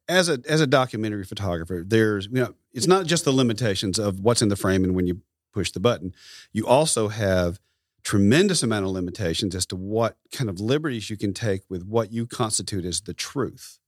as 0.08 0.30
a 0.30 0.40
as 0.48 0.62
a 0.62 0.68
documentary 0.68 1.24
photographer. 1.24 1.84
There's, 1.86 2.26
you 2.26 2.42
know, 2.42 2.56
it's 2.74 2.88
not 2.88 3.06
just 3.06 3.26
the 3.26 3.32
limitations 3.32 4.00
of 4.00 4.20
what's 4.20 4.42
in 4.42 4.50
the 4.50 4.56
frame 4.56 4.84
and 4.84 4.96
when 4.96 5.06
you 5.06 5.22
push 5.54 5.72
the 5.72 5.80
button. 5.80 6.14
You 6.52 6.66
also 6.66 7.08
have 7.08 7.60
tremendous 8.04 8.64
amount 8.64 8.86
of 8.86 8.92
limitations 8.92 9.56
as 9.56 9.66
to 9.68 9.76
what 9.76 10.18
kind 10.32 10.50
of 10.50 10.60
liberties 10.60 11.10
you 11.10 11.18
can 11.18 11.34
take 11.34 11.62
with 11.70 11.84
what 11.84 12.12
you 12.12 12.26
constitute 12.26 12.86
as 12.86 13.02
the 13.02 13.14
truth. 13.14 13.80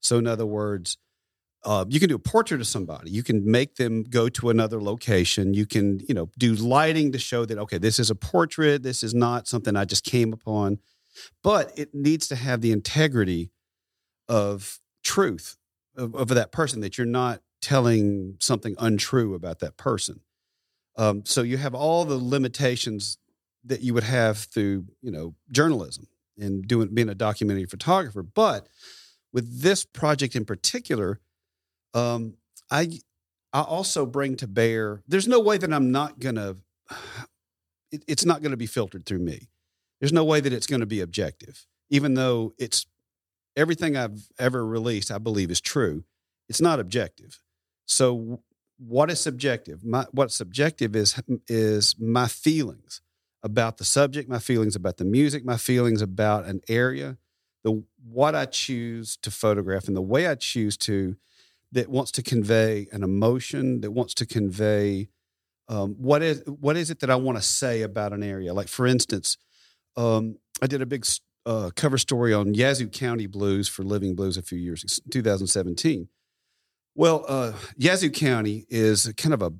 So, 0.00 0.18
in 0.18 0.26
other 0.26 0.46
words, 0.46 0.98
uh, 1.64 1.84
you 1.88 2.00
can 2.00 2.08
do 2.08 2.14
a 2.14 2.20
portrait 2.20 2.60
of 2.60 2.66
somebody. 2.66 3.10
You 3.10 3.22
can 3.22 3.48
make 3.50 3.76
them 3.76 4.02
go 4.02 4.28
to 4.30 4.50
another 4.50 4.80
location. 4.80 5.52
You 5.52 5.66
can, 5.66 6.00
you 6.08 6.14
know, 6.14 6.30
do 6.38 6.54
lighting 6.54 7.12
to 7.12 7.18
show 7.18 7.44
that 7.44 7.58
okay, 7.58 7.78
this 7.78 7.98
is 7.98 8.10
a 8.10 8.14
portrait. 8.14 8.82
This 8.82 9.02
is 9.02 9.14
not 9.14 9.46
something 9.46 9.76
I 9.76 9.84
just 9.84 10.04
came 10.04 10.32
upon, 10.32 10.78
but 11.42 11.72
it 11.78 11.94
needs 11.94 12.28
to 12.28 12.36
have 12.36 12.60
the 12.62 12.72
integrity 12.72 13.50
of 14.28 14.80
truth 15.02 15.56
of, 15.96 16.14
of 16.14 16.28
that 16.28 16.50
person. 16.50 16.80
That 16.80 16.96
you're 16.96 17.06
not 17.06 17.42
telling 17.60 18.36
something 18.40 18.74
untrue 18.78 19.34
about 19.34 19.58
that 19.58 19.76
person. 19.76 20.20
Um, 20.96 21.24
so 21.26 21.42
you 21.42 21.58
have 21.58 21.74
all 21.74 22.04
the 22.04 22.16
limitations 22.16 23.18
that 23.64 23.82
you 23.82 23.92
would 23.92 24.04
have 24.04 24.38
through, 24.38 24.86
you 25.02 25.10
know, 25.10 25.34
journalism 25.50 26.08
and 26.38 26.66
doing 26.66 26.88
being 26.94 27.10
a 27.10 27.14
documentary 27.14 27.66
photographer. 27.66 28.22
But 28.22 28.68
with 29.32 29.60
this 29.60 29.84
project 29.84 30.34
in 30.34 30.44
particular, 30.44 31.20
um, 31.94 32.34
I 32.70 33.00
I 33.52 33.62
also 33.62 34.06
bring 34.06 34.36
to 34.36 34.46
bear. 34.46 35.02
There's 35.08 35.28
no 35.28 35.40
way 35.40 35.58
that 35.58 35.72
I'm 35.72 35.90
not 35.90 36.18
gonna. 36.18 36.56
It, 37.92 38.04
it's 38.06 38.24
not 38.24 38.40
going 38.40 38.52
to 38.52 38.56
be 38.56 38.68
filtered 38.68 39.04
through 39.04 39.18
me. 39.18 39.48
There's 40.00 40.12
no 40.12 40.22
way 40.22 40.38
that 40.38 40.52
it's 40.52 40.68
going 40.68 40.78
to 40.78 40.86
be 40.86 41.00
objective, 41.00 41.66
even 41.88 42.14
though 42.14 42.54
it's 42.56 42.86
everything 43.56 43.96
I've 43.96 44.28
ever 44.38 44.64
released. 44.64 45.10
I 45.10 45.18
believe 45.18 45.50
is 45.50 45.60
true. 45.60 46.04
It's 46.48 46.60
not 46.60 46.78
objective. 46.78 47.42
So 47.86 48.44
what 48.78 49.10
is 49.10 49.20
subjective? 49.20 49.84
My, 49.84 50.06
what's 50.12 50.34
subjective 50.34 50.96
is 50.96 51.20
is 51.48 51.96
my 51.98 52.28
feelings 52.28 53.02
about 53.42 53.78
the 53.78 53.84
subject, 53.84 54.28
my 54.28 54.38
feelings 54.38 54.74
about 54.74 54.96
the 54.96 55.04
music, 55.04 55.44
my 55.44 55.56
feelings 55.56 56.02
about 56.02 56.46
an 56.46 56.60
area, 56.68 57.18
the 57.62 57.82
what 58.02 58.34
I 58.34 58.46
choose 58.46 59.16
to 59.18 59.30
photograph, 59.30 59.86
and 59.86 59.96
the 59.96 60.02
way 60.02 60.26
I 60.26 60.34
choose 60.34 60.76
to 60.78 61.16
that 61.72 61.88
wants 61.88 62.10
to 62.12 62.22
convey 62.22 62.88
an 62.92 63.02
emotion, 63.02 63.80
that 63.80 63.92
wants 63.92 64.14
to 64.14 64.26
convey 64.26 65.08
um, 65.68 65.94
what 65.98 66.22
is 66.22 66.42
what 66.46 66.76
is 66.76 66.90
it 66.90 67.00
that 67.00 67.10
I 67.10 67.16
want 67.16 67.38
to 67.38 67.42
say 67.42 67.82
about 67.82 68.12
an 68.12 68.22
area. 68.22 68.52
Like 68.52 68.68
for 68.68 68.86
instance, 68.86 69.36
um, 69.96 70.36
I 70.60 70.66
did 70.66 70.82
a 70.82 70.86
big 70.86 71.06
uh, 71.46 71.70
cover 71.76 71.96
story 71.96 72.34
on 72.34 72.54
Yazoo 72.54 72.88
County 72.88 73.26
blues 73.26 73.68
for 73.68 73.82
Living 73.82 74.14
Blues 74.14 74.36
a 74.36 74.42
few 74.42 74.58
years, 74.58 75.00
2017 75.10 76.08
well, 76.94 77.24
uh, 77.28 77.52
Yazoo 77.76 78.10
County 78.10 78.66
is 78.68 79.12
kind 79.16 79.34
of 79.34 79.42
a 79.42 79.52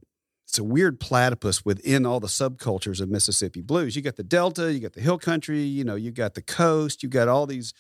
it's 0.47 0.59
a 0.59 0.65
weird 0.65 0.99
platypus 0.99 1.65
within 1.65 2.05
all 2.05 2.19
the 2.19 2.27
subcultures 2.27 3.01
of 3.01 3.09
Mississippi 3.09 3.63
blues. 3.63 3.95
You 3.95 4.03
got 4.03 4.17
the 4.17 4.25
Delta, 4.25 4.73
you 4.73 4.81
got 4.81 4.95
the 4.95 5.01
Hill 5.01 5.19
Country, 5.19 5.61
you 5.61 5.85
know, 5.85 5.95
you 5.95 6.11
got 6.11 6.35
the 6.35 6.43
coast, 6.43 7.05
you 7.05 7.09
got 7.09 7.29
all 7.29 7.47
these 7.47 7.73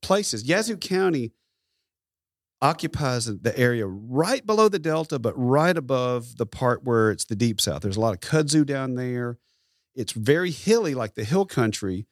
places. 0.00 0.44
Yazoo 0.44 0.78
County 0.78 1.32
occupies 2.62 3.26
the 3.26 3.58
area 3.58 3.86
right 3.86 4.44
below 4.44 4.68
the 4.68 4.78
Delta, 4.78 5.18
but 5.18 5.34
right 5.36 5.76
above 5.76 6.36
the 6.36 6.46
part 6.46 6.84
where 6.84 7.10
it's 7.10 7.24
the 7.24 7.36
Deep 7.36 7.60
South. 7.60 7.82
There's 7.82 7.96
a 7.96 8.00
lot 8.00 8.14
of 8.14 8.20
kudzu 8.20 8.64
down 8.64 8.94
there. 8.94 9.38
It's 9.94 10.12
very 10.12 10.50
hilly, 10.50 10.94
like 10.94 11.14
the 11.14 11.24
Hill 11.24 11.46
Country. 11.46 12.06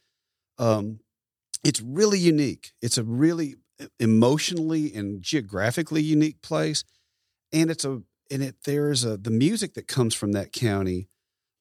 Um, 0.59 1.01
it's 1.63 1.81
really 1.81 2.19
unique. 2.19 2.73
It's 2.83 2.99
a 2.99 3.05
really 3.05 3.57
emotionally 3.99 4.95
and 4.95 5.23
geographically 5.23 6.03
unique 6.03 6.43
place, 6.43 6.85
and 7.53 7.71
it's 7.71 7.85
a 7.85 8.03
and 8.31 8.43
it 8.43 8.57
there's 8.65 9.05
a 9.05 9.17
the 9.17 9.31
music 9.31 9.75
that 9.75 9.89
comes 9.89 10.15
from 10.15 10.33
that 10.33 10.53
county 10.53 11.09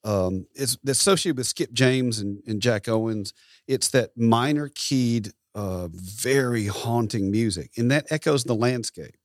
um, 0.03 0.47
is 0.55 0.77
associated 0.85 1.37
with 1.37 1.47
Skip 1.47 1.71
James 1.71 2.19
and, 2.19 2.41
and 2.45 2.61
Jack 2.61 2.87
Owens. 2.87 3.33
It's 3.67 3.89
that 3.89 4.11
minor 4.17 4.69
keyed, 4.73 5.31
uh, 5.55 5.89
very 5.91 6.67
haunting 6.67 7.31
music, 7.31 7.71
and 7.77 7.91
that 7.91 8.07
echoes 8.09 8.43
the 8.43 8.55
landscape. 8.55 9.15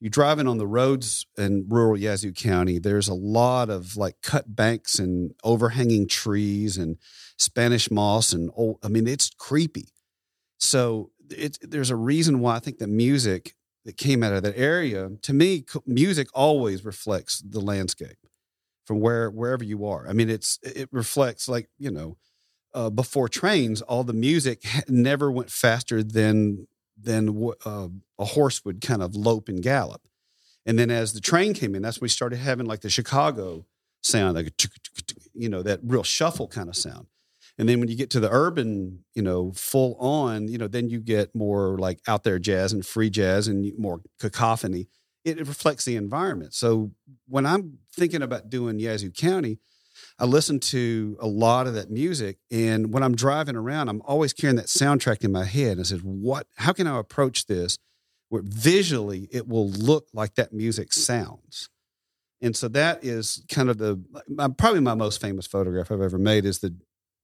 You 0.00 0.10
driving 0.10 0.48
on 0.48 0.58
the 0.58 0.66
roads 0.66 1.26
in 1.38 1.66
rural 1.68 1.96
Yazoo 1.96 2.32
County, 2.32 2.80
there's 2.80 3.06
a 3.06 3.14
lot 3.14 3.70
of 3.70 3.96
like 3.96 4.16
cut 4.20 4.56
banks 4.56 4.98
and 4.98 5.32
overhanging 5.44 6.08
trees 6.08 6.76
and 6.76 6.96
Spanish 7.38 7.88
moss 7.88 8.32
and 8.32 8.50
old. 8.54 8.78
I 8.82 8.88
mean, 8.88 9.06
it's 9.06 9.30
creepy. 9.30 9.90
So 10.58 11.12
it, 11.30 11.58
there's 11.62 11.90
a 11.90 11.96
reason 11.96 12.40
why 12.40 12.56
I 12.56 12.58
think 12.58 12.78
the 12.78 12.88
music 12.88 13.54
that 13.84 13.96
came 13.96 14.22
out 14.22 14.32
of 14.32 14.42
that 14.42 14.58
area, 14.58 15.08
to 15.22 15.32
me, 15.32 15.64
music 15.86 16.28
always 16.34 16.84
reflects 16.84 17.40
the 17.40 17.60
landscape 17.60 18.16
from 18.84 19.00
where 19.00 19.30
wherever 19.30 19.64
you 19.64 19.86
are. 19.86 20.08
I 20.08 20.12
mean, 20.12 20.30
it's 20.30 20.58
it 20.62 20.88
reflects 20.92 21.48
like 21.48 21.68
you 21.78 21.90
know, 21.90 22.16
uh, 22.74 22.90
before 22.90 23.28
trains, 23.28 23.82
all 23.82 24.04
the 24.04 24.12
music 24.12 24.64
never 24.88 25.30
went 25.30 25.50
faster 25.50 26.02
than 26.02 26.66
than 27.00 27.50
uh, 27.64 27.88
a 28.18 28.24
horse 28.24 28.64
would 28.64 28.80
kind 28.80 29.02
of 29.02 29.16
lope 29.16 29.48
and 29.48 29.62
gallop. 29.62 30.02
And 30.64 30.78
then 30.78 30.90
as 30.90 31.12
the 31.12 31.20
train 31.20 31.54
came 31.54 31.74
in, 31.74 31.82
that's 31.82 32.00
when 32.00 32.04
we 32.04 32.08
started 32.10 32.36
having 32.36 32.66
like 32.66 32.80
the 32.80 32.90
Chicago 32.90 33.66
sound, 34.02 34.36
like 34.36 34.52
you 35.34 35.48
know 35.48 35.62
that 35.62 35.80
real 35.82 36.02
shuffle 36.02 36.48
kind 36.48 36.68
of 36.68 36.76
sound. 36.76 37.06
And 37.58 37.68
then 37.68 37.80
when 37.80 37.88
you 37.88 37.96
get 37.96 38.10
to 38.10 38.20
the 38.20 38.30
urban, 38.30 39.04
you 39.14 39.22
know, 39.22 39.52
full 39.52 39.94
on, 39.96 40.48
you 40.48 40.56
know, 40.56 40.68
then 40.68 40.88
you 40.88 41.00
get 41.00 41.34
more 41.34 41.76
like 41.78 42.00
out 42.08 42.24
there 42.24 42.38
jazz 42.38 42.72
and 42.72 42.84
free 42.84 43.10
jazz 43.10 43.46
and 43.46 43.70
more 43.78 44.00
cacophony. 44.18 44.88
It, 45.24 45.38
it 45.38 45.46
reflects 45.46 45.84
the 45.84 45.96
environment. 45.96 46.54
So 46.54 46.92
when 47.28 47.44
I'm 47.44 47.78
thinking 47.94 48.22
about 48.22 48.48
doing 48.48 48.80
Yazoo 48.80 49.10
County, 49.10 49.58
I 50.22 50.24
listen 50.24 50.60
to 50.60 51.16
a 51.20 51.26
lot 51.26 51.66
of 51.66 51.74
that 51.74 51.90
music. 51.90 52.38
And 52.48 52.94
when 52.94 53.02
I'm 53.02 53.16
driving 53.16 53.56
around, 53.56 53.88
I'm 53.88 54.00
always 54.04 54.32
carrying 54.32 54.54
that 54.54 54.66
soundtrack 54.66 55.24
in 55.24 55.32
my 55.32 55.44
head. 55.44 55.72
And 55.72 55.80
I 55.80 55.82
said, 55.82 56.02
what, 56.04 56.46
how 56.58 56.72
can 56.72 56.86
I 56.86 56.96
approach 57.00 57.46
this 57.46 57.76
where 58.28 58.42
visually 58.44 59.28
it 59.32 59.48
will 59.48 59.68
look 59.68 60.06
like 60.14 60.36
that 60.36 60.52
music 60.52 60.92
sounds? 60.92 61.68
And 62.40 62.56
so 62.56 62.68
that 62.68 63.02
is 63.02 63.44
kind 63.50 63.68
of 63.68 63.78
the, 63.78 64.00
probably 64.58 64.78
my 64.78 64.94
most 64.94 65.20
famous 65.20 65.48
photograph 65.48 65.90
I've 65.90 66.00
ever 66.00 66.18
made 66.18 66.44
is 66.44 66.60
the 66.60 66.72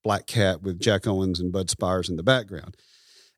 Black 0.02 0.26
Cat 0.26 0.62
with 0.62 0.80
Jack 0.80 1.06
Owens 1.06 1.38
and 1.38 1.52
Bud 1.52 1.70
Spires 1.70 2.08
in 2.08 2.16
the 2.16 2.24
background. 2.24 2.76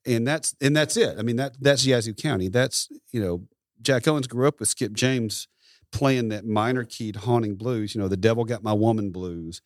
And 0.07 0.27
that's 0.27 0.57
and 0.63 0.75
that's 0.75 0.97
it. 0.97 1.19
I 1.19 1.23
mean 1.23 1.37
that 1.37 1.57
that's 1.61 1.85
Yazoo 1.85 2.15
County. 2.15 2.49
That's 2.49 2.89
you 3.13 3.21
know 3.21 3.43
Jack 3.83 4.09
Owens 4.09 4.27
grew 4.27 4.49
up 4.49 4.59
with 4.59 4.71
Skip 4.71 4.95
James 4.95 5.47
playing 5.93 6.29
that 6.29 6.47
minor 6.47 6.85
keyed 6.85 7.17
haunting 7.17 7.57
blues. 7.57 7.95
You 7.95 8.01
know 8.01 8.09
the 8.09 8.17
devil 8.17 8.45
got 8.45 8.63
my 8.63 8.73
woman 8.73 9.11
blues. 9.11 9.63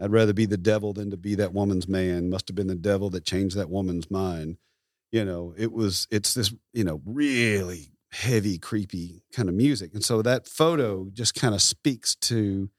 I'd 0.00 0.12
rather 0.12 0.34
be 0.34 0.46
the 0.46 0.58
devil 0.58 0.92
than 0.92 1.10
to 1.10 1.16
be 1.16 1.34
that 1.36 1.54
woman's 1.54 1.88
man. 1.88 2.28
Must 2.28 2.48
have 2.48 2.54
been 2.54 2.66
the 2.66 2.74
devil 2.74 3.08
that 3.10 3.24
changed 3.24 3.56
that 3.56 3.70
woman's 3.70 4.10
mind. 4.10 4.58
You 5.12 5.24
know 5.24 5.54
it 5.56 5.72
was 5.72 6.06
it's 6.10 6.34
this 6.34 6.52
you 6.72 6.84
know 6.84 7.00
really 7.04 7.92
heavy 8.12 8.58
creepy 8.58 9.22
kind 9.32 9.48
of 9.48 9.54
music, 9.54 9.92
and 9.94 10.04
so 10.04 10.22
that 10.22 10.46
photo 10.46 11.08
just 11.12 11.34
kind 11.34 11.54
of 11.54 11.62
speaks 11.62 12.14
to 12.14 12.70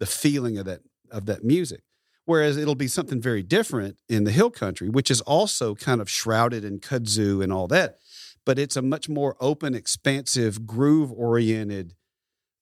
the 0.00 0.06
feeling 0.06 0.58
of 0.58 0.66
that 0.66 0.80
of 1.10 1.26
that 1.26 1.44
music. 1.44 1.82
Whereas 2.26 2.56
it'll 2.56 2.74
be 2.74 2.88
something 2.88 3.20
very 3.20 3.42
different 3.42 3.98
in 4.08 4.24
the 4.24 4.30
hill 4.30 4.50
country, 4.50 4.88
which 4.88 5.10
is 5.10 5.20
also 5.22 5.74
kind 5.74 6.00
of 6.00 6.08
shrouded 6.08 6.64
in 6.64 6.80
kudzu 6.80 7.42
and 7.42 7.52
all 7.52 7.68
that. 7.68 7.98
But 8.46 8.58
it's 8.58 8.76
a 8.76 8.82
much 8.82 9.08
more 9.08 9.36
open, 9.40 9.74
expansive, 9.74 10.66
groove 10.66 11.12
oriented, 11.12 11.94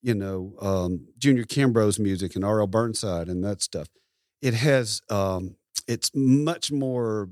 you 0.03 0.13
know, 0.13 0.53
um, 0.61 1.07
Junior 1.17 1.45
Kimbrough's 1.45 1.97
music 1.97 2.35
and 2.35 2.43
R.L. 2.43 2.67
Burnside 2.67 3.29
and 3.29 3.43
that 3.43 3.61
stuff. 3.61 3.87
It 4.41 4.53
has, 4.53 5.01
um, 5.09 5.55
it's 5.87 6.11
much 6.13 6.71
more, 6.71 7.29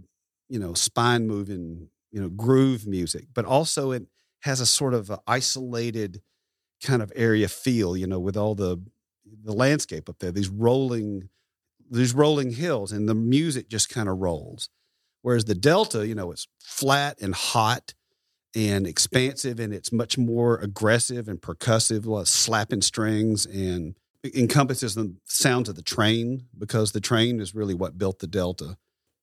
you 0.48 0.58
know, 0.58 0.74
spine 0.74 1.28
moving, 1.28 1.90
you 2.12 2.22
know, 2.22 2.30
groove 2.30 2.88
music, 2.88 3.26
but 3.34 3.44
also 3.44 3.92
it 3.92 4.08
has 4.44 4.62
a 4.62 4.66
sort 4.66 4.94
of 4.94 5.12
isolated 5.28 6.22
kind 6.84 7.02
of 7.02 7.12
area 7.14 7.50
feel, 7.50 7.96
you 7.96 8.08
know, 8.08 8.20
with 8.20 8.38
all 8.38 8.56
the, 8.56 8.82
the 9.44 9.54
landscape 9.54 10.08
up 10.10 10.20
there, 10.20 10.32
these 10.32 10.50
rolling, 10.50 11.30
these 11.90 12.14
rolling 12.14 12.52
hills 12.52 12.94
and 12.94 13.08
the 13.08 13.14
music 13.14 13.70
just 13.70 13.90
kind 13.90 14.08
of 14.08 14.20
rolls. 14.20 14.70
Whereas 15.22 15.46
the 15.46 15.56
Delta, 15.56 16.08
you 16.08 16.16
know, 16.16 16.32
it's 16.32 16.48
flat 16.60 17.20
and 17.22 17.36
hot 17.36 17.94
and 18.56 18.86
expansive 18.86 19.60
and 19.60 19.74
it's 19.74 19.92
much 19.92 20.18
more 20.18 20.58
aggressive 20.58 21.28
and 21.28 21.42
percussive, 21.42 22.06
like 22.06 22.28
slapping 22.28 22.82
strings 22.82 23.46
and 23.46 23.96
encompasses 24.36 24.96
the 24.96 25.16
sounds 25.26 25.70
of 25.70 25.76
the 25.76 25.82
train 25.82 26.46
because 26.58 26.92
the 26.92 27.02
train 27.02 27.40
is 27.40 27.56
really 27.56 27.74
what 27.74 27.98
built 27.98 28.20
the 28.20 28.28
Delta. 28.28 28.78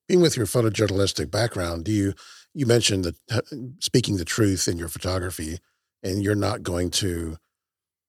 Being 0.09 0.21
with 0.21 0.37
your 0.37 0.47
photojournalistic 0.47 1.31
background, 1.31 1.85
do 1.85 1.93
you 1.93 2.15
you 2.55 2.67
mentioned 2.67 3.05
that 3.05 3.17
uh, 3.31 3.41
speaking 3.79 4.17
the 4.17 4.25
truth 4.25 4.67
in 4.67 4.79
your 4.79 4.89
photography 4.89 5.59
and 6.03 6.23
you're 6.23 6.35
not 6.35 6.63
going 6.63 6.91
to 6.91 7.37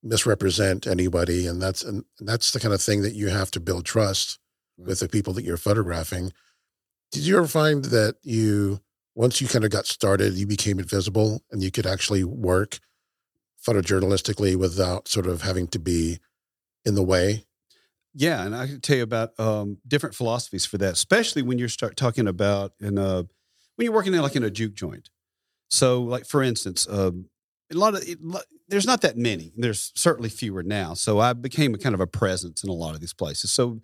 misrepresent 0.02 0.88
anybody, 0.88 1.48
and 1.48 1.62
that's 1.62 1.84
and 1.84 2.06
that's 2.20 2.52
the 2.52 2.60
kind 2.60 2.74
of 2.74 2.82
thing 2.82 3.02
that 3.02 3.16
you 3.16 3.28
have 3.28 3.52
to 3.52 3.60
build 3.60 3.86
trust 3.86 4.40
right. 4.78 4.88
with 4.88 5.00
the 5.00 5.10
people 5.10 5.34
that 5.34 5.44
you're 5.44 5.58
photographing. 5.58 6.32
Did 7.12 7.24
you 7.24 7.38
ever 7.38 7.48
find 7.48 7.86
that 7.86 8.16
you 8.22 8.80
once 9.20 9.42
you 9.42 9.50
kind 9.50 9.66
of 9.66 9.70
got 9.70 9.86
started, 9.86 10.36
you 10.36 10.48
became 10.48 10.80
invisible 10.80 11.44
and 11.52 11.62
you 11.62 11.70
could 11.70 11.86
actually 11.86 12.24
work 12.24 12.80
photojournalistically 13.68 14.56
without 14.56 15.10
sort 15.10 15.28
of 15.28 15.42
having 15.42 15.68
to 15.68 15.78
be 15.78 16.20
in 16.86 16.96
the 16.96 17.04
way? 17.04 17.44
Yeah, 18.14 18.46
and 18.46 18.56
I 18.56 18.66
can 18.66 18.80
tell 18.80 18.96
you 18.96 19.04
about 19.04 19.38
um, 19.38 19.78
different 19.86 20.16
philosophies 20.16 20.66
for 20.66 20.78
that, 20.78 20.94
especially 20.94 21.42
when 21.42 21.60
you 21.60 21.68
start 21.68 21.98
talking 21.98 22.30
about 22.30 22.72
in 22.80 22.98
a 22.98 23.28
when 23.76 23.84
you're 23.86 23.92
working 23.92 24.14
in 24.14 24.22
like 24.22 24.38
in 24.38 24.44
a 24.46 24.50
juke 24.50 24.74
joint. 24.74 25.10
So, 25.70 26.02
like 26.02 26.26
for 26.26 26.42
instance, 26.42 26.88
um, 26.90 27.26
a 27.74 27.76
lot 27.76 27.96
of 27.96 28.04
it, 28.08 28.20
there's 28.70 28.88
not 28.88 29.02
that 29.02 29.18
many. 29.18 29.52
There's 29.58 29.92
certainly 29.96 30.30
fewer 30.30 30.64
now. 30.64 30.94
So 30.94 31.20
I 31.20 31.34
became 31.34 31.74
a 31.74 31.78
kind 31.78 31.94
of 31.94 32.00
a 32.00 32.08
presence 32.08 32.64
in 32.64 32.70
a 32.70 32.74
lot 32.74 32.96
of 32.96 33.02
these 33.02 33.14
places. 33.14 33.52
So, 33.52 33.82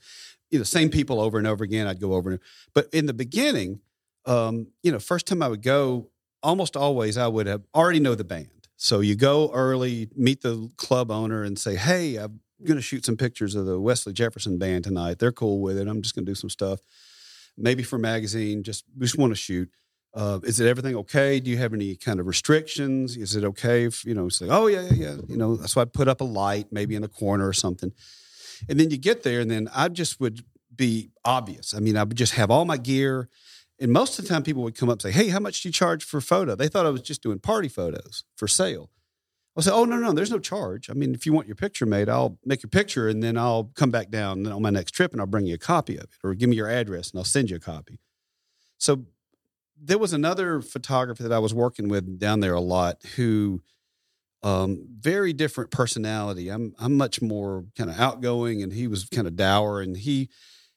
you 0.50 0.60
know, 0.60 0.64
same 0.64 0.88
people 0.88 1.20
over 1.20 1.38
and 1.38 1.46
over 1.46 1.66
again. 1.66 1.88
I'd 1.88 2.00
go 2.00 2.14
over, 2.14 2.40
but 2.74 2.88
in 2.94 3.06
the 3.06 3.14
beginning, 3.14 3.82
um, 4.26 4.68
you 4.84 4.92
know, 4.92 5.00
first 5.00 5.28
time 5.28 5.42
I 5.42 5.48
would 5.48 5.62
go, 5.62 6.10
almost 6.44 6.76
always 6.76 7.18
I 7.18 7.28
would 7.28 7.48
have 7.48 7.64
already 7.74 8.00
know 8.00 8.16
the 8.16 8.24
band. 8.24 8.50
So 8.78 9.00
you 9.00 9.16
go 9.16 9.52
early, 9.54 10.10
meet 10.16 10.42
the 10.42 10.70
club 10.78 11.12
owner, 11.12 11.44
and 11.44 11.58
say, 11.58 11.76
"Hey, 11.76 12.18
I'm 12.18 12.42
going 12.64 12.78
to 12.78 12.82
shoot 12.82 13.06
some 13.06 13.18
pictures 13.18 13.56
of 13.56 13.66
the 13.66 13.80
Wesley 13.80 14.14
Jefferson 14.14 14.58
band 14.58 14.84
tonight. 14.84 15.20
They're 15.20 15.32
cool 15.32 15.62
with 15.62 15.78
it. 15.78 15.88
I'm 15.88 16.02
just 16.02 16.16
going 16.16 16.26
to 16.26 16.32
do 16.32 16.36
some 16.36 16.50
stuff, 16.50 16.80
maybe 17.58 17.84
for 17.84 17.98
magazine. 17.98 18.64
Just 18.64 18.84
we 18.98 19.06
just 19.06 19.18
want 19.18 19.32
to 19.32 19.36
shoot." 19.36 19.70
Uh, 20.16 20.40
is 20.44 20.62
it 20.62 20.68
everything 20.68 20.96
okay? 20.96 21.42
Do 21.42 21.52
you 21.52 21.58
have 21.58 21.74
any 21.74 21.98
kind 21.98 22.22
of 22.22 22.26
restrictions? 22.26 23.18
Is 23.18 23.36
it 23.36 23.44
okay 23.44 23.84
if, 23.84 24.06
you 24.06 24.14
know, 24.14 24.30
say, 24.30 24.48
oh, 24.50 24.68
yeah, 24.68 24.84
yeah, 24.84 24.94
yeah. 24.94 25.16
You 25.28 25.36
know, 25.36 25.58
so 25.58 25.82
I'd 25.82 25.92
put 25.92 26.08
up 26.08 26.22
a 26.22 26.24
light 26.24 26.68
maybe 26.72 26.96
in 26.96 27.04
a 27.04 27.10
corner 27.10 27.46
or 27.46 27.52
something. 27.52 27.92
And 28.70 28.80
then 28.80 28.92
you 28.92 28.98
get 28.98 29.24
there, 29.24 29.42
and 29.42 29.52
then 29.52 29.68
I 29.76 29.90
just 29.90 30.22
would 30.22 30.46
be 30.74 31.12
obvious. 31.26 31.74
I 31.74 31.80
mean, 31.80 31.98
I 31.98 32.04
would 32.04 32.16
just 32.16 32.36
have 32.36 32.50
all 32.50 32.64
my 32.64 32.78
gear. 32.78 33.28
And 33.80 33.92
most 33.92 34.18
of 34.18 34.26
the 34.26 34.30
time, 34.30 34.44
people 34.44 34.64
would 34.64 34.78
come 34.78 34.90
up 34.90 34.96
and 34.96 35.02
say, 35.02 35.12
hey, 35.12 35.30
how 35.30 35.40
much 35.40 35.62
do 35.62 35.70
you 35.70 35.74
charge 35.74 36.04
for 36.04 36.22
photo? 36.22 36.56
They 36.56 36.68
thought 36.68 36.86
I 36.86 36.90
was 36.90 37.02
just 37.02 37.22
doing 37.22 37.40
party 37.40 37.68
photos 37.68 38.24
for 38.36 38.48
sale. 38.48 38.90
I'll 39.56 39.64
say, 39.64 39.72
oh, 39.72 39.86
no, 39.86 39.98
no, 39.98 40.12
there's 40.12 40.32
no 40.32 40.40
charge. 40.40 40.90
I 40.90 40.94
mean, 40.94 41.14
if 41.14 41.26
you 41.26 41.34
want 41.34 41.48
your 41.48 41.56
picture 41.56 41.86
made, 41.86 42.10
I'll 42.10 42.38
make 42.46 42.62
your 42.62 42.70
picture 42.70 43.08
and 43.08 43.24
then 43.24 43.38
I'll 43.38 43.72
come 43.76 43.90
back 43.90 44.10
down 44.10 44.46
on 44.48 44.62
my 44.62 44.70
next 44.70 44.92
trip 44.92 45.14
and 45.14 45.22
I'll 45.22 45.28
bring 45.28 45.46
you 45.46 45.56
a 45.56 45.58
copy 45.58 45.96
of 45.98 46.04
it 46.04 46.10
or 46.24 46.34
give 46.34 46.50
me 46.50 46.58
your 46.58 46.70
address 46.70 47.12
and 47.12 47.20
I'll 47.20 47.26
send 47.26 47.50
you 47.50 47.56
a 47.56 47.60
copy. 47.60 48.00
So 48.78 49.06
there 49.82 49.98
was 49.98 50.14
another 50.14 50.62
photographer 50.62 51.24
that 51.24 51.32
I 51.32 51.40
was 51.40 51.54
working 51.54 51.88
with 51.88 52.20
down 52.20 52.42
there 52.42 52.54
a 52.54 52.62
lot 52.62 52.98
who 53.16 53.62
um, 54.44 54.86
very 55.00 55.34
different 55.34 55.72
personality. 55.72 56.50
I'm 56.50 56.76
I'm 56.78 56.96
much 56.96 57.20
more 57.20 57.66
kind 57.76 57.90
of 57.90 58.00
outgoing, 58.00 58.62
and 58.62 58.72
he 58.72 58.88
was 58.88 59.06
kind 59.06 59.28
of 59.28 59.36
dour. 59.36 59.82
And 59.82 59.98
he 59.98 60.30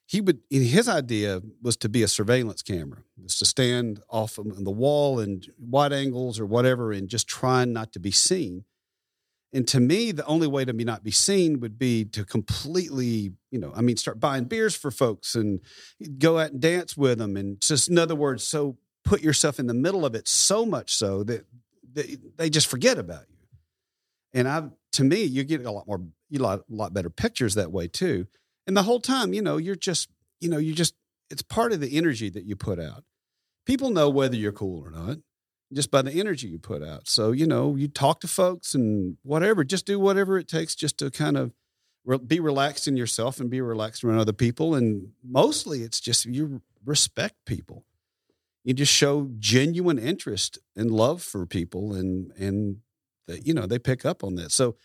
he 0.09 0.21
would 0.21 0.39
his 0.49 0.89
idea 0.89 1.39
was 1.61 1.77
to 1.77 1.87
be 1.87 2.01
a 2.01 2.07
surveillance 2.07 2.63
camera, 2.63 3.03
was 3.21 3.37
to 3.37 3.45
stand 3.45 4.01
off 4.09 4.39
on 4.39 4.63
the 4.63 4.71
wall 4.71 5.19
and 5.19 5.47
wide 5.59 5.93
angles 5.93 6.39
or 6.39 6.47
whatever, 6.47 6.91
and 6.91 7.09
just 7.09 7.27
trying 7.27 7.73
not 7.73 7.93
to 7.93 7.99
be 7.99 8.09
seen. 8.09 8.63
And 9.53 9.67
to 9.67 9.79
me, 9.79 10.11
the 10.11 10.25
only 10.25 10.47
way 10.47 10.65
to 10.65 10.73
be 10.73 10.83
not 10.83 11.03
be 11.03 11.11
seen 11.11 11.59
would 11.59 11.77
be 11.77 12.05
to 12.05 12.25
completely, 12.25 13.33
you 13.51 13.59
know, 13.59 13.71
I 13.75 13.81
mean, 13.81 13.97
start 13.97 14.19
buying 14.19 14.45
beers 14.45 14.75
for 14.75 14.89
folks 14.89 15.35
and 15.35 15.59
go 16.17 16.39
out 16.39 16.53
and 16.53 16.59
dance 16.59 16.97
with 16.97 17.19
them, 17.19 17.37
and 17.37 17.61
just 17.61 17.87
in 17.87 17.99
other 17.99 18.15
words, 18.15 18.43
so 18.43 18.77
put 19.03 19.21
yourself 19.21 19.59
in 19.59 19.67
the 19.67 19.75
middle 19.75 20.07
of 20.07 20.15
it 20.15 20.27
so 20.27 20.65
much 20.65 20.95
so 20.95 21.23
that, 21.23 21.45
they 22.37 22.49
just 22.49 22.67
forget 22.67 22.97
about 22.97 23.25
you. 23.29 23.37
And 24.33 24.47
I, 24.47 24.69
to 24.93 25.03
me, 25.03 25.23
you 25.23 25.43
get 25.43 25.65
a 25.65 25.71
lot 25.71 25.85
more, 25.85 26.01
you 26.29 26.39
lot, 26.39 26.59
a 26.59 26.63
lot 26.73 26.93
better 26.93 27.09
pictures 27.09 27.55
that 27.55 27.71
way 27.71 27.87
too. 27.87 28.25
And 28.69 28.77
the 28.77 28.83
whole 28.83 28.99
time, 28.99 29.33
you 29.33 29.41
know, 29.41 29.57
you're 29.57 29.73
just, 29.73 30.11
you 30.39 30.47
know, 30.47 30.59
you 30.59 30.75
just, 30.75 30.93
it's 31.31 31.41
part 31.41 31.73
of 31.73 31.79
the 31.79 31.97
energy 31.97 32.29
that 32.29 32.43
you 32.43 32.55
put 32.55 32.79
out. 32.79 33.03
People 33.65 33.89
know 33.89 34.09
whether 34.09 34.35
you're 34.35 34.51
cool 34.51 34.85
or 34.85 34.91
not 34.91 35.17
just 35.73 35.89
by 35.89 36.03
the 36.03 36.11
energy 36.11 36.47
you 36.47 36.59
put 36.59 36.83
out. 36.83 37.07
So, 37.07 37.31
you 37.31 37.47
know, 37.47 37.75
you 37.75 37.87
talk 37.87 38.19
to 38.21 38.27
folks 38.27 38.75
and 38.75 39.17
whatever, 39.23 39.63
just 39.63 39.87
do 39.87 39.99
whatever 39.99 40.37
it 40.37 40.47
takes 40.47 40.75
just 40.75 40.99
to 40.99 41.09
kind 41.09 41.35
of 41.35 41.51
be 42.27 42.39
relaxed 42.39 42.87
in 42.87 42.95
yourself 42.95 43.39
and 43.39 43.49
be 43.49 43.59
relaxed 43.59 44.03
around 44.03 44.19
other 44.19 44.33
people. 44.33 44.75
And 44.75 45.13
mostly 45.27 45.81
it's 45.81 45.99
just 45.99 46.27
you 46.27 46.61
respect 46.85 47.35
people 47.47 47.85
you 48.63 48.73
just 48.75 48.93
show 48.93 49.29
genuine 49.39 49.97
interest 49.97 50.59
and 50.75 50.91
love 50.91 51.21
for 51.21 51.45
people 51.45 51.93
and 51.93 52.31
and 52.37 52.77
that 53.27 53.45
you 53.45 53.53
know 53.53 53.65
they 53.65 53.79
pick 53.79 54.05
up 54.05 54.23
on 54.23 54.35
that 54.35 54.51
so 54.51 54.75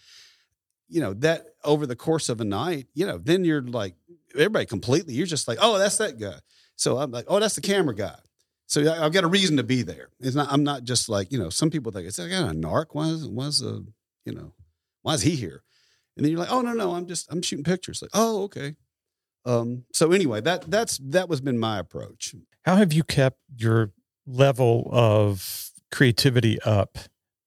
you 0.94 1.00
know 1.00 1.12
that 1.14 1.46
over 1.64 1.86
the 1.86 1.96
course 1.96 2.28
of 2.28 2.40
a 2.40 2.44
night 2.44 2.86
you 2.94 3.06
know 3.06 3.18
then 3.18 3.44
you're 3.44 3.62
like 3.62 3.94
everybody 4.34 4.66
completely 4.66 5.14
you're 5.14 5.26
just 5.26 5.48
like 5.48 5.58
oh 5.60 5.78
that's 5.78 5.98
that 5.98 6.18
guy. 6.18 6.36
So 6.76 6.98
i'm 6.98 7.10
like 7.10 7.26
oh 7.28 7.40
that's 7.40 7.54
the 7.54 7.60
camera 7.60 7.94
guy. 7.94 8.16
So 8.66 8.80
i've 8.92 9.12
got 9.12 9.24
a 9.24 9.28
reason 9.28 9.56
to 9.56 9.62
be 9.62 9.82
there. 9.82 10.08
It's 10.20 10.36
not 10.36 10.48
i'm 10.50 10.64
not 10.64 10.84
just 10.84 11.08
like 11.08 11.32
you 11.32 11.38
know 11.38 11.50
some 11.50 11.70
people 11.70 11.92
think 11.92 12.06
it's 12.06 12.18
like 12.18 12.30
a 12.30 12.54
narc? 12.54 12.86
Why 12.92 13.08
is, 13.08 13.28
why 13.28 13.46
is 13.46 13.62
a 13.62 13.82
you 14.24 14.32
know 14.32 14.52
why 15.02 15.14
is 15.14 15.22
he 15.22 15.36
here? 15.36 15.62
And 16.16 16.24
then 16.24 16.30
you're 16.30 16.40
like 16.40 16.52
oh 16.52 16.60
no 16.60 16.72
no 16.72 16.94
i'm 16.94 17.06
just 17.06 17.30
i'm 17.32 17.42
shooting 17.42 17.64
pictures. 17.64 18.00
Like 18.00 18.12
oh 18.14 18.44
okay. 18.44 18.76
Um, 19.46 19.84
so 19.92 20.12
anyway, 20.12 20.40
that 20.40 20.70
that's 20.70 20.98
that 20.98 21.28
was 21.28 21.40
been 21.40 21.58
my 21.58 21.78
approach. 21.78 22.34
How 22.64 22.76
have 22.76 22.92
you 22.92 23.04
kept 23.04 23.38
your 23.56 23.92
level 24.26 24.88
of 24.90 25.70
creativity 25.92 26.60
up 26.62 26.98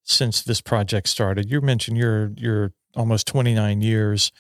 since 0.04 0.44
this 0.44 0.62
project 0.62 1.10
started? 1.10 1.50
You 1.50 1.62
mentioned 1.62 1.98
you're 1.98 2.34
you're 2.38 2.74
almost 2.98 3.28
29 3.28 3.82
years 3.82 4.32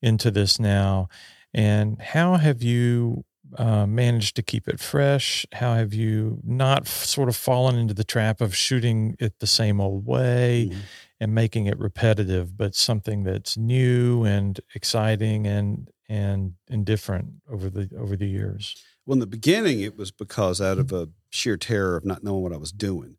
into 0.00 0.30
this 0.30 0.58
now, 0.58 1.08
and 1.52 2.00
how 2.00 2.36
have 2.36 2.62
you 2.62 3.24
uh, 3.58 3.86
managed 3.86 4.36
to 4.36 4.42
keep 4.42 4.66
it 4.68 4.80
fresh? 4.80 5.44
How 5.52 5.74
have 5.74 5.92
you 5.92 6.40
not 6.42 6.82
f- 6.82 7.04
sort 7.04 7.28
of 7.28 7.36
fallen 7.36 7.76
into 7.76 7.94
the 7.94 8.04
trap 8.04 8.40
of 8.40 8.56
shooting 8.56 9.16
it 9.18 9.38
the 9.40 9.46
same 9.46 9.80
old 9.80 10.06
way? 10.06 10.68
Mm-hmm 10.70 10.80
and 11.20 11.34
making 11.34 11.66
it 11.66 11.78
repetitive, 11.78 12.54
but 12.54 12.74
something 12.74 13.24
that's 13.24 13.56
new 13.56 14.24
and 14.24 14.60
exciting 14.74 15.46
and 15.46 15.88
and 16.06 16.52
and 16.68 16.84
different 16.84 17.34
over 17.50 17.70
the 17.70 17.88
over 17.98 18.14
the 18.14 18.26
years? 18.26 18.76
Well, 19.06 19.14
in 19.14 19.20
the 19.20 19.26
beginning, 19.26 19.80
it 19.80 19.96
was 19.96 20.10
because 20.10 20.60
out 20.60 20.78
of 20.78 20.92
a 20.92 21.08
sheer 21.30 21.56
terror 21.56 21.96
of 21.96 22.04
not 22.04 22.22
knowing 22.22 22.42
what 22.42 22.52
I 22.52 22.58
was 22.58 22.72
doing. 22.72 23.16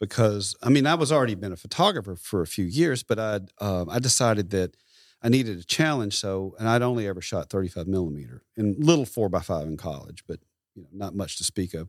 Because 0.00 0.56
I 0.62 0.68
mean, 0.68 0.86
I 0.86 0.94
was 0.94 1.12
already 1.12 1.34
been 1.34 1.52
a 1.52 1.56
photographer 1.56 2.16
for 2.16 2.42
a 2.42 2.46
few 2.46 2.64
years, 2.64 3.02
but 3.02 3.18
I 3.18 3.40
uh, 3.60 3.84
I 3.88 3.98
decided 3.98 4.50
that 4.50 4.76
I 5.22 5.28
needed 5.28 5.58
a 5.58 5.64
challenge. 5.64 6.16
So, 6.16 6.54
and 6.58 6.68
I'd 6.68 6.82
only 6.82 7.08
ever 7.08 7.20
shot 7.20 7.48
35 7.48 7.86
millimeter 7.86 8.42
and 8.56 8.76
little 8.84 9.06
four 9.06 9.28
by 9.28 9.40
five 9.40 9.66
in 9.66 9.76
college, 9.76 10.24
but 10.26 10.40
you 10.74 10.82
know, 10.82 10.88
not 10.92 11.14
much 11.14 11.38
to 11.38 11.44
speak 11.44 11.74
of. 11.74 11.88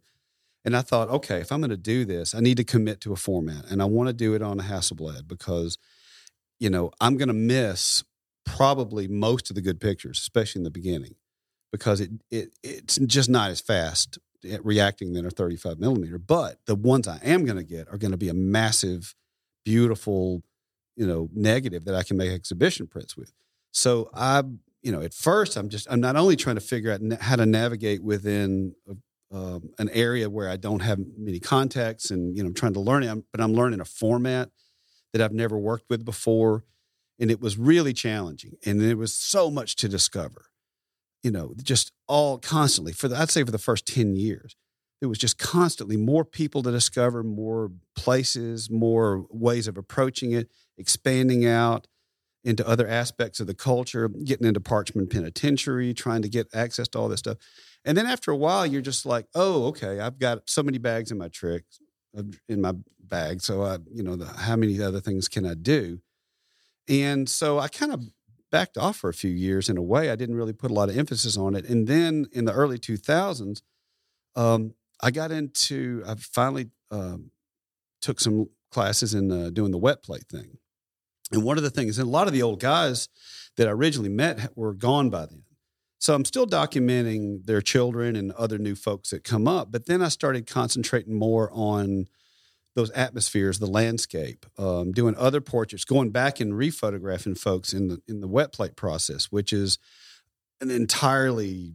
And 0.63 0.75
I 0.75 0.81
thought, 0.81 1.09
okay, 1.09 1.41
if 1.41 1.51
I'm 1.51 1.59
going 1.59 1.69
to 1.69 1.77
do 1.77 2.05
this, 2.05 2.33
I 2.33 2.39
need 2.39 2.57
to 2.57 2.63
commit 2.63 3.01
to 3.01 3.13
a 3.13 3.17
format, 3.17 3.65
and 3.69 3.81
I 3.81 3.85
want 3.85 4.07
to 4.07 4.13
do 4.13 4.33
it 4.33 4.41
on 4.41 4.59
a 4.59 4.63
Hasselblad 4.63 5.27
because, 5.27 5.77
you 6.59 6.71
know, 6.71 6.91
I'm 6.99 7.17
going 7.17 7.27
to 7.27 7.33
miss 7.33 8.03
probably 8.45 9.07
most 9.07 9.49
of 9.49 9.55
the 9.55 9.61
good 9.61 9.79
pictures, 9.79 10.19
especially 10.19 10.59
in 10.59 10.63
the 10.63 10.71
beginning, 10.71 11.15
because 11.71 12.01
it, 12.01 12.11
it 12.31 12.49
it's 12.63 12.97
just 12.97 13.29
not 13.29 13.51
as 13.51 13.61
fast 13.61 14.17
reacting 14.63 15.13
than 15.13 15.25
a 15.25 15.29
35 15.29 15.79
millimeter. 15.79 16.17
But 16.17 16.60
the 16.65 16.75
ones 16.75 17.08
I 17.08 17.19
am 17.23 17.45
going 17.45 17.58
to 17.58 17.63
get 17.63 17.88
are 17.89 17.97
going 17.97 18.12
to 18.12 18.17
be 18.17 18.29
a 18.29 18.34
massive, 18.34 19.15
beautiful, 19.63 20.43
you 20.95 21.05
know, 21.08 21.29
negative 21.34 21.86
that 21.86 21.95
I 21.95 22.03
can 22.03 22.17
make 22.17 22.31
exhibition 22.31 22.88
prints 22.88 23.15
with. 23.17 23.31
So 23.71 24.10
I, 24.13 24.43
you 24.81 24.91
know, 24.91 25.01
at 25.01 25.13
first 25.13 25.58
I'm 25.58 25.69
just 25.69 25.88
I'm 25.89 25.99
not 25.99 26.15
only 26.15 26.36
trying 26.36 26.55
to 26.55 26.62
figure 26.62 26.91
out 26.91 27.01
how 27.21 27.36
to 27.36 27.45
navigate 27.45 28.03
within 28.03 28.75
a, 28.88 28.95
um, 29.36 29.71
an 29.79 29.89
area 29.89 30.29
where 30.29 30.49
I 30.49 30.55
don't 30.55 30.81
have 30.81 30.99
many 31.17 31.39
contacts, 31.39 32.12
and 32.12 32.38
you 32.38 32.43
know, 32.43 32.47
I'm 32.49 32.53
trying 32.53 32.73
to 32.73 32.79
learn 32.79 33.03
it, 33.03 33.23
but 33.31 33.41
I'm 33.41 33.53
learning 33.53 33.81
a 33.81 33.86
format 33.86 34.49
that 35.12 35.21
I've 35.21 35.34
never 35.34 35.58
worked 35.58 35.89
with 35.89 36.05
before 36.05 36.63
and 37.19 37.31
it 37.31 37.39
was 37.39 37.58
really 37.58 37.93
challenging 37.93 38.58
and 38.65 38.81
there 38.81 38.97
was 38.97 39.13
so 39.13 39.49
much 39.49 39.75
to 39.77 39.88
discover 39.88 40.47
you 41.25 41.31
know 41.31 41.53
just 41.61 41.91
all 42.07 42.38
constantly 42.38 42.93
for 42.93 43.07
the, 43.07 43.17
i'd 43.17 43.31
say 43.31 43.43
for 43.43 43.51
the 43.51 43.57
first 43.57 43.88
10 43.88 44.15
years 44.15 44.55
it 45.01 45.07
was 45.07 45.17
just 45.17 45.38
constantly 45.39 45.97
more 45.97 46.23
people 46.23 46.61
to 46.61 46.71
discover 46.71 47.23
more 47.23 47.71
places 47.95 48.69
more 48.69 49.25
ways 49.31 49.67
of 49.67 49.75
approaching 49.75 50.31
it 50.31 50.49
expanding 50.77 51.43
out 51.45 51.88
into 52.43 52.65
other 52.67 52.88
aspects 52.88 53.39
of 53.39 53.47
the 53.47 53.55
culture 53.55 54.07
getting 54.07 54.45
into 54.45 54.59
Parchman 54.59 55.09
penitentiary 55.09 55.95
trying 55.95 56.21
to 56.21 56.29
get 56.29 56.47
access 56.53 56.88
to 56.88 56.99
all 56.99 57.09
this 57.09 57.21
stuff. 57.21 57.38
And 57.83 57.97
then 57.97 58.05
after 58.05 58.29
a 58.29 58.35
while 58.35 58.67
you're 58.67 58.81
just 58.81 59.03
like 59.03 59.25
oh 59.33 59.65
okay 59.69 59.99
i've 59.99 60.19
got 60.19 60.43
so 60.45 60.61
many 60.61 60.77
bags 60.77 61.09
in 61.09 61.17
my 61.17 61.29
trick 61.29 61.63
in 62.47 62.61
my 62.61 62.73
bag 62.99 63.41
so 63.41 63.63
i 63.63 63.77
you 63.91 64.03
know 64.03 64.15
the, 64.15 64.25
how 64.25 64.55
many 64.55 64.79
other 64.79 65.01
things 65.01 65.27
can 65.27 65.45
i 65.45 65.55
do? 65.55 65.99
And 66.88 67.27
so 67.27 67.57
I 67.57 67.67
kind 67.67 67.91
of 67.91 68.03
backed 68.55 68.77
off 68.77 68.95
for 68.95 69.09
a 69.09 69.13
few 69.13 69.31
years 69.31 69.67
in 69.67 69.75
a 69.75 69.81
way. 69.81 70.09
I 70.09 70.15
didn't 70.15 70.37
really 70.37 70.53
put 70.53 70.71
a 70.71 70.73
lot 70.73 70.87
of 70.87 70.97
emphasis 70.97 71.35
on 71.35 71.55
it. 71.55 71.67
And 71.67 71.87
then 71.87 72.25
in 72.31 72.45
the 72.45 72.53
early 72.53 72.79
2000s, 72.79 73.61
um, 74.37 74.75
I 75.03 75.11
got 75.11 75.29
into, 75.29 76.01
I 76.07 76.15
finally 76.15 76.69
um, 76.89 77.31
took 78.01 78.21
some 78.21 78.47
classes 78.71 79.13
in 79.13 79.29
uh, 79.29 79.49
doing 79.49 79.71
the 79.71 79.77
wet 79.77 80.03
plate 80.03 80.29
thing. 80.31 80.59
And 81.33 81.43
one 81.43 81.57
of 81.57 81.65
the 81.65 81.69
things, 81.69 81.99
and 81.99 82.07
a 82.07 82.09
lot 82.09 82.27
of 82.27 82.33
the 82.33 82.43
old 82.43 82.61
guys 82.61 83.09
that 83.57 83.67
I 83.67 83.71
originally 83.71 84.07
met 84.07 84.55
were 84.55 84.73
gone 84.73 85.09
by 85.09 85.25
then. 85.25 85.43
So 85.99 86.15
I'm 86.15 86.23
still 86.23 86.47
documenting 86.47 87.45
their 87.47 87.61
children 87.61 88.15
and 88.15 88.31
other 88.31 88.57
new 88.57 88.75
folks 88.75 89.09
that 89.09 89.25
come 89.25 89.49
up. 89.49 89.69
But 89.69 89.85
then 89.85 90.01
I 90.01 90.07
started 90.07 90.47
concentrating 90.47 91.19
more 91.19 91.49
on 91.51 92.07
those 92.75 92.91
atmospheres, 92.91 93.57
the 93.57 93.65
landscape, 93.65 94.45
um, 94.57 94.91
doing 94.91 95.15
other 95.15 95.41
portraits, 95.41 95.85
going 95.85 96.11
back 96.11 96.39
and 96.39 96.53
rephotographing 96.53 97.38
folks 97.38 97.73
in 97.73 97.88
the 97.88 98.01
in 98.07 98.19
the 98.19 98.27
wet 98.27 98.51
plate 98.51 98.75
process, 98.75 99.25
which 99.31 99.53
is 99.53 99.79
an 100.61 100.69
entirely 100.69 101.73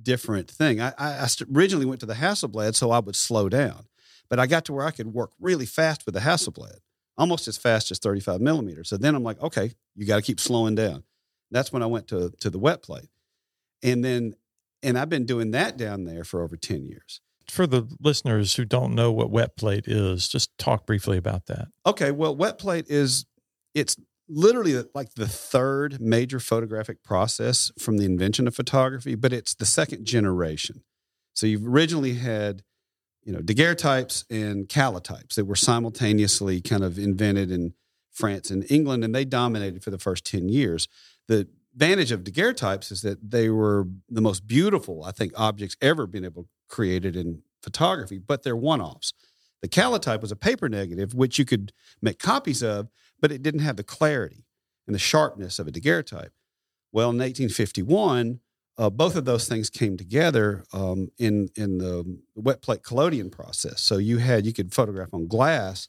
different 0.00 0.50
thing. 0.50 0.80
I, 0.80 0.92
I 0.96 1.28
originally 1.54 1.86
went 1.86 2.00
to 2.00 2.06
the 2.06 2.14
Hasselblad 2.14 2.74
so 2.74 2.90
I 2.90 3.00
would 3.00 3.16
slow 3.16 3.48
down, 3.48 3.86
but 4.28 4.38
I 4.38 4.46
got 4.46 4.64
to 4.66 4.72
where 4.72 4.86
I 4.86 4.92
could 4.92 5.08
work 5.08 5.32
really 5.40 5.66
fast 5.66 6.06
with 6.06 6.14
the 6.14 6.20
Hasselblad, 6.20 6.78
almost 7.18 7.48
as 7.48 7.58
fast 7.58 7.90
as 7.90 7.98
35 7.98 8.40
millimeters. 8.40 8.88
So 8.88 8.96
then 8.96 9.14
I'm 9.14 9.24
like, 9.24 9.40
okay, 9.42 9.72
you 9.96 10.06
got 10.06 10.16
to 10.16 10.22
keep 10.22 10.40
slowing 10.40 10.76
down. 10.76 11.02
That's 11.50 11.72
when 11.72 11.82
I 11.82 11.86
went 11.86 12.06
to 12.08 12.30
to 12.40 12.50
the 12.50 12.58
wet 12.58 12.82
plate, 12.82 13.10
and 13.82 14.04
then 14.04 14.36
and 14.80 14.96
I've 14.96 15.08
been 15.08 15.26
doing 15.26 15.50
that 15.50 15.76
down 15.76 16.04
there 16.04 16.22
for 16.22 16.42
over 16.42 16.56
10 16.56 16.86
years 16.86 17.20
for 17.50 17.66
the 17.66 17.88
listeners 18.00 18.54
who 18.54 18.64
don't 18.64 18.94
know 18.94 19.12
what 19.12 19.30
wet 19.30 19.56
plate 19.56 19.86
is, 19.86 20.28
just 20.28 20.56
talk 20.58 20.86
briefly 20.86 21.16
about 21.16 21.46
that. 21.46 21.68
Okay, 21.86 22.10
well, 22.10 22.34
wet 22.34 22.58
plate 22.58 22.86
is 22.88 23.26
it's 23.74 23.96
literally 24.28 24.82
like 24.94 25.14
the 25.14 25.28
third 25.28 26.00
major 26.00 26.38
photographic 26.38 27.02
process 27.02 27.70
from 27.78 27.96
the 27.96 28.04
invention 28.04 28.46
of 28.46 28.54
photography, 28.54 29.14
but 29.14 29.32
it's 29.32 29.54
the 29.54 29.66
second 29.66 30.04
generation. 30.04 30.82
So 31.34 31.46
you've 31.46 31.66
originally 31.66 32.14
had, 32.14 32.62
you 33.22 33.32
know, 33.32 33.40
daguerreotypes 33.40 34.24
and 34.30 34.68
calotypes 34.68 35.34
that 35.34 35.46
were 35.46 35.56
simultaneously 35.56 36.60
kind 36.60 36.84
of 36.84 36.98
invented 36.98 37.50
in 37.50 37.74
France 38.10 38.50
and 38.50 38.70
England, 38.70 39.04
and 39.04 39.14
they 39.14 39.24
dominated 39.24 39.82
for 39.82 39.90
the 39.90 39.98
first 39.98 40.24
10 40.24 40.48
years. 40.48 40.88
The 41.28 41.48
advantage 41.72 42.12
of 42.12 42.24
daguerreotypes 42.24 42.90
is 42.92 43.02
that 43.02 43.30
they 43.30 43.48
were 43.48 43.86
the 44.08 44.20
most 44.20 44.46
beautiful, 44.46 45.04
I 45.04 45.12
think, 45.12 45.32
objects 45.36 45.76
ever 45.80 46.06
been 46.06 46.24
able 46.24 46.46
created 46.70 47.16
in 47.16 47.42
photography, 47.62 48.18
but 48.18 48.42
they're 48.42 48.56
one 48.56 48.80
offs. 48.80 49.12
The 49.62 49.68
calotype 49.68 50.22
was 50.22 50.32
a 50.32 50.36
paper 50.36 50.68
negative, 50.68 51.14
which 51.14 51.38
you 51.38 51.44
could 51.44 51.72
make 52.00 52.18
copies 52.18 52.62
of, 52.62 52.88
but 53.20 53.30
it 53.30 53.42
didn't 53.42 53.60
have 53.60 53.76
the 53.76 53.84
clarity 53.84 54.46
and 54.86 54.94
the 54.94 54.98
sharpness 54.98 55.58
of 55.58 55.68
a 55.68 55.70
daguerreotype. 55.70 56.32
Well, 56.92 57.10
in 57.10 57.18
1851, 57.18 58.40
uh, 58.78 58.88
both 58.88 59.14
of 59.14 59.26
those 59.26 59.46
things 59.46 59.68
came 59.68 59.98
together 59.98 60.64
um, 60.72 61.10
in 61.18 61.50
in 61.54 61.78
the 61.78 62.18
wet 62.34 62.62
plate 62.62 62.82
collodion 62.82 63.30
process. 63.30 63.82
So 63.82 63.98
you 63.98 64.18
had 64.18 64.46
you 64.46 64.54
could 64.54 64.72
photograph 64.72 65.12
on 65.12 65.28
glass 65.28 65.88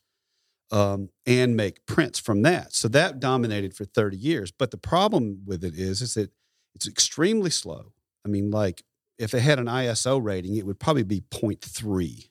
um, 0.71 1.09
and 1.25 1.55
make 1.55 1.85
prints 1.85 2.19
from 2.19 2.41
that. 2.41 2.73
So 2.73 2.89
that 2.89 3.19
dominated 3.19 3.75
for 3.75 3.85
30 3.85 4.17
years. 4.17 4.51
But 4.51 4.71
the 4.71 4.77
problem 4.77 5.43
with 5.45 5.63
it 5.63 5.75
is 5.75 6.01
is 6.01 6.15
that 6.15 6.31
it's 6.75 6.87
extremely 6.87 7.49
slow. 7.49 7.93
I 8.25 8.29
mean, 8.29 8.51
like 8.51 8.83
if 9.21 9.33
it 9.33 9.41
had 9.41 9.59
an 9.59 9.67
ISO 9.67 10.21
rating, 10.21 10.55
it 10.55 10.65
would 10.65 10.79
probably 10.79 11.03
be 11.03 11.21
0.3, 11.21 12.29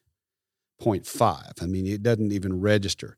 0.5. 0.82 1.62
I 1.62 1.66
mean, 1.66 1.86
it 1.86 2.02
doesn't 2.02 2.32
even 2.32 2.60
register. 2.60 3.16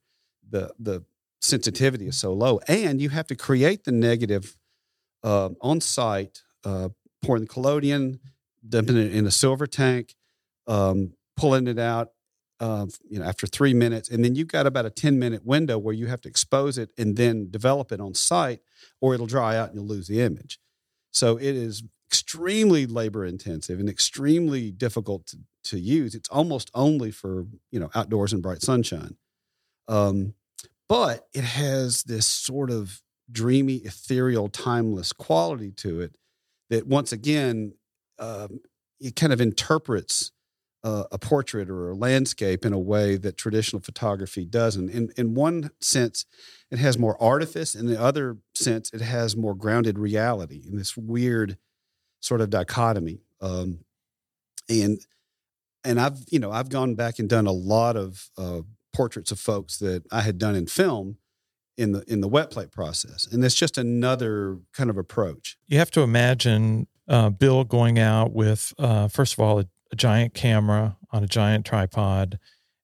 The, 0.49 0.73
the 0.79 1.05
sensitivity 1.41 2.07
is 2.07 2.19
so 2.19 2.33
low. 2.33 2.61
And 2.69 3.01
you 3.01 3.09
have 3.09 3.27
to 3.29 3.35
create 3.35 3.85
the 3.85 3.93
negative 3.93 4.57
uh, 5.25 5.51
on 5.61 5.81
site, 5.81 6.43
uh, 6.65 6.91
pouring 7.23 7.45
the 7.45 7.49
collodion, 7.49 8.21
dumping 8.69 8.97
it 8.97 9.15
in 9.15 9.27
a 9.27 9.31
silver 9.31 9.67
tank, 9.67 10.15
um, 10.67 11.15
pulling 11.37 11.67
it 11.67 11.79
out, 11.79 12.11
uh, 12.61 12.87
you 13.09 13.19
know, 13.19 13.25
after 13.25 13.47
three 13.47 13.75
minutes, 13.75 14.09
and 14.09 14.25
then 14.25 14.37
you've 14.37 14.47
got 14.47 14.67
about 14.69 14.87
a 14.87 14.91
ten 14.91 15.19
minute 15.19 15.45
window 15.45 15.79
where 15.79 15.95
you 15.95 16.07
have 16.07 16.21
to 16.21 16.29
expose 16.29 16.79
it 16.79 16.91
and 16.97 17.17
then 17.17 17.51
develop 17.51 17.91
it 17.91 18.01
on 18.01 18.15
site, 18.15 18.61
or 19.01 19.15
it'll 19.15 19.27
dry 19.27 19.57
out 19.57 19.71
and 19.71 19.77
you'll 19.77 19.89
lose 19.89 20.07
the 20.07 20.21
image. 20.21 20.61
So 21.11 21.37
it 21.37 21.57
is 21.57 21.83
extremely 22.13 22.85
labor 22.85 23.25
intensive 23.25 23.81
and 23.81 23.89
extremely 23.89 24.71
difficult 24.71 25.27
to, 25.27 25.39
to 25.65 25.79
use. 25.79 26.15
It's 26.15 26.29
almost 26.29 26.71
only 26.75 27.11
for 27.11 27.47
you 27.71 27.81
know 27.81 27.91
outdoors 27.95 28.35
and 28.35 28.43
bright 28.43 28.61
sunshine. 28.61 29.17
Um, 29.89 30.35
but 30.91 31.27
it 31.33 31.45
has 31.45 32.03
this 32.03 32.27
sort 32.27 32.71
of 32.71 33.01
dreamy, 33.31 33.77
ethereal, 33.77 34.51
timeless 34.51 35.11
quality 35.15 35.71
to 35.71 36.03
it 36.03 36.15
that 36.69 36.87
once 36.87 37.13
again 37.13 37.73
um, 38.19 38.61
it 39.01 39.17
kind 39.17 39.33
of 39.33 39.41
interprets 39.41 40.33
uh, 40.85 41.05
a 41.11 41.19
portrait 41.19 41.71
or 41.71 41.91
a 41.91 41.95
landscape 41.95 42.67
in 42.67 42.75
a 42.75 42.79
way 42.79 43.17
that 43.17 43.39
traditional 43.39 43.81
photography 43.81 44.45
doesn't. 44.45 44.91
In 44.91 45.09
in 45.17 45.33
one 45.33 45.71
sense, 45.81 46.27
it 46.71 46.79
has 46.79 46.99
more 46.99 47.17
artifice. 47.23 47.75
In 47.75 47.87
the 47.87 47.99
other 47.99 48.37
sense, 48.55 48.91
it 48.93 49.01
has 49.01 49.35
more 49.35 49.55
grounded 49.55 49.99
reality 49.99 50.61
in 50.69 50.77
this 50.77 50.95
weird 50.95 51.57
sort 52.23 52.41
of 52.41 52.49
dichotomy. 52.49 53.21
Um, 53.43 53.81
and 54.69 55.05
and 55.85 56.01
I've 56.01 56.25
you 56.31 56.39
know 56.39 56.51
I've 56.51 56.71
gone 56.71 56.95
back 56.95 57.19
and 57.19 57.29
done 57.29 57.47
a 57.47 57.53
lot 57.53 57.97
of 57.97 58.31
uh, 58.39 58.63
portraits 58.95 59.31
of 59.31 59.39
folks 59.39 59.79
that 59.79 60.05
I 60.11 60.23
had 60.23 60.39
done 60.39 60.55
in 60.55 60.67
film 60.67 61.19
in 61.77 61.93
the 61.93 62.05
in 62.11 62.21
the 62.21 62.29
wet 62.29 62.51
plate 62.51 62.71
process, 62.71 63.27
and 63.31 63.45
it's 63.45 63.55
just 63.55 63.77
another 63.77 64.59
kind 64.73 64.89
of 64.89 64.97
approach. 64.97 65.59
You 65.67 65.79
have 65.79 65.91
to 65.93 66.03
imagine 66.03 66.87
uh, 67.09 67.31
Bill 67.31 67.65
going 67.65 67.99
out 67.99 68.33
with 68.33 68.73
uh, 68.79 69.09
first 69.09 69.35
of 69.35 69.41
all 69.41 69.59
a, 69.59 69.67
a, 69.91 69.97
giant 69.97 70.35
camera 70.35 70.97
on 71.11 71.25
a 71.25 71.27
giant 71.27 71.67
tripod, 71.67 72.39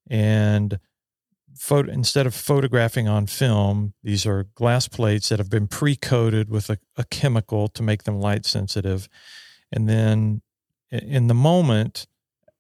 and 0.09 0.79
photo 1.59 1.91
instead 1.91 2.27
of 2.27 2.35
photographing 2.35 3.09
on 3.09 3.27
film, 3.27 3.95
these 4.03 4.27
are 4.27 4.45
glass 4.55 4.89
plates 4.89 5.29
that 5.29 5.39
have 5.39 5.51
been 5.51 5.67
pre-coated 5.69 6.51
with 6.51 6.71
a, 6.71 6.79
a 6.97 7.05
chemical 7.05 7.69
to 7.69 7.83
make 7.83 8.05
them 8.05 8.21
light 8.21 8.47
sensitive, 8.47 9.09
and 9.73 9.89
then 9.89 10.43
in 10.91 11.27
the 11.27 11.35
moment 11.35 12.07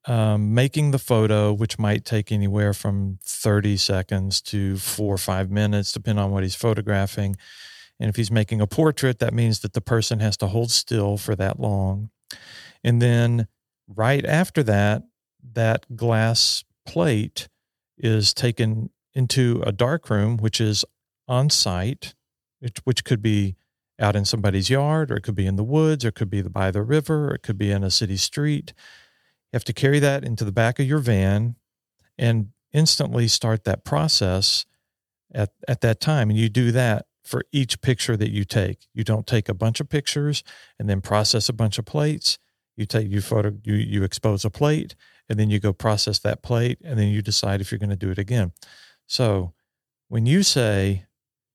um, 0.07 0.55
making 0.55 0.91
the 0.91 0.99
photo, 0.99 1.53
which 1.53 1.79
might 1.79 2.05
take 2.05 2.33
anywhere 2.33 2.73
from 2.73 3.19
30 3.23 3.77
seconds 3.77 4.41
to 4.41 4.79
four 4.79 5.15
or 5.15 5.19
five 5.19 5.51
minutes, 5.51 5.93
depending 5.93 6.25
on 6.25 6.31
what 6.31 6.43
he's 6.43 6.55
photographing. 6.55 7.37
And 8.01 8.09
if 8.09 8.17
he's 8.17 8.31
making 8.31 8.61
a 8.61 8.67
portrait, 8.67 9.19
that 9.19 9.35
means 9.35 9.61
that 9.61 9.75
the 9.75 9.81
person 9.81 10.21
has 10.21 10.37
to 10.39 10.47
hold 10.47 10.71
still 10.71 11.19
for 11.19 11.37
that 11.37 11.61
long. 11.61 12.11
And 12.83 13.03
then 13.03 13.49
right 13.87 14.25
after 14.25 14.63
that, 14.63 15.03
that 15.53 15.95
glass 15.95 16.65
plate 16.87 17.49
is 17.99 18.33
taken 18.35 18.91
into 19.15 19.63
a 19.67 19.73
dark 19.73 20.11
room, 20.11 20.37
which 20.37 20.61
is 20.61 20.85
on 21.27 21.51
site, 21.51 22.15
which, 22.85 23.05
could 23.05 23.23
be 23.23 23.57
out 23.99 24.17
in 24.17 24.25
somebody's 24.25 24.71
yard, 24.71 25.11
or 25.11 25.17
it 25.17 25.23
could 25.23 25.35
be 25.35 25.47
in 25.47 25.57
the 25.57 25.65
woods, 25.65 26.05
or 26.05 26.09
it 26.09 26.15
could 26.15 26.31
be 26.31 26.43
by 26.43 26.71
the 26.71 26.83
river, 26.83 27.29
or 27.29 27.35
it 27.35 27.43
could 27.43 27.59
be 27.59 27.71
in 27.71 27.83
a 27.83 27.91
city 27.91 28.17
street. 28.17 28.73
You 29.53 29.57
have 29.57 29.65
to 29.65 29.73
carry 29.73 29.99
that 29.99 30.25
into 30.25 30.45
the 30.45 30.53
back 30.53 30.79
of 30.79 30.87
your 30.87 30.99
van 30.99 31.57
and 32.17 32.49
instantly 32.73 33.29
start 33.29 33.65
that 33.65 33.85
process 33.85 34.67
at, 35.35 35.51
at 35.67 35.81
that 35.81 36.01
time. 36.01 36.31
And 36.31 36.39
you 36.39 36.49
do 36.49 36.71
that 36.73 37.07
for 37.25 37.43
each 37.53 37.81
picture 37.81 38.17
that 38.17 38.31
you 38.31 38.45
take. 38.45 38.89
You 38.95 39.05
don't 39.05 39.27
take 39.27 39.49
a 39.49 39.55
bunch 39.55 39.81
of 39.81 39.89
pictures 39.89 40.43
and 40.79 40.89
then 40.89 41.01
process 41.01 41.49
a 41.49 41.53
bunch 41.53 41.79
of 41.79 41.85
plates. 41.85 42.39
You 42.77 42.87
take 42.87 43.11
you 43.11 43.21
photo 43.21 43.55
you 43.65 43.75
you 43.75 44.05
expose 44.05 44.45
a 44.45 44.51
plate 44.51 44.95
and 45.29 45.39
then 45.39 45.51
you 45.51 45.61
go 45.61 45.73
process 45.73 46.19
that 46.21 46.43
plate 46.43 46.79
and 46.83 46.99
then 46.99 47.09
you 47.09 47.23
decide 47.23 47.61
if 47.61 47.71
you're 47.71 47.79
going 47.79 47.91
to 47.91 47.97
do 47.97 48.11
it 48.11 48.19
again. 48.19 48.53
So 49.07 49.53
when 50.09 50.27
you 50.27 50.43
say 50.43 51.07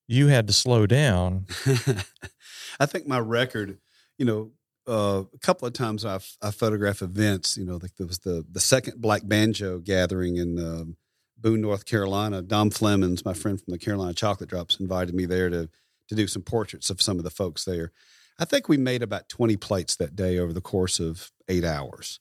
you 0.07 0.27
had 0.27 0.47
to 0.47 0.53
slow 0.53 0.85
down, 0.85 1.47
I 2.79 2.85
think 2.85 3.07
my 3.07 3.19
record, 3.19 3.77
you 4.17 4.25
know, 4.25 4.51
uh, 4.87 5.23
a 5.33 5.39
couple 5.39 5.67
of 5.67 5.73
times 5.73 6.03
I've 6.05 6.37
I 6.41 6.51
photographed 6.51 7.01
events. 7.01 7.57
You 7.57 7.65
know, 7.65 7.77
like 7.81 7.95
there 7.97 8.07
was 8.07 8.19
the 8.19 8.45
the 8.51 8.59
second 8.59 9.01
Black 9.01 9.21
Banjo 9.25 9.79
gathering 9.79 10.37
in 10.37 10.59
um, 10.59 10.97
Boone, 11.37 11.61
North 11.61 11.85
Carolina. 11.85 12.41
Dom 12.41 12.69
Flemons, 12.69 13.23
my 13.23 13.33
friend 13.33 13.61
from 13.61 13.71
the 13.71 13.77
Carolina 13.77 14.13
Chocolate 14.13 14.49
Drops, 14.49 14.79
invited 14.79 15.15
me 15.15 15.25
there 15.25 15.49
to 15.49 15.69
to 16.09 16.15
do 16.15 16.27
some 16.27 16.41
portraits 16.41 16.89
of 16.89 17.01
some 17.01 17.17
of 17.17 17.23
the 17.23 17.29
folks 17.29 17.63
there. 17.63 17.91
I 18.39 18.45
think 18.45 18.67
we 18.67 18.77
made 18.77 19.03
about 19.03 19.29
twenty 19.29 19.55
plates 19.55 19.95
that 19.97 20.15
day 20.15 20.37
over 20.37 20.51
the 20.51 20.61
course 20.61 20.99
of 20.99 21.31
eight 21.47 21.63
hours, 21.63 22.19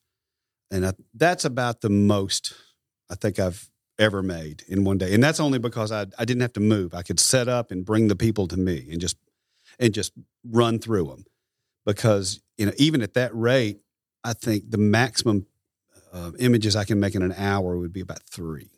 and 0.73 0.87
I, 0.87 0.93
that's 1.15 1.45
about 1.45 1.83
the 1.83 1.91
most 1.91 2.55
I 3.11 3.15
think 3.15 3.39
I've 3.39 3.71
ever 3.99 4.23
made 4.23 4.65
in 4.67 4.85
one 4.85 4.99
day. 4.99 5.15
And 5.15 5.23
that's 5.23 5.39
only 5.39 5.59
because 5.59 5.93
I 5.93 6.07
I 6.19 6.25
didn't 6.25 6.41
have 6.41 6.55
to 6.55 6.61
move. 6.61 6.95
I 6.95 7.03
could 7.03 7.21
set 7.21 7.47
up 7.47 7.71
and 7.71 7.85
bring 7.85 8.09
the 8.09 8.17
people 8.17 8.49
to 8.49 8.57
me 8.57 8.89
and 8.91 9.01
just 9.01 9.17
and 9.79 9.95
just 9.95 10.13
run 10.45 10.79
through 10.79 11.07
them 11.07 11.25
because 11.85 12.41
you 12.57 12.67
know 12.67 12.73
even 12.79 13.03
at 13.03 13.15
that 13.15 13.35
rate, 13.35 13.81
I 14.25 14.33
think 14.33 14.71
the 14.71 14.79
maximum 14.79 15.47
uh, 16.13 16.33
images 16.39 16.75
I 16.75 16.85
can 16.85 16.99
make 16.99 17.15
in 17.15 17.23
an 17.23 17.35
hour 17.37 17.79
would 17.79 17.93
be 17.93 18.01
about 18.01 18.23
three. 18.25 18.71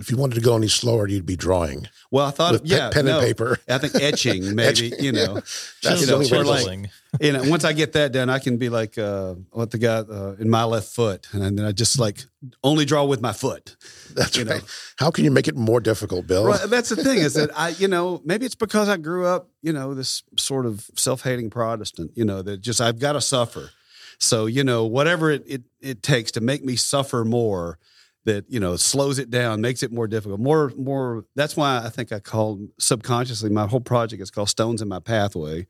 If 0.00 0.10
you 0.10 0.16
wanted 0.16 0.36
to 0.36 0.40
go 0.40 0.56
any 0.56 0.68
slower, 0.68 1.06
you'd 1.06 1.26
be 1.26 1.36
drawing. 1.36 1.86
Well, 2.10 2.26
I 2.26 2.30
thought, 2.30 2.52
with 2.52 2.66
yeah, 2.66 2.90
pen 2.90 3.04
no, 3.04 3.18
and 3.18 3.26
paper. 3.26 3.58
I 3.68 3.78
think 3.78 3.94
etching, 3.96 4.54
maybe, 4.54 4.92
you 4.98 5.12
know, 5.12 5.34
That's 5.82 6.00
you 6.00 6.06
the 6.06 6.12
know, 6.12 6.18
way 6.18 6.42
like, 6.42 6.90
you 7.20 7.32
know, 7.32 7.42
once 7.50 7.64
I 7.64 7.72
get 7.72 7.92
that 7.92 8.12
done, 8.12 8.30
I 8.30 8.38
can 8.38 8.56
be 8.56 8.68
like 8.68 8.96
uh, 8.96 9.34
what 9.50 9.70
the 9.70 9.78
guy 9.78 9.98
uh, 9.98 10.36
in 10.38 10.48
my 10.48 10.64
left 10.64 10.88
foot, 10.88 11.28
and 11.32 11.58
then 11.58 11.64
I 11.64 11.72
just 11.72 11.98
like 11.98 12.24
only 12.64 12.84
draw 12.84 13.04
with 13.04 13.20
my 13.20 13.32
foot. 13.32 13.76
That's 14.14 14.36
you 14.36 14.44
know. 14.44 14.54
right. 14.54 14.64
How 14.96 15.10
can 15.10 15.24
you 15.24 15.30
make 15.30 15.48
it 15.48 15.56
more 15.56 15.80
difficult, 15.80 16.26
Bill? 16.26 16.46
Right, 16.46 16.68
that's 16.68 16.88
the 16.88 16.96
thing 16.96 17.18
is 17.18 17.34
that 17.34 17.50
I, 17.56 17.70
you 17.70 17.88
know, 17.88 18.22
maybe 18.24 18.46
it's 18.46 18.54
because 18.54 18.88
I 18.88 18.96
grew 18.96 19.26
up, 19.26 19.48
you 19.62 19.72
know, 19.72 19.94
this 19.94 20.22
sort 20.36 20.66
of 20.66 20.88
self-hating 20.96 21.50
Protestant, 21.50 22.12
you 22.14 22.24
know, 22.24 22.42
that 22.42 22.60
just 22.60 22.80
I've 22.80 22.98
got 22.98 23.12
to 23.12 23.20
suffer. 23.20 23.70
So 24.18 24.46
you 24.46 24.62
know, 24.64 24.84
whatever 24.84 25.30
it, 25.30 25.44
it 25.46 25.62
it 25.80 26.02
takes 26.02 26.30
to 26.32 26.40
make 26.40 26.64
me 26.64 26.76
suffer 26.76 27.24
more, 27.24 27.78
that 28.24 28.44
you 28.48 28.60
know 28.60 28.76
slows 28.76 29.18
it 29.18 29.30
down, 29.30 29.60
makes 29.60 29.82
it 29.82 29.92
more 29.92 30.06
difficult, 30.06 30.40
more 30.40 30.72
more. 30.76 31.24
That's 31.34 31.56
why 31.56 31.82
I 31.84 31.88
think 31.88 32.12
I 32.12 32.20
called 32.20 32.68
subconsciously 32.78 33.50
my 33.50 33.66
whole 33.66 33.80
project 33.80 34.22
is 34.22 34.30
called 34.30 34.48
Stones 34.48 34.82
in 34.82 34.88
My 34.88 35.00
Pathway, 35.00 35.66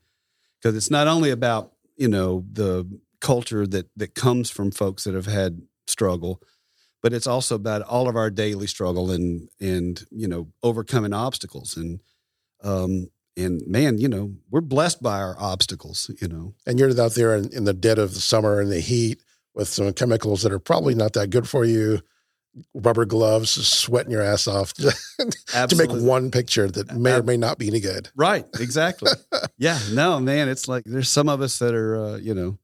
because 0.59 0.75
it's 0.75 0.91
not 0.91 1.07
only 1.07 1.29
about 1.29 1.73
you 1.95 2.07
know 2.07 2.45
the 2.51 2.87
culture 3.19 3.67
that 3.67 3.87
that 3.95 4.15
comes 4.15 4.49
from 4.49 4.71
folks 4.71 5.03
that 5.03 5.13
have 5.13 5.27
had 5.27 5.61
struggle 5.87 6.41
but 7.01 7.13
it's 7.13 7.27
also 7.27 7.55
about 7.55 7.81
all 7.81 8.07
of 8.07 8.15
our 8.15 8.29
daily 8.29 8.67
struggle 8.67 9.11
and 9.11 9.49
and 9.59 10.05
you 10.11 10.27
know 10.27 10.47
overcoming 10.63 11.13
obstacles 11.13 11.75
and 11.75 11.99
um 12.63 13.09
and 13.37 13.61
man 13.67 13.97
you 13.97 14.07
know 14.07 14.33
we're 14.49 14.61
blessed 14.61 15.01
by 15.01 15.19
our 15.19 15.35
obstacles 15.39 16.09
you 16.21 16.27
know 16.27 16.53
and 16.65 16.79
you're 16.79 16.99
out 17.01 17.13
there 17.13 17.35
in, 17.35 17.51
in 17.53 17.63
the 17.63 17.73
dead 17.73 17.99
of 17.99 18.13
the 18.13 18.21
summer 18.21 18.61
in 18.61 18.69
the 18.69 18.79
heat 18.79 19.21
with 19.53 19.67
some 19.67 19.91
chemicals 19.93 20.43
that 20.43 20.51
are 20.51 20.59
probably 20.59 20.95
not 20.95 21.13
that 21.13 21.29
good 21.29 21.47
for 21.47 21.65
you 21.65 22.01
rubber 22.73 23.05
gloves 23.05 23.51
sweating 23.51 24.11
your 24.11 24.21
ass 24.21 24.47
off 24.47 24.73
to 24.73 25.75
make 25.77 25.91
one 25.91 26.31
picture 26.31 26.67
that 26.69 26.95
may 26.95 27.13
or 27.13 27.23
may 27.23 27.37
not 27.37 27.57
be 27.57 27.67
any 27.67 27.79
good. 27.79 28.09
Right 28.15 28.45
exactly. 28.59 29.11
Yeah 29.57 29.79
no 29.91 30.19
man 30.19 30.49
it's 30.49 30.67
like 30.67 30.83
there's 30.85 31.09
some 31.09 31.29
of 31.29 31.41
us 31.41 31.59
that 31.59 31.73
are 31.75 31.95
uh, 31.95 32.15
you 32.17 32.33
know 32.33 32.57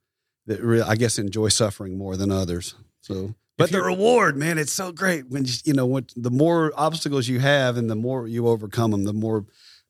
that 0.47 0.61
re- 0.61 0.81
i 0.81 0.95
guess 0.95 1.19
enjoy 1.19 1.49
suffering 1.49 1.97
more 1.97 2.17
than 2.17 2.31
others 2.31 2.75
so. 3.01 3.35
But 3.57 3.71
the 3.71 3.81
reward 3.81 4.35
man 4.35 4.57
it's 4.57 4.71
so 4.73 4.91
great 4.91 5.29
when 5.29 5.45
you, 5.45 5.53
you 5.65 5.73
know 5.73 5.85
what 5.85 6.11
the 6.15 6.31
more 6.31 6.71
obstacles 6.75 7.27
you 7.27 7.39
have 7.39 7.77
and 7.77 7.89
the 7.89 7.95
more 7.95 8.27
you 8.27 8.47
overcome 8.47 8.91
them 8.91 9.03
the 9.03 9.13
more 9.13 9.45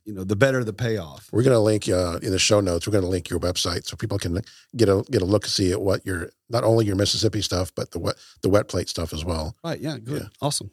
you 0.07 0.13
know 0.13 0.23
the 0.23 0.35
better 0.37 0.63
the 0.63 0.73
payoff 0.73 1.27
we're 1.33 1.43
going 1.43 1.53
to 1.53 1.59
link 1.59 1.87
uh, 1.89 2.17
in 2.23 2.31
the 2.31 2.39
show 2.39 2.59
notes 2.61 2.87
we're 2.87 2.91
going 2.93 3.03
to 3.03 3.09
link 3.09 3.29
your 3.29 3.39
website 3.41 3.85
so 3.85 3.95
people 3.97 4.17
can 4.17 4.39
get 4.75 4.87
a 4.89 5.03
get 5.11 5.21
a 5.21 5.25
look 5.25 5.45
see 5.45 5.71
at 5.71 5.81
what 5.81 6.05
your 6.05 6.29
not 6.49 6.63
only 6.63 6.85
your 6.85 6.95
mississippi 6.95 7.41
stuff 7.41 7.71
but 7.75 7.91
the 7.91 7.99
wet 7.99 8.15
the 8.41 8.49
wet 8.49 8.67
plate 8.69 8.87
stuff 8.89 9.11
as 9.13 9.23
well 9.25 9.55
right 9.63 9.81
yeah 9.81 9.97
good 9.97 10.21
Yeah. 10.23 10.27
awesome 10.41 10.71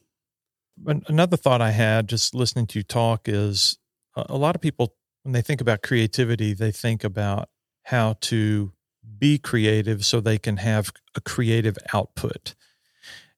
An- 0.86 1.02
Another 1.08 1.36
thought 1.36 1.60
I 1.60 1.70
had 1.72 2.08
just 2.08 2.34
listening 2.34 2.66
to 2.68 2.78
you 2.78 2.82
talk 2.84 3.28
is 3.28 3.76
a 4.16 4.24
a 4.28 4.36
lot 4.36 4.54
of 4.54 4.60
people, 4.62 4.94
when 5.24 5.32
they 5.32 5.42
think 5.42 5.60
about 5.60 5.82
creativity, 5.82 6.52
they 6.54 6.70
think 6.72 7.02
about 7.04 7.48
how 7.84 8.16
to 8.22 8.72
be 9.18 9.38
creative 9.38 10.04
so 10.04 10.20
they 10.20 10.38
can 10.38 10.56
have 10.58 10.90
a 11.14 11.20
creative 11.20 11.76
output. 11.92 12.54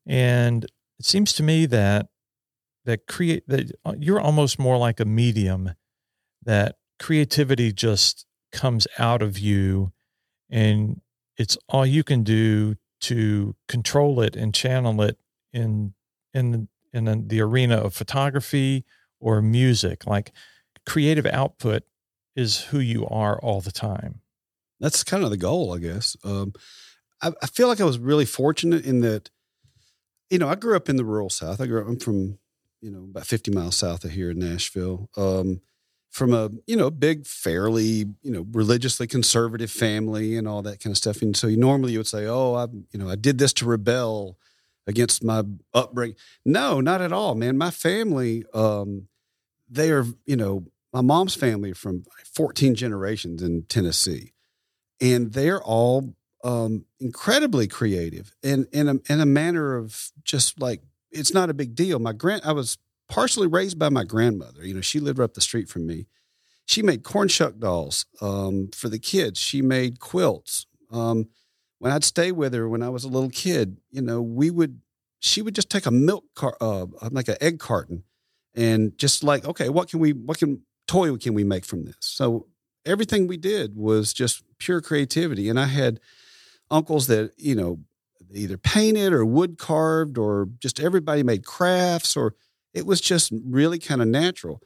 And 0.06 0.64
it 0.98 1.04
seems 1.04 1.32
to 1.34 1.42
me 1.42 1.66
that 1.66 2.08
that 2.84 3.06
create 3.06 3.46
that 3.48 3.72
uh, 3.84 3.94
you're 3.98 4.20
almost 4.20 4.58
more 4.58 4.78
like 4.78 5.00
a 5.00 5.04
medium 5.04 5.72
that 6.46 6.76
creativity 6.98 7.72
just 7.72 8.24
comes 8.52 8.86
out 8.98 9.20
of 9.22 9.38
you 9.38 9.92
and 10.48 11.00
it's 11.36 11.58
all 11.68 11.84
you 11.84 12.02
can 12.02 12.22
do 12.22 12.76
to 13.00 13.54
control 13.68 14.20
it 14.20 14.34
and 14.34 14.54
channel 14.54 15.02
it 15.02 15.18
in 15.52 15.92
in 16.32 16.68
in 16.92 17.28
the 17.28 17.40
arena 17.40 17.76
of 17.76 17.92
photography 17.92 18.84
or 19.20 19.42
music 19.42 20.06
like 20.06 20.32
creative 20.86 21.26
output 21.26 21.82
is 22.34 22.62
who 22.66 22.78
you 22.78 23.06
are 23.08 23.38
all 23.40 23.60
the 23.60 23.72
time 23.72 24.20
that's 24.80 25.04
kind 25.04 25.24
of 25.24 25.30
the 25.30 25.36
goal, 25.36 25.74
I 25.74 25.78
guess. 25.78 26.16
Um, 26.24 26.52
I, 27.22 27.32
I 27.42 27.46
feel 27.46 27.68
like 27.68 27.80
I 27.80 27.84
was 27.84 27.98
really 27.98 28.26
fortunate 28.26 28.84
in 28.84 29.00
that, 29.00 29.30
you 30.30 30.38
know, 30.38 30.48
I 30.48 30.54
grew 30.54 30.76
up 30.76 30.88
in 30.88 30.96
the 30.96 31.04
rural 31.04 31.30
South. 31.30 31.60
I 31.60 31.66
grew 31.66 31.80
up, 31.80 31.88
I'm 31.88 31.98
from, 31.98 32.38
you 32.80 32.90
know, 32.90 33.04
about 33.04 33.26
50 33.26 33.50
miles 33.52 33.76
south 33.76 34.04
of 34.04 34.10
here 34.10 34.30
in 34.30 34.38
Nashville. 34.38 35.08
Um, 35.16 35.60
from 36.16 36.32
a, 36.32 36.48
you 36.66 36.76
know, 36.76 36.90
big, 36.90 37.26
fairly, 37.26 38.06
you 38.22 38.30
know, 38.30 38.46
religiously 38.52 39.06
conservative 39.06 39.70
family 39.70 40.34
and 40.34 40.48
all 40.48 40.62
that 40.62 40.80
kind 40.80 40.90
of 40.90 40.96
stuff. 40.96 41.20
And 41.20 41.36
so 41.36 41.46
you 41.46 41.58
normally 41.58 41.92
you 41.92 41.98
would 41.98 42.06
say, 42.06 42.24
oh, 42.24 42.54
I, 42.54 42.68
you 42.90 42.98
know, 42.98 43.10
I 43.10 43.16
did 43.16 43.36
this 43.36 43.52
to 43.54 43.66
rebel 43.66 44.38
against 44.86 45.22
my 45.22 45.42
upbringing. 45.74 46.16
No, 46.42 46.80
not 46.80 47.02
at 47.02 47.12
all, 47.12 47.34
man. 47.34 47.58
My 47.58 47.70
family, 47.70 48.44
um, 48.54 49.08
they 49.68 49.90
are, 49.90 50.06
you 50.24 50.36
know, 50.36 50.64
my 50.90 51.02
mom's 51.02 51.34
family 51.34 51.74
from 51.74 52.04
14 52.32 52.74
generations 52.74 53.42
in 53.42 53.64
Tennessee 53.64 54.32
and 54.98 55.34
they're 55.34 55.62
all 55.62 56.14
um, 56.42 56.86
incredibly 56.98 57.66
creative 57.66 58.34
and 58.42 58.68
in 58.72 58.88
a, 58.88 58.94
in 59.12 59.20
a 59.20 59.26
manner 59.26 59.76
of 59.76 60.12
just 60.24 60.62
like 60.62 60.80
it's 61.10 61.34
not 61.34 61.50
a 61.50 61.54
big 61.54 61.74
deal. 61.74 61.98
My 61.98 62.14
grand, 62.14 62.40
I 62.42 62.52
was 62.52 62.78
partially 63.08 63.46
raised 63.46 63.78
by 63.78 63.88
my 63.88 64.04
grandmother. 64.04 64.66
You 64.66 64.74
know, 64.74 64.80
she 64.80 65.00
lived 65.00 65.20
up 65.20 65.34
the 65.34 65.40
street 65.40 65.68
from 65.68 65.86
me. 65.86 66.06
She 66.64 66.82
made 66.82 67.04
corn 67.04 67.28
shuck 67.28 67.58
dolls 67.58 68.06
um, 68.20 68.70
for 68.74 68.88
the 68.88 68.98
kids. 68.98 69.38
She 69.38 69.62
made 69.62 70.00
quilts. 70.00 70.66
Um, 70.90 71.28
when 71.78 71.92
I'd 71.92 72.04
stay 72.04 72.32
with 72.32 72.54
her 72.54 72.68
when 72.68 72.82
I 72.82 72.88
was 72.88 73.04
a 73.04 73.08
little 73.08 73.30
kid, 73.30 73.76
you 73.90 74.02
know, 74.02 74.20
we 74.22 74.50
would 74.50 74.80
she 75.20 75.42
would 75.42 75.54
just 75.54 75.70
take 75.70 75.86
a 75.86 75.90
milk 75.90 76.24
car, 76.34 76.56
uh, 76.60 76.86
like 77.10 77.28
an 77.28 77.36
egg 77.40 77.58
carton, 77.58 78.04
and 78.54 78.96
just 78.98 79.24
like, 79.24 79.44
okay, 79.44 79.68
what 79.68 79.88
can 79.88 79.98
we, 79.98 80.12
what 80.12 80.38
can 80.38 80.62
toy 80.86 81.14
can 81.16 81.34
we 81.34 81.44
make 81.44 81.64
from 81.64 81.84
this? 81.84 81.96
So 82.00 82.46
everything 82.84 83.26
we 83.26 83.36
did 83.36 83.76
was 83.76 84.12
just 84.12 84.42
pure 84.58 84.80
creativity. 84.80 85.48
And 85.48 85.58
I 85.58 85.66
had 85.66 86.00
uncles 86.70 87.06
that, 87.08 87.32
you 87.36 87.54
know, 87.54 87.80
either 88.32 88.56
painted 88.56 89.12
or 89.12 89.24
wood 89.24 89.58
carved 89.58 90.18
or 90.18 90.48
just 90.60 90.80
everybody 90.80 91.22
made 91.22 91.44
crafts 91.44 92.16
or 92.16 92.34
it 92.76 92.86
was 92.86 93.00
just 93.00 93.32
really 93.42 93.78
kind 93.78 94.02
of 94.02 94.06
natural. 94.06 94.60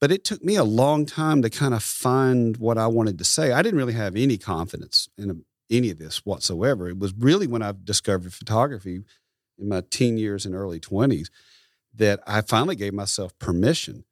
But 0.00 0.12
it 0.12 0.24
took 0.24 0.44
me 0.44 0.54
a 0.54 0.64
long 0.64 1.04
time 1.04 1.42
to 1.42 1.50
kind 1.50 1.74
of 1.74 1.82
find 1.82 2.56
what 2.58 2.78
I 2.78 2.86
wanted 2.86 3.18
to 3.18 3.24
say. 3.24 3.50
I 3.50 3.60
didn't 3.62 3.78
really 3.78 3.94
have 3.94 4.14
any 4.14 4.38
confidence 4.38 5.08
in 5.18 5.44
any 5.68 5.90
of 5.90 5.98
this 5.98 6.24
whatsoever. 6.24 6.88
It 6.88 6.98
was 6.98 7.12
really 7.14 7.46
when 7.46 7.62
I 7.62 7.72
discovered 7.82 8.32
photography 8.32 9.02
in 9.58 9.68
my 9.68 9.82
teen 9.90 10.16
years 10.16 10.46
and 10.46 10.54
early 10.54 10.78
20s 10.78 11.28
that 11.94 12.20
I 12.26 12.42
finally 12.42 12.76
gave 12.76 12.94
myself 12.94 13.36
permission. 13.38 14.04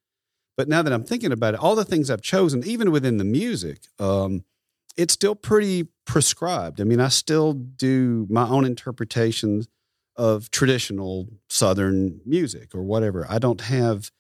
But 0.57 0.69
now 0.69 0.83
that 0.83 0.93
I'm 0.93 1.05
thinking 1.05 1.33
about 1.33 1.55
it, 1.55 1.61
all 1.61 1.77
the 1.77 1.85
things 1.85 2.11
I've 2.11 2.23
chosen, 2.23 2.65
even 2.65 2.91
within 2.91 3.19
the 3.19 3.25
music, 3.25 3.87
um, 4.01 4.45
it's 4.97 5.15
still 5.15 5.35
pretty 5.35 5.89
prescribed. 6.07 6.81
I 6.81 6.85
mean, 6.85 7.01
I 7.01 7.09
still 7.09 7.53
do 7.53 8.27
my 8.31 8.49
own 8.49 8.65
interpretations 8.65 9.69
of 10.17 10.51
traditional 10.51 11.29
Southern 11.49 12.21
music 12.25 12.75
or 12.75 12.83
whatever. 12.83 13.27
I 13.29 13.39
don't 13.39 13.61
have, 13.63 14.11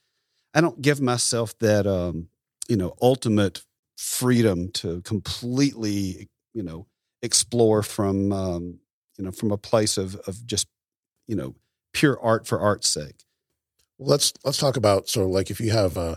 I 0.54 0.60
don't 0.60 0.82
give 0.82 1.00
myself 1.00 1.58
that, 1.60 1.86
um, 1.86 2.28
you 2.68 2.76
know, 2.76 2.94
ultimate 3.02 3.64
freedom 3.98 4.70
to 4.72 5.02
completely, 5.02 6.28
you 6.54 6.62
know, 6.62 6.86
explore 7.22 7.82
from, 7.82 8.32
um, 8.32 8.78
you 9.18 9.24
know, 9.24 9.32
from 9.32 9.52
a 9.52 9.58
place 9.58 9.96
of 9.98 10.16
of 10.26 10.46
just, 10.46 10.68
you 11.28 11.36
know, 11.36 11.54
pure 11.92 12.18
art 12.20 12.46
for 12.46 12.60
art's 12.60 12.88
sake. 12.88 13.24
Well, 13.98 14.08
let's 14.10 14.32
let's 14.44 14.58
talk 14.58 14.76
about 14.76 15.08
so 15.08 15.26
like 15.28 15.50
if 15.50 15.60
you 15.60 15.70
have 15.70 15.96
uh 15.96 16.16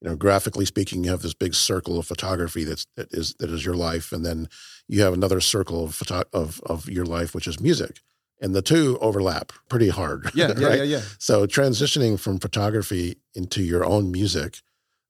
you 0.00 0.08
know 0.10 0.16
graphically 0.16 0.64
speaking 0.64 1.04
you 1.04 1.10
have 1.10 1.22
this 1.22 1.34
big 1.34 1.54
circle 1.54 1.98
of 1.98 2.06
photography 2.06 2.64
that's 2.64 2.86
that 2.96 3.08
is 3.12 3.34
that 3.40 3.50
is 3.50 3.64
your 3.64 3.74
life 3.74 4.12
and 4.12 4.24
then 4.24 4.48
you 4.88 5.02
have 5.02 5.12
another 5.14 5.40
circle 5.40 5.84
of 5.84 5.94
photo- 5.94 6.28
of 6.32 6.60
of 6.66 6.88
your 6.88 7.04
life 7.04 7.34
which 7.34 7.46
is 7.46 7.60
music 7.60 8.00
and 8.40 8.54
the 8.54 8.62
two 8.62 8.98
overlap 9.00 9.52
pretty 9.68 9.88
hard 9.88 10.30
Yeah, 10.34 10.52
yeah, 10.56 10.66
right? 10.68 10.78
yeah, 10.78 10.84
yeah. 10.84 11.02
so 11.18 11.46
transitioning 11.46 12.18
from 12.18 12.38
photography 12.38 13.16
into 13.34 13.62
your 13.62 13.84
own 13.84 14.10
music 14.10 14.60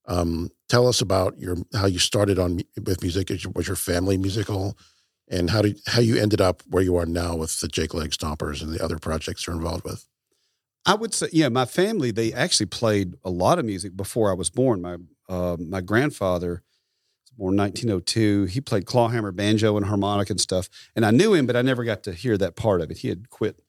um, 0.09 0.51
tell 0.69 0.87
us 0.87 1.01
about 1.01 1.37
your 1.39 1.57
how 1.75 1.87
you 1.87 1.99
started 1.99 2.39
on 2.39 2.61
with 2.85 3.03
music 3.03 3.31
was 3.55 3.67
your 3.67 3.77
family 3.77 4.17
musical 4.17 4.77
and 5.29 5.51
how 5.51 5.63
did 5.63 5.81
how 5.87 6.01
you 6.01 6.17
ended 6.17 6.41
up 6.41 6.63
where 6.69 6.83
you 6.83 6.97
are 6.97 7.07
now 7.07 7.35
with 7.35 7.59
the 7.61 7.67
Jake 7.69 7.93
Leg 7.95 8.11
Stompers 8.11 8.63
and 8.63 8.73
the 8.73 8.83
other 8.83 8.99
projects 8.99 9.47
you're 9.47 9.57
involved 9.57 9.85
with 9.85 10.07
I 10.89 10.95
would 10.95 11.13
say, 11.13 11.27
yeah, 11.33 11.49
my 11.49 11.65
family 11.65 12.13
they 12.13 12.33
actually 12.33 12.67
played 12.67 13.15
a 13.25 13.31
lot 13.31 13.59
of 13.59 13.65
music 13.65 13.97
before 13.97 14.31
I 14.31 14.35
was 14.35 14.51
born. 14.51 14.81
My 14.83 14.99
uh, 15.29 15.57
my 15.59 15.81
grandfather 15.81 16.63
born 17.37 17.57
1902. 17.57 18.45
He 18.45 18.61
played 18.61 18.87
clawhammer, 18.87 19.33
banjo, 19.33 19.77
and 19.77 19.87
harmonic 19.87 20.31
and 20.31 20.41
stuff. 20.41 20.69
And 20.95 21.05
I 21.05 21.11
knew 21.11 21.35
him, 21.35 21.47
but 21.47 21.57
I 21.57 21.63
never 21.63 21.85
got 21.85 22.03
to 22.05 22.13
hear 22.13 22.37
that 22.39 22.57
part 22.57 22.81
of 22.81 22.91
it. 22.91 22.99
He 22.99 23.09
had 23.09 23.31
quit. 23.31 23.61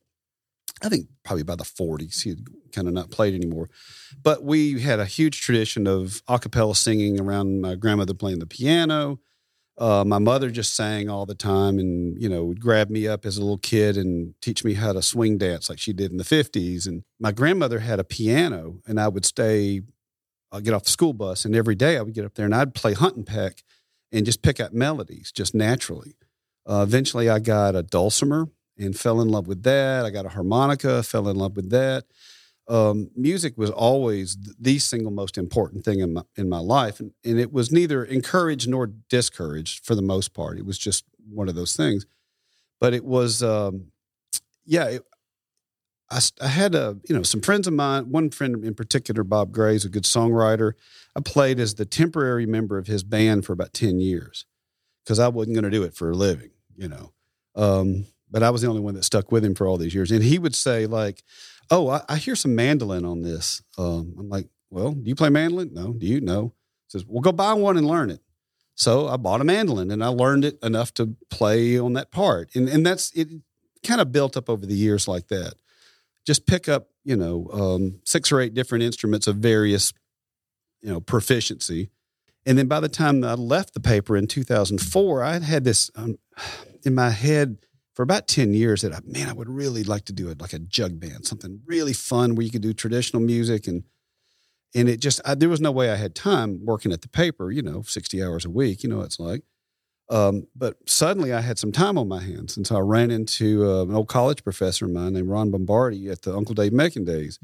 I 0.84 0.90
think 0.90 1.08
probably 1.24 1.44
by 1.44 1.56
the 1.56 1.64
40s. 1.64 2.22
He 2.22 2.30
had 2.30 2.48
kind 2.72 2.88
of 2.88 2.94
not 2.94 3.10
played 3.10 3.34
anymore. 3.34 3.70
But 4.22 4.44
we 4.44 4.80
had 4.82 5.00
a 5.00 5.06
huge 5.06 5.42
tradition 5.42 5.88
of 5.88 6.22
a 6.28 6.40
cappella 6.40 6.76
singing 6.76 7.20
around 7.20 7.62
my 7.62 7.76
grandmother 7.76 8.14
playing 8.14 8.40
the 8.40 8.46
piano. 8.46 9.20
Uh, 9.78 10.04
my 10.06 10.18
mother 10.18 10.50
just 10.50 10.76
sang 10.76 11.08
all 11.08 11.28
the 11.28 11.36
time 11.36 11.78
and, 11.78 12.20
you 12.20 12.28
know, 12.28 12.46
would 12.46 12.60
grab 12.60 12.90
me 12.90 13.08
up 13.08 13.26
as 13.26 13.38
a 13.38 13.42
little 13.42 13.60
kid 13.60 13.96
and 13.96 14.34
teach 14.42 14.64
me 14.64 14.74
how 14.74 14.92
to 14.92 15.04
swing 15.04 15.38
dance 15.38 15.70
like 15.70 15.78
she 15.78 15.94
did 15.94 16.10
in 16.10 16.18
the 16.18 16.24
50s. 16.24 16.88
And 16.88 17.04
my 17.20 17.32
grandmother 17.32 17.80
had 17.80 18.00
a 18.00 18.04
piano 18.04 18.80
and 18.88 19.00
I 19.00 19.08
would 19.08 19.26
stay, 19.26 19.82
I'll 20.58 20.64
get 20.64 20.74
off 20.74 20.84
the 20.84 20.92
school 20.92 21.14
bus 21.14 21.46
and 21.46 21.56
every 21.56 21.76
day 21.76 21.98
I 21.98 22.02
would 22.02 22.14
get 22.14 22.26
up 22.26 22.36
there 22.36 22.46
and 22.46 22.56
I'd 22.56 22.74
play 22.74 22.94
hunt 22.94 23.16
and 23.16 23.26
peck 23.26 23.64
and 24.12 24.26
just 24.26 24.42
pick 24.42 24.60
out 24.60 24.74
melodies 24.74 25.32
just 25.32 25.54
naturally. 25.54 26.16
Uh, 26.70 26.84
eventually 26.86 27.30
I 27.30 27.40
got 27.40 27.76
a 27.76 27.84
dulcimer 27.84 28.50
and 28.78 28.98
fell 28.98 29.22
in 29.22 29.30
love 29.30 29.48
with 29.48 29.64
that. 29.64 30.06
I 30.06 30.10
got 30.10 30.26
a 30.26 30.30
harmonica, 30.30 31.04
fell 31.04 31.30
in 31.30 31.38
love 31.38 31.56
with 31.56 31.70
that 31.70 32.06
um, 32.68 33.10
music 33.16 33.58
was 33.58 33.70
always 33.70 34.38
the 34.60 34.80
single 34.80 35.12
most 35.12 35.38
important 35.38 35.86
thing 35.86 36.00
in 36.00 36.14
my, 36.14 36.24
in 36.36 36.50
my 36.50 36.60
life. 36.60 37.00
And, 37.00 37.12
and 37.24 37.40
it 37.40 37.54
was 37.54 37.72
neither 37.72 38.04
encouraged 38.04 38.68
nor 38.68 38.88
discouraged 38.88 39.86
for 39.86 39.96
the 39.96 40.02
most 40.02 40.34
part. 40.34 40.58
It 40.58 40.66
was 40.66 40.78
just 40.78 41.06
one 41.30 41.48
of 41.48 41.56
those 41.56 41.76
things. 41.76 42.06
But 42.80 42.94
it 42.94 43.06
was, 43.06 43.42
um, 43.42 43.92
yeah, 44.66 44.86
it, 44.86 45.04
I, 46.10 46.22
I, 46.42 46.48
had 46.48 46.76
a, 46.76 46.98
you 47.08 47.16
know, 47.16 47.24
some 47.24 47.42
friends 47.42 47.68
of 47.68 47.74
mine, 47.74 48.12
one 48.12 48.30
friend 48.30 48.64
in 48.64 48.74
particular, 48.74 49.24
Bob 49.24 49.52
Gray, 49.52 49.76
is 49.76 49.86
a 49.86 49.90
good 49.90 50.04
songwriter. 50.04 50.74
I 51.16 51.20
played 51.20 51.60
as 51.60 51.76
the 51.76 51.86
temporary 51.86 52.46
member 52.46 52.78
of 52.78 52.88
his 52.88 53.04
band 53.04 53.46
for 53.46 53.54
about 53.54 53.74
10 53.74 54.00
years 54.00 54.46
because 55.04 55.20
I 55.20 55.28
wasn't 55.28 55.56
going 55.56 55.64
to 55.64 55.70
do 55.70 55.84
it 55.84 55.94
for 55.94 56.10
a 56.10 56.16
living, 56.16 56.52
you 56.76 56.88
know. 56.88 57.12
Um, 57.56 58.06
but 58.30 58.44
I 58.44 58.50
was 58.50 58.62
the 58.62 58.68
only 58.68 58.82
one 58.82 58.94
that 58.96 59.04
stuck 59.04 59.32
with 59.32 59.44
him 59.44 59.56
for 59.56 59.68
all 59.68 59.78
these 59.78 59.96
years. 59.96 60.12
And 60.12 60.24
he 60.24 60.40
would 60.40 60.56
say, 60.56 60.86
like, 60.86 61.24
oh, 61.72 61.90
I, 61.90 62.02
I 62.08 62.18
hear 62.18 62.36
some 62.36 62.56
mandolin 62.56 63.06
on 63.06 63.22
this. 63.22 63.62
Um, 63.78 64.16
I'm 64.20 64.30
like, 64.30 64.48
well, 64.70 64.92
do 64.92 65.10
you 65.10 65.16
play 65.16 65.30
mandolin? 65.30 65.74
No. 65.74 65.94
Do 65.94 66.06
you? 66.06 66.22
No. 66.22 66.54
He 66.88 66.92
says, 66.92 67.06
well, 67.06 67.22
go 67.22 67.32
buy 67.32 67.54
one 67.54 67.78
and 67.78 67.88
learn 67.88 68.10
it. 68.10 68.22
So 68.76 69.08
I 69.08 69.18
bought 69.18 69.42
a 69.42 69.44
mandolin 69.44 69.92
and 69.92 70.04
I 70.04 70.08
learned 70.08 70.46
it 70.46 70.60
enough 70.62 70.94
to 70.96 71.16
play 71.30 71.80
on 71.80 71.94
that 71.94 72.12
part. 72.12 72.56
And, 72.56 72.70
and 72.70 72.86
that's, 72.86 73.12
it 73.14 73.30
kind 73.84 74.00
of 74.00 74.12
built 74.12 74.38
up 74.38 74.50
over 74.50 74.66
the 74.66 74.76
years 74.76 75.08
like 75.08 75.30
that. 75.30 75.56
Just 76.28 76.46
pick 76.46 76.68
up, 76.68 76.90
you 77.06 77.16
know, 77.16 77.50
um, 77.54 78.02
six 78.04 78.34
or 78.34 78.42
eight 78.42 78.54
different 78.54 78.84
instruments 78.84 79.28
of 79.28 79.38
various, 79.38 79.94
you 80.82 80.90
know, 80.90 81.00
proficiency. 81.00 81.90
And 82.46 82.58
then 82.58 82.68
by 82.68 82.82
the 82.82 82.90
time 82.90 83.24
I 83.24 83.34
left 83.34 83.74
the 83.74 83.80
paper 83.80 84.18
in 84.18 84.28
2004, 84.28 85.24
I 85.24 85.40
had 85.40 85.64
this 85.64 85.90
um, 85.96 86.20
in 86.84 86.94
my 86.94 87.12
head 87.12 87.60
for 87.94 88.04
about 88.04 88.28
10 88.28 88.54
years 88.54 88.82
that, 88.82 89.08
man, 89.08 89.30
I 89.30 89.34
would 89.34 89.50
really 89.50 89.86
like 89.86 90.04
to 90.06 90.14
do 90.14 90.28
it 90.28 90.42
like 90.42 90.52
a 90.52 90.60
jug 90.60 91.00
band, 91.00 91.26
something 91.26 91.62
really 91.66 91.94
fun 91.94 92.36
where 92.36 92.44
you 92.44 92.52
could 92.52 92.62
do 92.62 92.74
traditional 92.74 93.24
music. 93.24 93.66
And, 93.66 93.86
and 94.76 94.90
it 94.90 95.00
just, 95.00 95.22
I, 95.24 95.34
there 95.34 95.50
was 95.50 95.62
no 95.62 95.72
way 95.72 95.90
I 95.90 95.96
had 95.96 96.14
time 96.14 96.60
working 96.66 96.92
at 96.92 97.02
the 97.02 97.10
paper, 97.10 97.52
you 97.52 97.62
know, 97.62 97.84
60 97.84 98.22
hours 98.22 98.44
a 98.44 98.50
week, 98.50 98.84
you 98.84 98.90
know, 98.90 99.02
it's 99.02 99.18
like. 99.18 99.44
Um, 100.10 100.48
but 100.56 100.78
suddenly 100.86 101.34
I 101.34 101.42
had 101.42 101.60
some 101.60 101.72
time 101.72 101.98
on 101.98 102.08
my 102.08 102.22
hands. 102.22 102.56
And 102.56 102.66
so 102.66 102.78
I 102.78 102.80
ran 102.80 103.12
into 103.12 103.70
uh, 103.70 103.84
an 103.84 103.94
old 103.94 104.08
college 104.08 104.44
professor 104.44 104.86
of 104.86 104.92
mine 104.92 105.14
named 105.14 105.30
Ron 105.30 105.52
Bombardi 105.52 106.10
at 106.10 106.22
the 106.22 106.36
Uncle 106.36 106.56
Dave 106.56 106.72
Macon 106.72 107.04
days. 107.04 107.40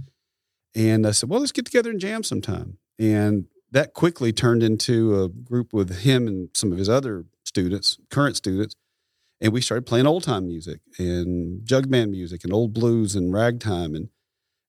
And 0.74 1.06
I 1.06 1.12
said, 1.12 1.30
well, 1.30 1.42
let's 1.42 1.52
get 1.52 1.66
together 1.66 1.90
and 1.90 2.00
jam 2.00 2.24
sometime. 2.24 2.78
And 2.98 3.46
that 3.72 3.94
quickly 3.94 4.32
turned 4.32 4.64
into 4.64 5.22
a 5.22 5.30
group 5.30 5.74
with 5.74 6.00
him 6.00 6.28
and 6.28 6.50
some 6.54 6.72
of 6.72 6.78
his 6.78 6.90
other 6.90 7.26
students, 7.44 7.98
current 8.10 8.38
students 8.38 8.76
and 9.44 9.52
we 9.52 9.62
started 9.62 9.86
playing 9.86 10.08
old 10.08 10.24
time 10.24 10.48
music 10.48 10.80
and 10.98 11.64
jug 11.66 11.92
band 11.92 12.10
music 12.12 12.44
and 12.44 12.54
old 12.54 12.74
blues 12.74 13.14
and 13.14 13.34
ragtime 13.34 13.94
and 13.94 14.10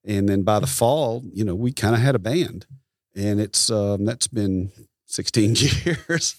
and 0.03 0.29
then 0.29 0.43
by 0.43 0.59
the 0.59 0.67
fall 0.67 1.23
you 1.33 1.43
know 1.43 1.55
we 1.55 1.71
kind 1.71 1.95
of 1.95 2.01
had 2.01 2.13
a 2.13 2.19
band 2.19 2.67
and 3.15 3.39
it's 3.39 3.71
um, 3.71 4.05
that's 4.05 4.27
been 4.27 4.71
16 5.07 5.55
years 5.85 6.35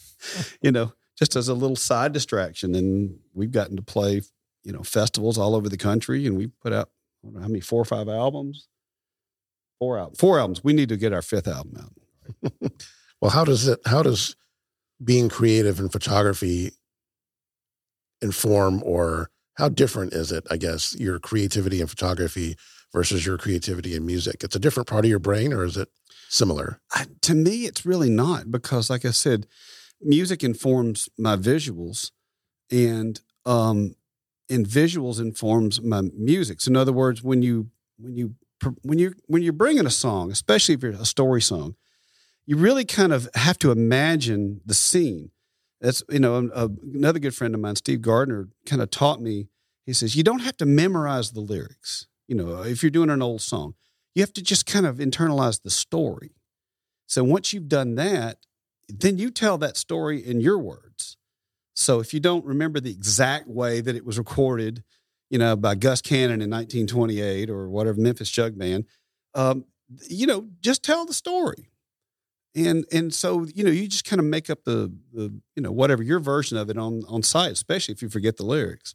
you 0.60 0.70
know 0.70 0.92
just 1.16 1.36
as 1.36 1.48
a 1.48 1.54
little 1.54 1.76
side 1.76 2.12
distraction 2.12 2.74
and 2.74 3.18
we've 3.34 3.52
gotten 3.52 3.76
to 3.76 3.82
play 3.82 4.20
you 4.64 4.72
know 4.72 4.82
festivals 4.82 5.38
all 5.38 5.54
over 5.54 5.68
the 5.68 5.76
country 5.76 6.26
and 6.26 6.36
we 6.36 6.46
put 6.46 6.72
out 6.72 6.90
I 7.22 7.26
don't 7.26 7.34
know 7.34 7.40
how 7.40 7.48
many 7.48 7.60
four 7.60 7.82
or 7.82 7.86
five 7.86 8.08
albums 8.08 8.68
four 9.78 9.98
albums 9.98 10.18
four 10.18 10.38
albums 10.38 10.64
we 10.64 10.72
need 10.72 10.88
to 10.88 10.96
get 10.96 11.12
our 11.12 11.22
fifth 11.22 11.48
album 11.48 11.76
out 11.80 12.72
well 13.20 13.30
how 13.30 13.44
does 13.44 13.68
it 13.68 13.80
how 13.86 14.02
does 14.02 14.36
being 15.02 15.28
creative 15.28 15.78
in 15.78 15.88
photography 15.88 16.72
inform 18.22 18.82
or 18.84 19.30
how 19.56 19.68
different 19.68 20.12
is 20.12 20.32
it, 20.32 20.46
I 20.50 20.56
guess, 20.56 20.94
your 20.98 21.18
creativity 21.18 21.80
in 21.80 21.86
photography 21.86 22.56
versus 22.92 23.24
your 23.24 23.38
creativity 23.38 23.94
in 23.94 24.04
music? 24.04 24.44
It's 24.44 24.56
a 24.56 24.60
different 24.60 24.88
part 24.88 25.04
of 25.04 25.10
your 25.10 25.18
brain 25.18 25.52
or 25.52 25.64
is 25.64 25.76
it 25.76 25.88
similar? 26.28 26.80
I, 26.92 27.06
to 27.22 27.34
me, 27.34 27.64
it's 27.64 27.86
really 27.86 28.10
not 28.10 28.50
because, 28.50 28.90
like 28.90 29.04
I 29.04 29.10
said, 29.10 29.46
music 30.00 30.44
informs 30.44 31.08
my 31.18 31.36
visuals 31.36 32.10
and, 32.70 33.20
um, 33.44 33.94
and 34.48 34.66
visuals 34.66 35.20
informs 35.20 35.80
my 35.80 36.02
music. 36.16 36.60
So 36.60 36.70
in 36.70 36.76
other 36.76 36.92
words, 36.92 37.22
when 37.22 37.42
you, 37.42 37.70
when 37.98 38.16
you, 38.16 38.34
when 38.82 38.98
you, 38.98 39.14
when 39.26 39.42
you're 39.42 39.52
bringing 39.52 39.86
a 39.86 39.90
song, 39.90 40.30
especially 40.30 40.74
if 40.74 40.82
you're 40.82 40.92
a 40.92 41.04
story 41.04 41.42
song, 41.42 41.76
you 42.46 42.56
really 42.56 42.84
kind 42.84 43.12
of 43.12 43.28
have 43.34 43.58
to 43.58 43.70
imagine 43.70 44.60
the 44.64 44.74
scene. 44.74 45.30
That's 45.80 46.02
you 46.08 46.20
know 46.20 46.50
a, 46.54 46.70
another 46.94 47.18
good 47.18 47.34
friend 47.34 47.54
of 47.54 47.60
mine 47.60 47.76
steve 47.76 48.00
gardner 48.00 48.48
kind 48.64 48.80
of 48.80 48.90
taught 48.90 49.20
me 49.20 49.48
he 49.84 49.92
says 49.92 50.16
you 50.16 50.22
don't 50.22 50.40
have 50.40 50.56
to 50.56 50.64
memorize 50.64 51.32
the 51.32 51.40
lyrics 51.40 52.06
you 52.26 52.34
know 52.34 52.62
if 52.62 52.82
you're 52.82 52.90
doing 52.90 53.10
an 53.10 53.22
old 53.22 53.42
song. 53.42 53.74
You 54.14 54.22
have 54.22 54.32
to 54.34 54.42
just 54.42 54.64
kind 54.64 54.86
of 54.86 54.96
internalize 54.96 55.62
the 55.62 55.70
story. 55.70 56.32
So 57.06 57.22
once 57.22 57.52
you've 57.52 57.68
done 57.68 57.96
that 57.96 58.38
then 58.88 59.18
you 59.18 59.30
tell 59.30 59.58
that 59.58 59.76
story 59.76 60.24
in 60.24 60.40
your 60.40 60.58
words. 60.58 61.16
So 61.74 62.00
if 62.00 62.14
you 62.14 62.20
don't 62.20 62.44
remember 62.44 62.80
the 62.80 62.90
exact 62.90 63.48
way 63.48 63.80
that 63.80 63.96
it 63.96 64.04
was 64.04 64.18
recorded 64.18 64.82
you 65.28 65.38
know 65.38 65.56
by 65.56 65.74
gus 65.74 66.00
cannon 66.00 66.40
in 66.40 66.48
1928 66.48 67.50
or 67.50 67.68
whatever 67.68 68.00
memphis 68.00 68.30
jug 68.30 68.56
band 68.56 68.84
um, 69.36 69.64
you 70.08 70.26
know 70.26 70.48
just 70.60 70.82
tell 70.82 71.06
the 71.06 71.14
story. 71.14 71.68
And 72.54 72.86
and 72.90 73.12
so 73.12 73.46
you 73.54 73.64
know 73.64 73.70
you 73.70 73.86
just 73.86 74.06
kind 74.06 74.18
of 74.18 74.26
make 74.26 74.48
up 74.48 74.64
the 74.64 74.92
the 75.12 75.38
you 75.54 75.62
know 75.62 75.70
whatever 75.70 76.02
your 76.02 76.20
version 76.20 76.56
of 76.56 76.70
it 76.70 76.78
on 76.78 77.02
on 77.06 77.22
site 77.22 77.52
especially 77.52 77.92
if 77.92 78.02
you 78.02 78.08
forget 78.08 78.38
the 78.38 78.46
lyrics. 78.46 78.94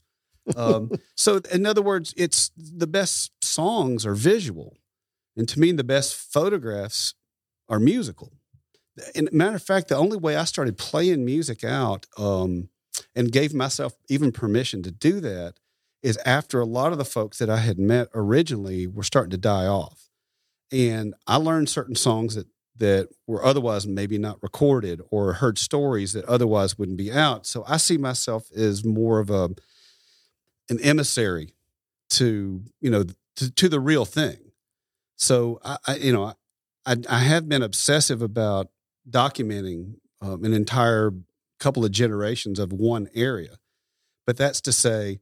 Um, 0.55 0.91
so 1.15 1.41
in 1.51 1.65
other 1.65 1.81
words 1.81 2.13
it's 2.17 2.51
the 2.57 2.87
best 2.87 3.31
songs 3.43 4.05
are 4.05 4.15
visual. 4.15 4.77
And 5.37 5.47
to 5.47 5.59
me 5.59 5.71
the 5.71 5.83
best 5.83 6.15
photographs 6.15 7.13
are 7.69 7.79
musical 7.79 8.33
and 9.15 9.31
matter 9.31 9.55
of 9.55 9.63
fact 9.63 9.87
the 9.87 9.95
only 9.95 10.17
way 10.17 10.35
i 10.35 10.43
started 10.43 10.77
playing 10.77 11.25
music 11.25 11.63
out 11.63 12.05
um, 12.17 12.69
and 13.15 13.31
gave 13.31 13.53
myself 13.53 13.93
even 14.09 14.31
permission 14.31 14.83
to 14.83 14.91
do 14.91 15.19
that 15.19 15.55
is 16.03 16.17
after 16.25 16.59
a 16.59 16.65
lot 16.65 16.91
of 16.91 16.97
the 16.97 17.05
folks 17.05 17.37
that 17.37 17.49
i 17.49 17.57
had 17.57 17.79
met 17.79 18.07
originally 18.13 18.87
were 18.87 19.03
starting 19.03 19.31
to 19.31 19.37
die 19.37 19.67
off 19.67 20.09
and 20.71 21.13
i 21.27 21.35
learned 21.35 21.69
certain 21.69 21.95
songs 21.95 22.35
that 22.35 22.47
that 22.81 23.09
were 23.27 23.45
otherwise 23.45 23.85
maybe 23.85 24.17
not 24.17 24.41
recorded 24.41 25.01
or 25.11 25.33
heard 25.33 25.59
stories 25.59 26.13
that 26.13 26.25
otherwise 26.25 26.79
wouldn't 26.79 26.97
be 26.97 27.11
out. 27.11 27.45
So 27.45 27.63
I 27.67 27.77
see 27.77 27.95
myself 27.95 28.51
as 28.53 28.83
more 28.83 29.19
of 29.19 29.29
a 29.29 29.49
an 30.67 30.79
emissary 30.81 31.53
to 32.11 32.63
you 32.79 32.89
know 32.89 33.03
to, 33.35 33.51
to 33.51 33.69
the 33.69 33.79
real 33.79 34.03
thing. 34.03 34.37
So 35.15 35.59
I, 35.63 35.77
I 35.85 35.95
you 35.97 36.11
know 36.11 36.33
I, 36.85 36.95
I 37.07 37.19
have 37.19 37.47
been 37.47 37.61
obsessive 37.61 38.23
about 38.23 38.69
documenting 39.09 39.95
um, 40.21 40.43
an 40.43 40.53
entire 40.53 41.11
couple 41.59 41.85
of 41.85 41.91
generations 41.91 42.59
of 42.59 42.71
one 42.71 43.07
area, 43.13 43.57
but 44.25 44.37
that's 44.37 44.61
to 44.61 44.71
say 44.71 45.19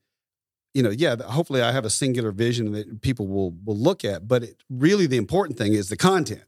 you 0.74 0.84
know, 0.84 0.92
yeah, 0.92 1.16
hopefully 1.24 1.62
I 1.62 1.72
have 1.72 1.86
a 1.86 1.90
singular 1.90 2.32
vision 2.32 2.72
that 2.74 3.02
people 3.02 3.28
will 3.28 3.52
will 3.66 3.78
look 3.78 4.06
at. 4.06 4.28
But 4.28 4.44
it, 4.44 4.64
really, 4.70 5.08
the 5.08 5.18
important 5.18 5.58
thing 5.58 5.74
is 5.74 5.90
the 5.90 5.98
content 5.98 6.44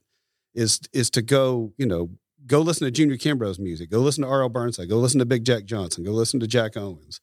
is 0.53 0.79
is 0.93 1.09
to 1.11 1.21
go, 1.21 1.73
you 1.77 1.85
know, 1.85 2.11
go 2.45 2.61
listen 2.61 2.85
to 2.85 2.91
Junior 2.91 3.17
Kimbrough's 3.17 3.59
music, 3.59 3.89
go 3.89 3.99
listen 3.99 4.23
to 4.23 4.29
R.L. 4.29 4.49
Burnside, 4.49 4.89
go 4.89 4.97
listen 4.97 5.19
to 5.19 5.25
Big 5.25 5.43
Jack 5.43 5.65
Johnson, 5.65 6.03
go 6.03 6.11
listen 6.11 6.39
to 6.39 6.47
Jack 6.47 6.77
Owens, 6.77 7.19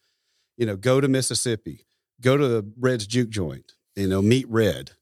you 0.57 0.67
know, 0.67 0.77
go 0.77 1.01
to 1.01 1.09
Mississippi, 1.09 1.87
go 2.21 2.37
to 2.37 2.49
the 2.49 2.73
Red's 2.79 3.07
Juke 3.07 3.31
Joint, 3.31 3.73
you 3.95 4.09
know, 4.09 4.23
meet 4.23 4.49
Red. 4.49 4.93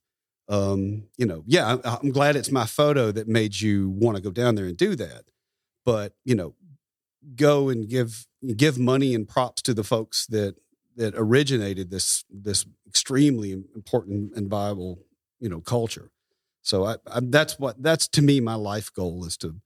Um, 0.48 1.04
you 1.16 1.26
know, 1.26 1.42
yeah, 1.46 1.72
I'm, 1.72 1.80
I'm 1.84 2.10
glad 2.10 2.36
it's 2.36 2.52
my 2.52 2.66
photo 2.66 3.10
that 3.12 3.26
made 3.26 3.60
you 3.60 3.88
want 3.90 4.16
to 4.16 4.22
go 4.22 4.30
down 4.30 4.54
there 4.54 4.66
and 4.66 4.76
do 4.76 4.94
that. 4.96 5.24
But 5.84 6.14
you 6.24 6.34
know, 6.34 6.54
go 7.34 7.68
and 7.68 7.88
give 7.88 8.26
give 8.56 8.78
money 8.78 9.14
and 9.14 9.28
props 9.28 9.62
to 9.62 9.74
the 9.74 9.84
folks 9.84 10.26
that 10.26 10.56
that 10.96 11.14
originated 11.16 11.90
this 11.90 12.24
this 12.30 12.64
extremely 12.86 13.52
important 13.52 14.34
and 14.34 14.48
viable 14.48 15.00
you 15.40 15.48
know 15.48 15.60
culture 15.60 16.10
so 16.66 16.84
I, 16.84 16.96
I, 17.06 17.20
that's 17.22 17.60
what 17.60 17.80
that's 17.80 18.08
to 18.08 18.22
me 18.22 18.40
my 18.40 18.54
life 18.54 18.92
goal 18.92 19.24
is 19.24 19.36
to 19.38 19.60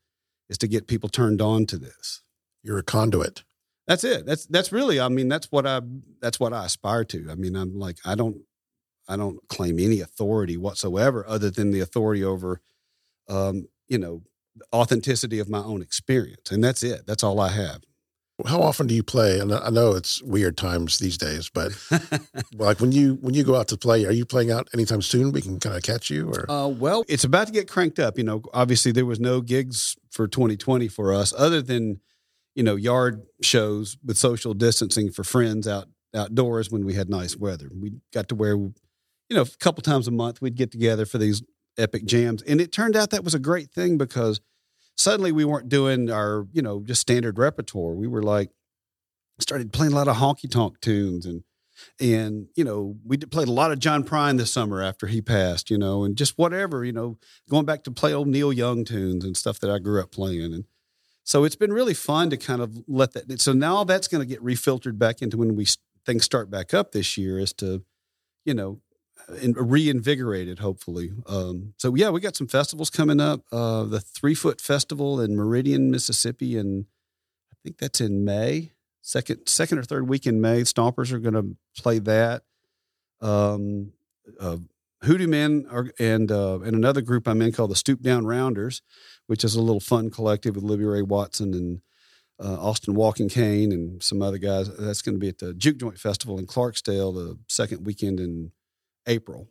is 0.51 0.59
to 0.59 0.68
get 0.68 0.87
people 0.87 1.09
turned 1.09 1.41
on 1.41 1.64
to 1.66 1.78
this. 1.78 2.22
You're 2.62 2.76
a 2.76 2.83
conduit. 2.83 3.43
That's 3.87 4.05
it. 4.05 4.26
That's 4.26 4.45
that's 4.45 4.70
really. 4.70 5.01
I 5.01 5.09
mean, 5.09 5.28
that's 5.28 5.51
what 5.51 5.66
I 5.66 5.81
that's 6.20 6.39
what 6.39 6.53
I 6.53 6.66
aspire 6.66 7.05
to. 7.05 7.28
I 7.31 7.37
mean, 7.37 7.57
I'm 7.57 7.78
like 7.78 7.97
I 8.05 8.16
don't 8.16 8.43
I 9.11 9.17
don't 9.17 9.47
claim 9.49 9.79
any 9.79 10.01
authority 10.01 10.57
whatsoever 10.57 11.25
other 11.27 11.51
than 11.51 11.73
the 11.73 11.81
authority 11.81 12.25
over, 12.25 12.61
um, 13.29 13.67
you 13.89 13.99
know, 13.99 14.23
authenticity 14.73 15.39
of 15.39 15.49
my 15.49 15.59
own 15.59 15.83
experience, 15.83 16.51
and 16.51 16.63
that's 16.63 16.83
it. 16.83 17.07
That's 17.07 17.23
all 17.25 17.41
I 17.41 17.51
have. 17.51 17.83
How 18.47 18.63
often 18.63 18.87
do 18.87 18.95
you 18.95 19.03
play? 19.03 19.39
And 19.39 19.53
I 19.53 19.69
know 19.69 19.93
it's 19.93 20.23
weird 20.23 20.57
times 20.57 20.99
these 20.99 21.19
days, 21.19 21.51
but 21.51 21.73
like 22.55 22.81
when 22.81 22.93
you 22.93 23.19
when 23.21 23.35
you 23.35 23.45
go 23.45 23.57
out 23.57 23.69
to 23.69 23.77
play, 23.77 24.07
are 24.07 24.13
you 24.13 24.25
playing 24.25 24.51
out 24.51 24.69
anytime 24.73 25.03
soon? 25.03 25.33
We 25.33 25.43
can 25.43 25.61
kind 25.61 25.77
of 25.77 25.83
catch 25.83 26.09
you, 26.09 26.31
or 26.31 26.51
Uh, 26.51 26.69
well, 26.69 27.05
it's 27.09 27.25
about 27.25 27.49
to 27.49 27.53
get 27.53 27.69
cranked 27.69 27.99
up. 27.99 28.17
You 28.17 28.25
know, 28.25 28.43
obviously 28.55 28.93
there 28.93 29.05
was 29.05 29.21
no 29.21 29.41
gigs 29.41 29.97
for 30.11 30.27
2020 30.27 30.89
for 30.89 31.13
us, 31.13 31.35
other 31.37 31.61
than 31.61 32.01
you 32.55 32.63
know 32.63 32.77
yard 32.77 33.23
shows 33.43 33.99
with 34.05 34.17
social 34.17 34.55
distancing 34.55 35.11
for 35.11 35.25
friends 35.25 35.69
out 35.69 35.89
outdoors 36.15 36.71
when 36.71 36.85
we 36.85 36.95
had 36.95 37.09
nice 37.09 37.37
weather. 37.37 37.71
We 37.75 37.93
got 38.13 38.29
to 38.29 38.35
where, 38.35 38.57
you 39.31 39.37
know, 39.37 39.43
a 39.43 39.57
couple 39.61 39.83
times 39.83 40.09
a 40.09 40.11
month 40.11 40.43
we'd 40.43 40.57
get 40.57 40.72
together 40.72 41.07
for 41.07 41.18
these 41.18 41.43
epic 41.78 42.05
jams, 42.05 42.43
and 42.43 42.61
it 42.61 42.72
turned 42.72 42.97
out 42.97 43.11
that 43.11 43.24
was 43.24 43.35
a 43.35 43.39
great 43.39 43.70
thing 43.70 43.97
because 43.97 44.41
suddenly 44.97 45.33
we 45.33 45.45
weren't 45.45 45.68
doing 45.68 46.11
our 46.11 46.47
you 46.53 46.61
know 46.61 46.83
just 46.85 47.01
standard 47.01 47.39
repertoire. 47.39 47.95
We 47.95 48.09
were 48.09 48.22
like 48.22 48.51
started 49.39 49.72
playing 49.72 49.93
a 49.93 49.97
lot 49.97 50.09
of 50.09 50.16
honky 50.16 50.51
tonk 50.51 50.81
tunes 50.81 51.24
and 51.24 51.45
and 51.99 52.49
you 52.57 52.64
know 52.64 52.97
we 53.07 53.16
played 53.16 53.49
a 53.49 53.53
lot 53.53 53.72
of 53.72 53.78
John 53.78 54.05
Prine 54.05 54.37
this 54.37 54.53
summer 54.53 54.83
after 54.83 55.07
he 55.07 55.22
passed, 55.22 55.70
you 55.70 55.78
know, 55.78 56.05
and 56.05 56.16
just 56.16 56.37
whatever, 56.37 56.85
you 56.85 56.93
know, 56.93 57.16
going 57.49 57.64
back 57.64 57.85
to 57.85 57.91
play 57.91 58.12
old 58.12 58.28
Neil 58.28 58.53
Young 58.53 58.85
tunes 58.85 59.24
and 59.24 59.37
stuff 59.37 59.61
that 59.61 59.70
I 59.70 59.78
grew 59.78 60.03
up 60.03 60.11
playing, 60.12 60.53
and 60.53 60.64
so 61.24 61.45
it's 61.45 61.57
been 61.57 61.72
really 61.72 61.95
fun 61.95 62.28
to 62.31 62.37
kind 62.37 62.61
of 62.61 62.83
let 62.89 63.12
that. 63.12 63.41
So 63.41 63.53
now 63.53 63.85
that's 63.85 64.09
going 64.09 64.20
to 64.20 64.26
get 64.26 64.43
refiltered 64.43 64.99
back 64.99 65.22
into 65.22 65.37
when 65.37 65.55
we 65.55 65.66
things 66.05 66.24
start 66.24 66.51
back 66.51 66.74
up 66.74 66.93
this 66.93 67.16
year, 67.16 67.39
is 67.39 67.53
to, 67.55 67.85
you 68.45 68.55
know, 68.55 68.81
reinvigorated 69.29 70.59
hopefully. 70.59 71.11
Um, 71.27 71.75
so 71.77 71.95
yeah, 71.95 72.11
we 72.11 72.21
got 72.21 72.37
some 72.37 72.49
festivals 72.49 72.91
coming 72.91 73.21
up. 73.21 73.43
Uh, 73.53 73.85
the 73.85 74.01
Threefoot 74.01 74.61
Festival 74.61 75.21
in 75.21 75.37
Meridian, 75.37 75.91
Mississippi, 75.91 76.57
and 76.57 76.87
I 77.53 77.57
think 77.62 77.79
that's 77.79 78.01
in 78.01 78.25
May 78.25 78.73
second 79.03 79.47
second 79.47 79.79
or 79.79 79.83
third 79.83 80.09
week 80.09 80.27
in 80.27 80.41
May. 80.41 80.62
Stompers 80.62 81.12
are 81.12 81.18
going 81.18 81.35
to 81.35 81.57
play 81.81 81.99
that. 82.01 82.43
Um, 83.21 83.93
uh, 84.39 84.59
Hoodoo 85.03 85.27
Men 85.27 85.66
are, 85.71 85.91
and 85.99 86.31
uh, 86.31 86.61
and 86.61 86.75
another 86.77 87.01
group 87.01 87.27
I'm 87.27 87.43
in 87.43 87.53
called 87.53 87.71
the 87.71 87.77
Stoop 87.77 88.03
Down 88.03 88.27
Rounders, 88.27 88.83
which 89.27 89.45
is 89.45 89.55
a 89.55 89.62
little 89.62 89.81
fun 89.81 90.11
collective 90.11 90.55
with 90.55 90.64
Libby 90.64 90.85
Rae 90.85 91.03
Watson 91.03 91.55
and 91.55 91.81
uh, 92.43 92.61
Austin 92.61 92.95
Walking 92.95 93.29
Cane 93.29 93.73
and 93.73 94.03
some 94.03 94.23
other 94.23 94.39
guys. 94.39 94.75
That's 94.77 95.03
going 95.03 95.14
to 95.14 95.18
be 95.18 95.29
at 95.29 95.39
the 95.39 95.55
Juke 95.55 95.79
Joint 95.79 95.99
Festival 95.99 96.39
in 96.39 96.47
Clarksdale 96.47 97.14
the 97.14 97.39
second 97.49 97.87
weekend 97.87 98.21
in 98.21 98.53
April. 99.11 99.49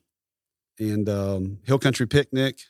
And 0.80 1.08
um, 1.10 1.60
Hill 1.66 1.80
Country 1.80 2.08
Picnic, 2.08 2.62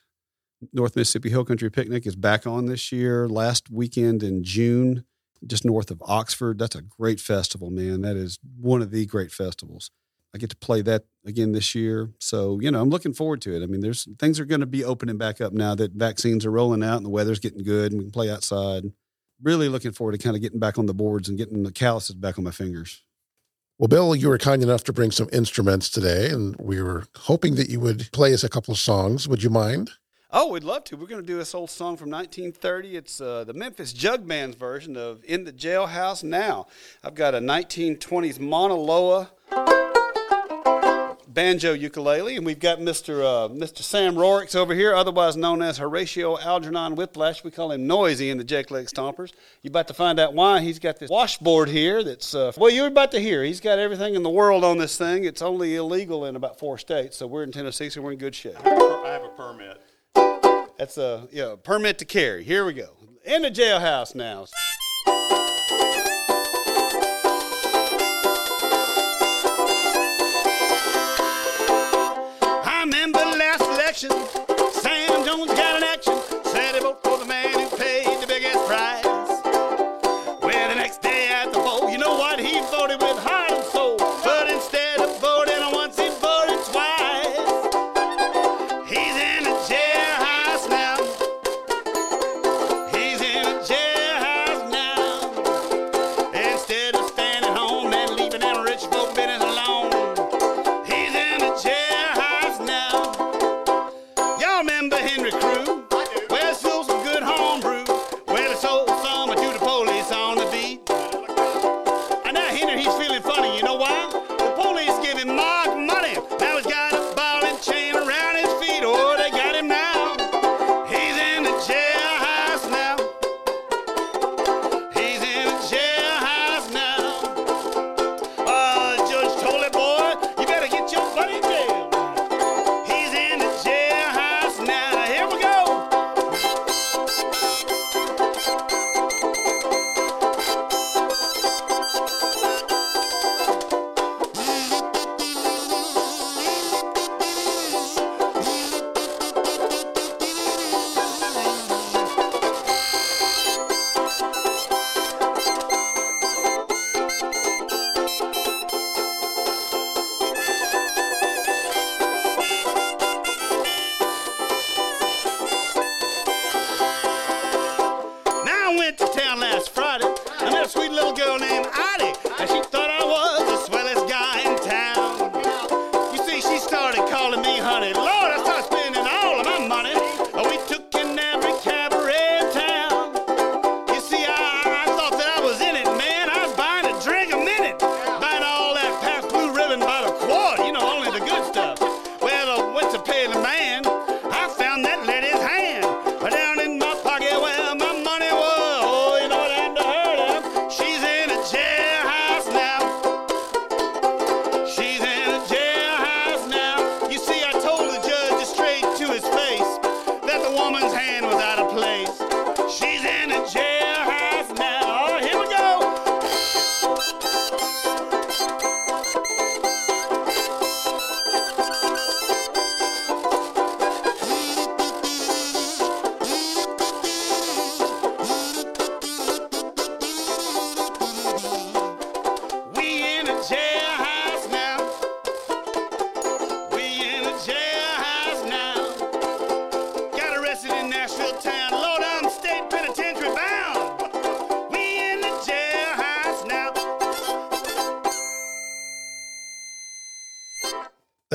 North 0.74 0.96
Mississippi 0.96 1.30
Hill 1.30 1.46
Country 1.46 1.70
Picnic 1.70 2.06
is 2.06 2.16
back 2.16 2.46
on 2.46 2.66
this 2.66 2.92
year. 2.92 3.30
Last 3.30 3.70
weekend 3.70 4.24
in 4.24 4.44
June, 4.44 5.06
just 5.46 5.64
north 5.64 5.92
of 5.92 6.02
Oxford. 6.06 6.58
That's 6.60 6.76
a 6.76 6.82
great 6.82 7.20
festival, 7.20 7.70
man. 7.70 8.02
That 8.02 8.18
is 8.18 8.40
one 8.60 8.82
of 8.82 8.92
the 8.92 9.06
great 9.06 9.32
festivals. 9.32 9.92
I 10.34 10.38
get 10.38 10.50
to 10.50 10.58
play 10.58 10.82
that 10.82 11.06
again 11.26 11.54
this 11.54 11.74
year. 11.74 12.10
So, 12.20 12.60
you 12.60 12.70
know, 12.70 12.82
I'm 12.82 12.90
looking 12.90 13.14
forward 13.14 13.42
to 13.44 13.56
it. 13.56 13.64
I 13.64 13.68
mean, 13.68 13.82
there's 13.82 14.08
things 14.20 14.40
are 14.40 14.46
going 14.46 14.60
to 14.60 14.68
be 14.68 14.84
opening 14.84 15.18
back 15.18 15.42
up 15.42 15.54
now 15.54 15.76
that 15.76 15.94
vaccines 15.94 16.46
are 16.46 16.52
rolling 16.52 16.84
out 16.84 16.98
and 16.98 17.06
the 17.06 17.10
weather's 17.10 17.40
getting 17.40 17.64
good 17.64 17.92
and 17.92 18.00
we 18.00 18.06
can 18.06 18.12
play 18.12 18.30
outside. 18.30 18.84
Really 19.42 19.70
looking 19.70 19.92
forward 19.92 20.12
to 20.14 20.18
kind 20.18 20.36
of 20.36 20.42
getting 20.42 20.60
back 20.60 20.78
on 20.78 20.86
the 20.86 20.94
boards 20.94 21.30
and 21.30 21.38
getting 21.38 21.64
the 21.64 21.72
calluses 21.72 22.16
back 22.16 22.38
on 22.38 22.44
my 22.44 22.52
fingers. 22.52 23.04
Well, 23.80 23.88
Bill, 23.88 24.14
you 24.14 24.28
were 24.28 24.38
kind 24.38 24.62
enough 24.62 24.84
to 24.84 24.94
bring 24.94 25.10
some 25.10 25.30
instruments 25.32 25.90
today, 25.90 26.30
and 26.32 26.54
we 26.60 26.82
were 26.82 27.06
hoping 27.16 27.56
that 27.56 27.70
you 27.70 27.80
would 27.80 28.12
play 28.12 28.34
us 28.34 28.44
a 28.44 28.50
couple 28.50 28.74
of 28.74 28.78
songs. 28.78 29.26
Would 29.26 29.42
you 29.42 29.50
mind? 29.50 29.92
Oh, 30.32 30.52
we'd 30.52 30.66
love 30.66 30.84
to. 30.84 30.98
We're 30.98 31.08
going 31.08 31.22
to 31.22 31.26
do 31.26 31.38
this 31.38 31.56
old 31.56 31.70
song 31.70 31.96
from 31.96 32.10
1930. 32.10 32.98
It's 32.98 33.22
uh, 33.22 33.46
the 33.46 33.54
Memphis 33.54 33.94
Jug 33.94 34.28
Band's 34.28 34.58
version 34.58 34.98
of 34.98 35.24
In 35.24 35.46
the 35.46 35.54
Jailhouse 35.54 36.26
Now. 36.26 36.68
I've 37.06 37.16
got 37.16 37.34
a 37.34 37.40
1920s 37.40 38.38
Mauna 38.38 38.76
Loa 38.76 39.32
banjo 41.34 41.74
ukulele, 41.74 42.36
and 42.36 42.46
we've 42.46 42.60
got 42.60 42.80
Mr. 42.80 43.22
Uh, 43.22 43.50
Mr. 43.50 43.80
Sam 43.80 44.16
Rorix 44.16 44.56
over 44.56 44.74
here, 44.74 44.94
otherwise 44.94 45.38
known 45.38 45.62
as 45.62 45.78
Horatio 45.78 46.38
Algernon 46.40 46.96
Whiplash. 46.96 47.44
We 47.44 47.52
call 47.52 47.72
him 47.72 47.88
Noisy 47.88 48.30
in 48.30 48.38
the 48.38 48.44
Jake 48.44 48.72
Leg 48.72 48.88
Stompers. 48.88 49.32
You're 49.62 49.72
about 49.72 49.88
to 49.90 49.94
find 49.94 50.20
out 50.20 50.34
why. 50.34 50.62
He's 50.62 50.80
got 50.80 51.00
this 51.00 51.10
washboard 51.10 51.70
here 51.70 52.04
that's, 52.04 52.34
uh, 52.34 52.52
well, 52.58 52.72
you're 52.72 52.88
about 52.88 53.12
to 53.12 53.20
hear. 53.20 53.44
He's 53.44 53.60
got 53.60 53.80
everything 53.80 54.16
in 54.16 54.24
the 54.24 54.30
world 54.30 54.64
on 54.64 54.78
this 54.78 54.98
thing. 54.98 55.24
It's 55.24 55.42
only 55.42 55.76
illegal 55.76 56.26
in 56.26 56.36
about 56.36 56.60
four 56.60 56.78
states, 56.78 57.18
so 57.18 57.28
we're 57.28 57.44
in 57.44 57.52
Tennessee, 57.52 57.90
so 57.90 58.02
we're 58.02 58.14
in 58.14 58.18
good 58.18 58.36
shape. 58.36 58.58
I 58.66 59.10
have 59.10 59.24
a 59.24 59.30
permit. 59.30 59.82
That's 60.78 60.98
a 60.98 61.28
yeah, 61.32 61.56
permit 61.62 62.00
to 62.00 62.06
carry. 62.06 62.44
Here 62.44 62.66
we 62.66 62.74
go. 62.74 62.90
In 63.26 63.44
the 63.44 63.52
jailhouse 63.52 64.16
now. 64.16 64.46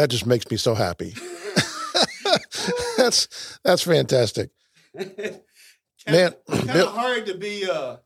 That 0.05 0.11
just 0.11 0.27
makes 0.27 0.51
me 0.51 0.59
so 0.59 0.75
happy. 0.75 1.15
that's 2.99 3.59
that's 3.65 3.81
fantastic. 3.81 4.51
Man, 4.95 6.35
kind 6.51 6.67
Bill- 6.67 6.89
of 6.89 6.95
hard 6.95 7.25
to 7.25 7.39
be 7.39 7.67
uh, 7.67 7.97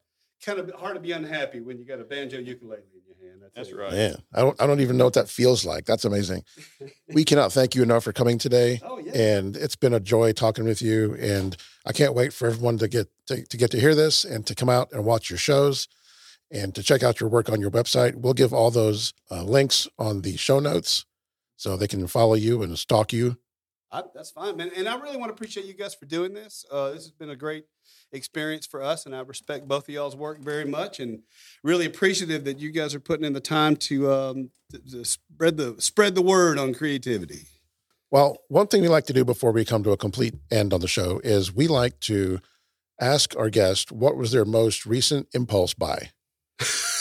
kind 0.46 0.60
of 0.60 0.70
hard 0.78 0.94
to 0.94 1.00
be 1.00 1.10
unhappy 1.10 1.58
when 1.58 1.76
you 1.76 1.84
got 1.84 1.98
a 1.98 2.04
banjo 2.04 2.38
ukulele 2.38 2.82
in 2.94 3.02
your 3.04 3.32
hand. 3.32 3.42
I 3.44 3.48
tell 3.52 3.64
That's 3.64 3.72
right. 3.72 3.92
Yeah, 3.92 4.14
I 4.32 4.42
don't 4.42 4.62
I 4.62 4.68
don't 4.68 4.78
even 4.78 4.96
know 4.96 5.06
what 5.06 5.14
that 5.14 5.28
feels 5.28 5.66
like. 5.66 5.86
That's 5.86 6.04
amazing. 6.04 6.44
We 7.12 7.24
cannot 7.24 7.52
thank 7.52 7.74
you 7.74 7.82
enough 7.82 8.04
for 8.04 8.12
coming 8.12 8.38
today. 8.38 8.80
Oh 8.84 9.00
yeah. 9.00 9.18
And 9.18 9.56
it's 9.56 9.74
been 9.74 9.92
a 9.92 9.98
joy 9.98 10.30
talking 10.30 10.66
with 10.66 10.80
you. 10.80 11.16
And 11.18 11.56
I 11.84 11.90
can't 11.90 12.14
wait 12.14 12.32
for 12.32 12.46
everyone 12.46 12.78
to 12.78 12.86
get 12.86 13.08
to, 13.26 13.44
to 13.44 13.56
get 13.56 13.72
to 13.72 13.80
hear 13.80 13.96
this 13.96 14.24
and 14.24 14.46
to 14.46 14.54
come 14.54 14.68
out 14.68 14.92
and 14.92 15.04
watch 15.04 15.30
your 15.30 15.38
shows 15.38 15.88
and 16.48 16.76
to 16.76 16.82
check 16.84 17.02
out 17.02 17.18
your 17.18 17.28
work 17.28 17.50
on 17.50 17.60
your 17.60 17.72
website. 17.72 18.14
We'll 18.14 18.34
give 18.34 18.54
all 18.54 18.70
those 18.70 19.14
uh, 19.32 19.42
links 19.42 19.88
on 19.98 20.20
the 20.20 20.36
show 20.36 20.60
notes 20.60 21.04
so 21.58 21.76
they 21.76 21.88
can 21.88 22.06
follow 22.06 22.34
you 22.34 22.62
and 22.62 22.78
stalk 22.78 23.12
you. 23.12 23.36
I, 23.90 24.02
that's 24.14 24.30
fine, 24.30 24.56
man. 24.56 24.70
And 24.76 24.88
I 24.88 24.98
really 25.00 25.16
want 25.16 25.30
to 25.30 25.34
appreciate 25.34 25.66
you 25.66 25.74
guys 25.74 25.94
for 25.94 26.06
doing 26.06 26.34
this. 26.34 26.64
Uh, 26.70 26.90
this 26.90 27.04
has 27.04 27.10
been 27.10 27.30
a 27.30 27.36
great 27.36 27.64
experience 28.12 28.66
for 28.66 28.82
us, 28.82 29.06
and 29.06 29.16
I 29.16 29.20
respect 29.20 29.66
both 29.66 29.88
of 29.88 29.94
y'all's 29.94 30.14
work 30.14 30.40
very 30.40 30.66
much, 30.66 31.00
and 31.00 31.20
really 31.64 31.86
appreciative 31.86 32.44
that 32.44 32.58
you 32.58 32.70
guys 32.70 32.94
are 32.94 33.00
putting 33.00 33.24
in 33.24 33.32
the 33.32 33.40
time 33.40 33.76
to, 33.76 34.12
um, 34.12 34.50
to, 34.70 34.78
to 34.90 35.04
spread 35.04 35.56
the 35.56 35.74
spread 35.78 36.14
the 36.14 36.22
word 36.22 36.58
on 36.58 36.74
creativity. 36.74 37.46
Well, 38.10 38.38
one 38.48 38.68
thing 38.68 38.82
we 38.82 38.88
like 38.88 39.06
to 39.06 39.12
do 39.12 39.24
before 39.24 39.52
we 39.52 39.64
come 39.64 39.82
to 39.84 39.92
a 39.92 39.96
complete 39.96 40.34
end 40.50 40.72
on 40.72 40.80
the 40.80 40.88
show 40.88 41.20
is 41.24 41.54
we 41.54 41.66
like 41.66 41.98
to 42.00 42.40
ask 43.00 43.36
our 43.36 43.50
guest 43.50 43.90
what 43.90 44.16
was 44.16 44.32
their 44.32 44.44
most 44.44 44.86
recent 44.86 45.28
impulse 45.34 45.74
buy. 45.74 46.10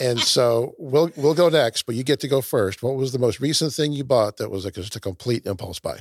and 0.00 0.18
so 0.20 0.74
we'll 0.78 1.10
we'll 1.16 1.34
go 1.34 1.48
next, 1.48 1.82
but 1.86 1.94
you 1.94 2.04
get 2.04 2.20
to 2.20 2.28
go 2.28 2.40
first. 2.40 2.82
What 2.82 2.96
was 2.96 3.12
the 3.12 3.18
most 3.18 3.40
recent 3.40 3.72
thing 3.72 3.92
you 3.92 4.04
bought 4.04 4.36
that 4.38 4.50
was 4.50 4.64
like 4.64 4.74
just 4.74 4.96
a 4.96 5.00
complete 5.00 5.46
impulse 5.46 5.78
buy? 5.78 6.00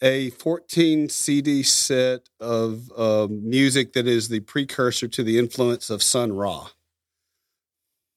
A 0.00 0.30
14 0.30 1.08
CD 1.08 1.62
set 1.64 2.28
of 2.38 2.90
um, 2.96 3.48
music 3.48 3.94
that 3.94 4.06
is 4.06 4.28
the 4.28 4.38
precursor 4.40 5.08
to 5.08 5.22
the 5.24 5.38
influence 5.38 5.90
of 5.90 6.02
Sun 6.04 6.32
Ra. 6.34 6.68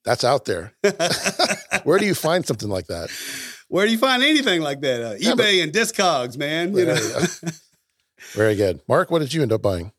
That's 0.05 0.23
out 0.23 0.45
there. 0.45 0.73
Where 1.83 1.97
do 1.97 2.05
you 2.05 2.13
find 2.15 2.45
something 2.45 2.69
like 2.69 2.87
that? 2.87 3.09
Where 3.67 3.85
do 3.85 3.91
you 3.91 3.97
find 3.97 4.21
anything 4.23 4.61
like 4.61 4.81
that? 4.81 5.01
Uh, 5.01 5.15
Yeah, 5.17 5.33
but- 5.35 5.45
eBay 5.45 5.63
and 5.63 5.71
Discogs, 5.71 6.37
man. 6.37 6.75
You 6.75 6.85
know. 6.85 6.97
Very 8.33 8.55
good. 8.55 8.81
Mark, 8.87 9.09
what 9.09 9.19
did 9.19 9.33
you 9.33 9.41
end 9.41 9.51
up 9.51 9.61
buying? 9.63 9.91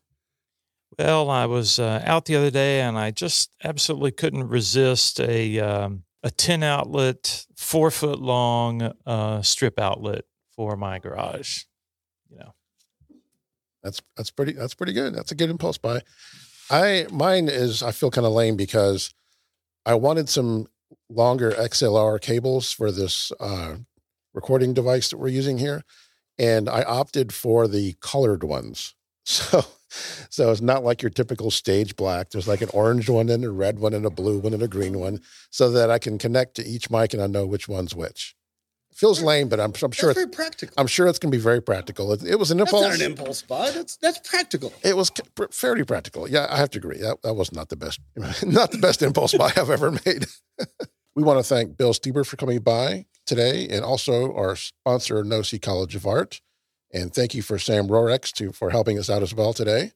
Well, 0.99 1.29
I 1.29 1.45
was 1.45 1.79
uh, 1.79 2.03
out 2.05 2.25
the 2.25 2.35
other 2.35 2.51
day 2.51 2.81
and 2.81 2.97
I 2.97 3.11
just 3.11 3.51
absolutely 3.63 4.11
couldn't 4.11 4.47
resist 4.47 5.19
a 5.19 5.59
um, 5.59 6.03
a 6.21 6.31
ten 6.31 6.63
outlet, 6.63 7.45
four 7.55 7.91
foot 7.91 8.19
long 8.19 8.93
uh, 9.05 9.41
strip 9.41 9.79
outlet 9.79 10.25
for 10.55 10.75
my 10.75 10.99
garage. 10.99 11.63
You 12.29 12.39
know, 12.39 12.53
That's 13.81 14.01
that's 14.15 14.31
pretty 14.31 14.53
that's 14.53 14.75
pretty 14.75 14.93
good. 14.93 15.15
That's 15.15 15.31
a 15.31 15.35
good 15.35 15.49
impulse 15.49 15.77
buy. 15.77 16.01
I 16.69 17.07
mine 17.11 17.49
is 17.49 17.83
I 17.83 17.91
feel 17.91 18.11
kind 18.11 18.27
of 18.27 18.33
lame 18.33 18.55
because 18.55 19.13
I 19.85 19.95
wanted 19.95 20.29
some 20.29 20.67
longer 21.09 21.51
XLR 21.51 22.21
cables 22.21 22.71
for 22.71 22.91
this 22.91 23.31
uh, 23.39 23.77
recording 24.33 24.73
device 24.73 25.09
that 25.09 25.17
we're 25.17 25.27
using 25.27 25.57
here, 25.57 25.83
and 26.37 26.69
I 26.69 26.83
opted 26.83 27.33
for 27.33 27.67
the 27.67 27.95
colored 27.99 28.43
ones. 28.43 28.95
So 29.53 29.65
so 30.29 30.51
it's 30.51 30.61
not 30.61 30.83
like 30.83 31.01
your 31.01 31.11
typical 31.11 31.51
stage 31.51 31.95
black. 31.95 32.31
There's 32.31 32.47
like 32.47 32.61
an 32.61 32.69
orange 32.73 33.09
one 33.09 33.29
and 33.29 33.45
a 33.45 33.51
red 33.51 33.79
one 33.79 33.93
and 33.93 34.05
a 34.05 34.09
blue 34.09 34.39
one 34.39 34.53
and 34.53 34.63
a 34.63 34.67
green 34.67 34.99
one, 34.99 35.21
so 35.51 35.69
that 35.71 35.91
I 35.91 35.99
can 35.99 36.17
connect 36.17 36.55
to 36.55 36.65
each 36.65 36.89
mic 36.89 37.13
and 37.13 37.21
I 37.21 37.27
know 37.27 37.45
which 37.45 37.67
one's 37.67 37.95
which. 37.95 38.35
It 38.91 38.97
feels 38.97 39.21
lame, 39.21 39.49
but 39.49 39.59
I'm 39.59 39.73
I'm 39.83 39.91
sure 39.91 40.09
it's, 40.11 40.19
very 40.19 40.29
practical. 40.29 40.73
I'm 40.77 40.87
sure 40.87 41.07
it's 41.07 41.19
going 41.19 41.31
to 41.31 41.37
be 41.37 41.41
very 41.41 41.61
practical. 41.61 42.11
It, 42.13 42.23
it 42.23 42.39
was 42.39 42.51
an 42.51 42.57
That's 42.57 42.71
impulse. 42.71 42.83
not 42.83 42.99
an 42.99 43.11
impulse 43.11 43.41
buy. 43.43 43.71
That's 43.71 43.97
that's 43.97 44.19
practical. 44.27 44.73
It 44.83 44.97
was 44.97 45.09
pr- 45.11 45.45
fairly 45.51 45.83
practical. 45.83 46.27
Yeah, 46.27 46.47
I 46.49 46.57
have 46.57 46.71
to 46.71 46.79
agree. 46.79 46.97
That, 46.97 47.21
that 47.23 47.35
was 47.35 47.51
not 47.51 47.69
the 47.69 47.75
best, 47.75 47.99
not 48.43 48.71
the 48.71 48.79
best 48.79 49.01
impulse 49.01 49.33
buy 49.33 49.51
I've 49.55 49.69
ever 49.69 49.91
made. 49.91 50.25
we 51.15 51.23
want 51.23 51.39
to 51.39 51.43
thank 51.43 51.77
Bill 51.77 51.93
Steber 51.93 52.25
for 52.25 52.35
coming 52.37 52.59
by 52.59 53.05
today, 53.25 53.67
and 53.67 53.83
also 53.85 54.33
our 54.33 54.55
sponsor, 54.55 55.23
Nossi 55.23 55.61
College 55.61 55.95
of 55.95 56.05
Art. 56.05 56.41
And 56.93 57.13
thank 57.13 57.33
you 57.33 57.41
for 57.41 57.57
Sam 57.57 57.87
Rorex 57.87 58.31
to 58.33 58.51
for 58.51 58.69
helping 58.69 58.99
us 58.99 59.09
out 59.09 59.23
as 59.23 59.33
well 59.33 59.53
today. 59.53 59.91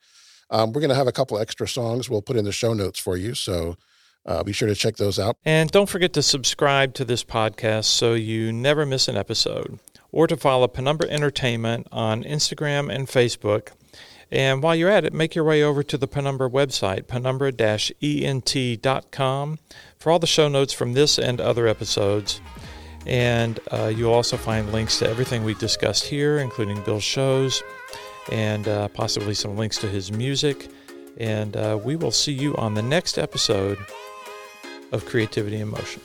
Um, 0.49 0.71
we're 0.71 0.81
going 0.81 0.89
to 0.89 0.95
have 0.95 1.07
a 1.07 1.11
couple 1.11 1.37
extra 1.37 1.67
songs 1.67 2.09
we'll 2.09 2.21
put 2.21 2.37
in 2.37 2.45
the 2.45 2.51
show 2.51 2.73
notes 2.73 2.99
for 2.99 3.17
you, 3.17 3.33
so 3.33 3.77
uh, 4.25 4.43
be 4.43 4.53
sure 4.53 4.67
to 4.67 4.75
check 4.75 4.97
those 4.97 5.19
out. 5.19 5.37
and 5.45 5.71
don't 5.71 5.89
forget 5.89 6.13
to 6.13 6.21
subscribe 6.21 6.93
to 6.95 7.05
this 7.05 7.23
podcast 7.23 7.85
so 7.85 8.13
you 8.13 8.51
never 8.51 8.85
miss 8.85 9.07
an 9.07 9.17
episode, 9.17 9.79
or 10.11 10.27
to 10.27 10.37
follow 10.37 10.67
Penumbra 10.67 11.09
Entertainment 11.09 11.87
on 11.91 12.23
Instagram 12.23 12.93
and 12.93 13.07
Facebook. 13.07 13.69
And 14.29 14.61
while 14.61 14.75
you're 14.75 14.89
at 14.89 15.05
it, 15.05 15.13
make 15.13 15.35
your 15.35 15.45
way 15.45 15.63
over 15.63 15.83
to 15.83 15.97
the 15.97 16.07
Penumbra 16.07 16.49
website, 16.49 17.07
penumbra-ent.com, 17.07 19.59
for 19.97 20.11
all 20.11 20.19
the 20.19 20.27
show 20.27 20.49
notes 20.49 20.73
from 20.73 20.93
this 20.93 21.17
and 21.17 21.39
other 21.39 21.65
episodes. 21.67 22.41
And 23.07 23.59
uh, 23.71 23.91
you'll 23.95 24.13
also 24.13 24.37
find 24.37 24.71
links 24.73 24.99
to 24.99 25.09
everything 25.09 25.43
we 25.43 25.53
discussed 25.55 26.03
here, 26.03 26.39
including 26.39 26.81
Bill's 26.81 27.03
shows 27.03 27.63
and 28.31 28.67
uh, 28.67 28.89
possibly 28.89 29.33
some 29.33 29.55
links 29.55 29.77
to 29.77 29.87
his 29.87 30.11
music. 30.11 30.67
And 31.17 31.55
uh, 31.55 31.79
we 31.81 31.95
will 31.95 32.11
see 32.11 32.33
you 32.33 32.55
on 32.57 32.73
the 32.73 32.81
next 32.81 33.17
episode 33.17 33.79
of 34.91 35.05
Creativity 35.05 35.57
in 35.57 35.69
Motion. 35.69 36.01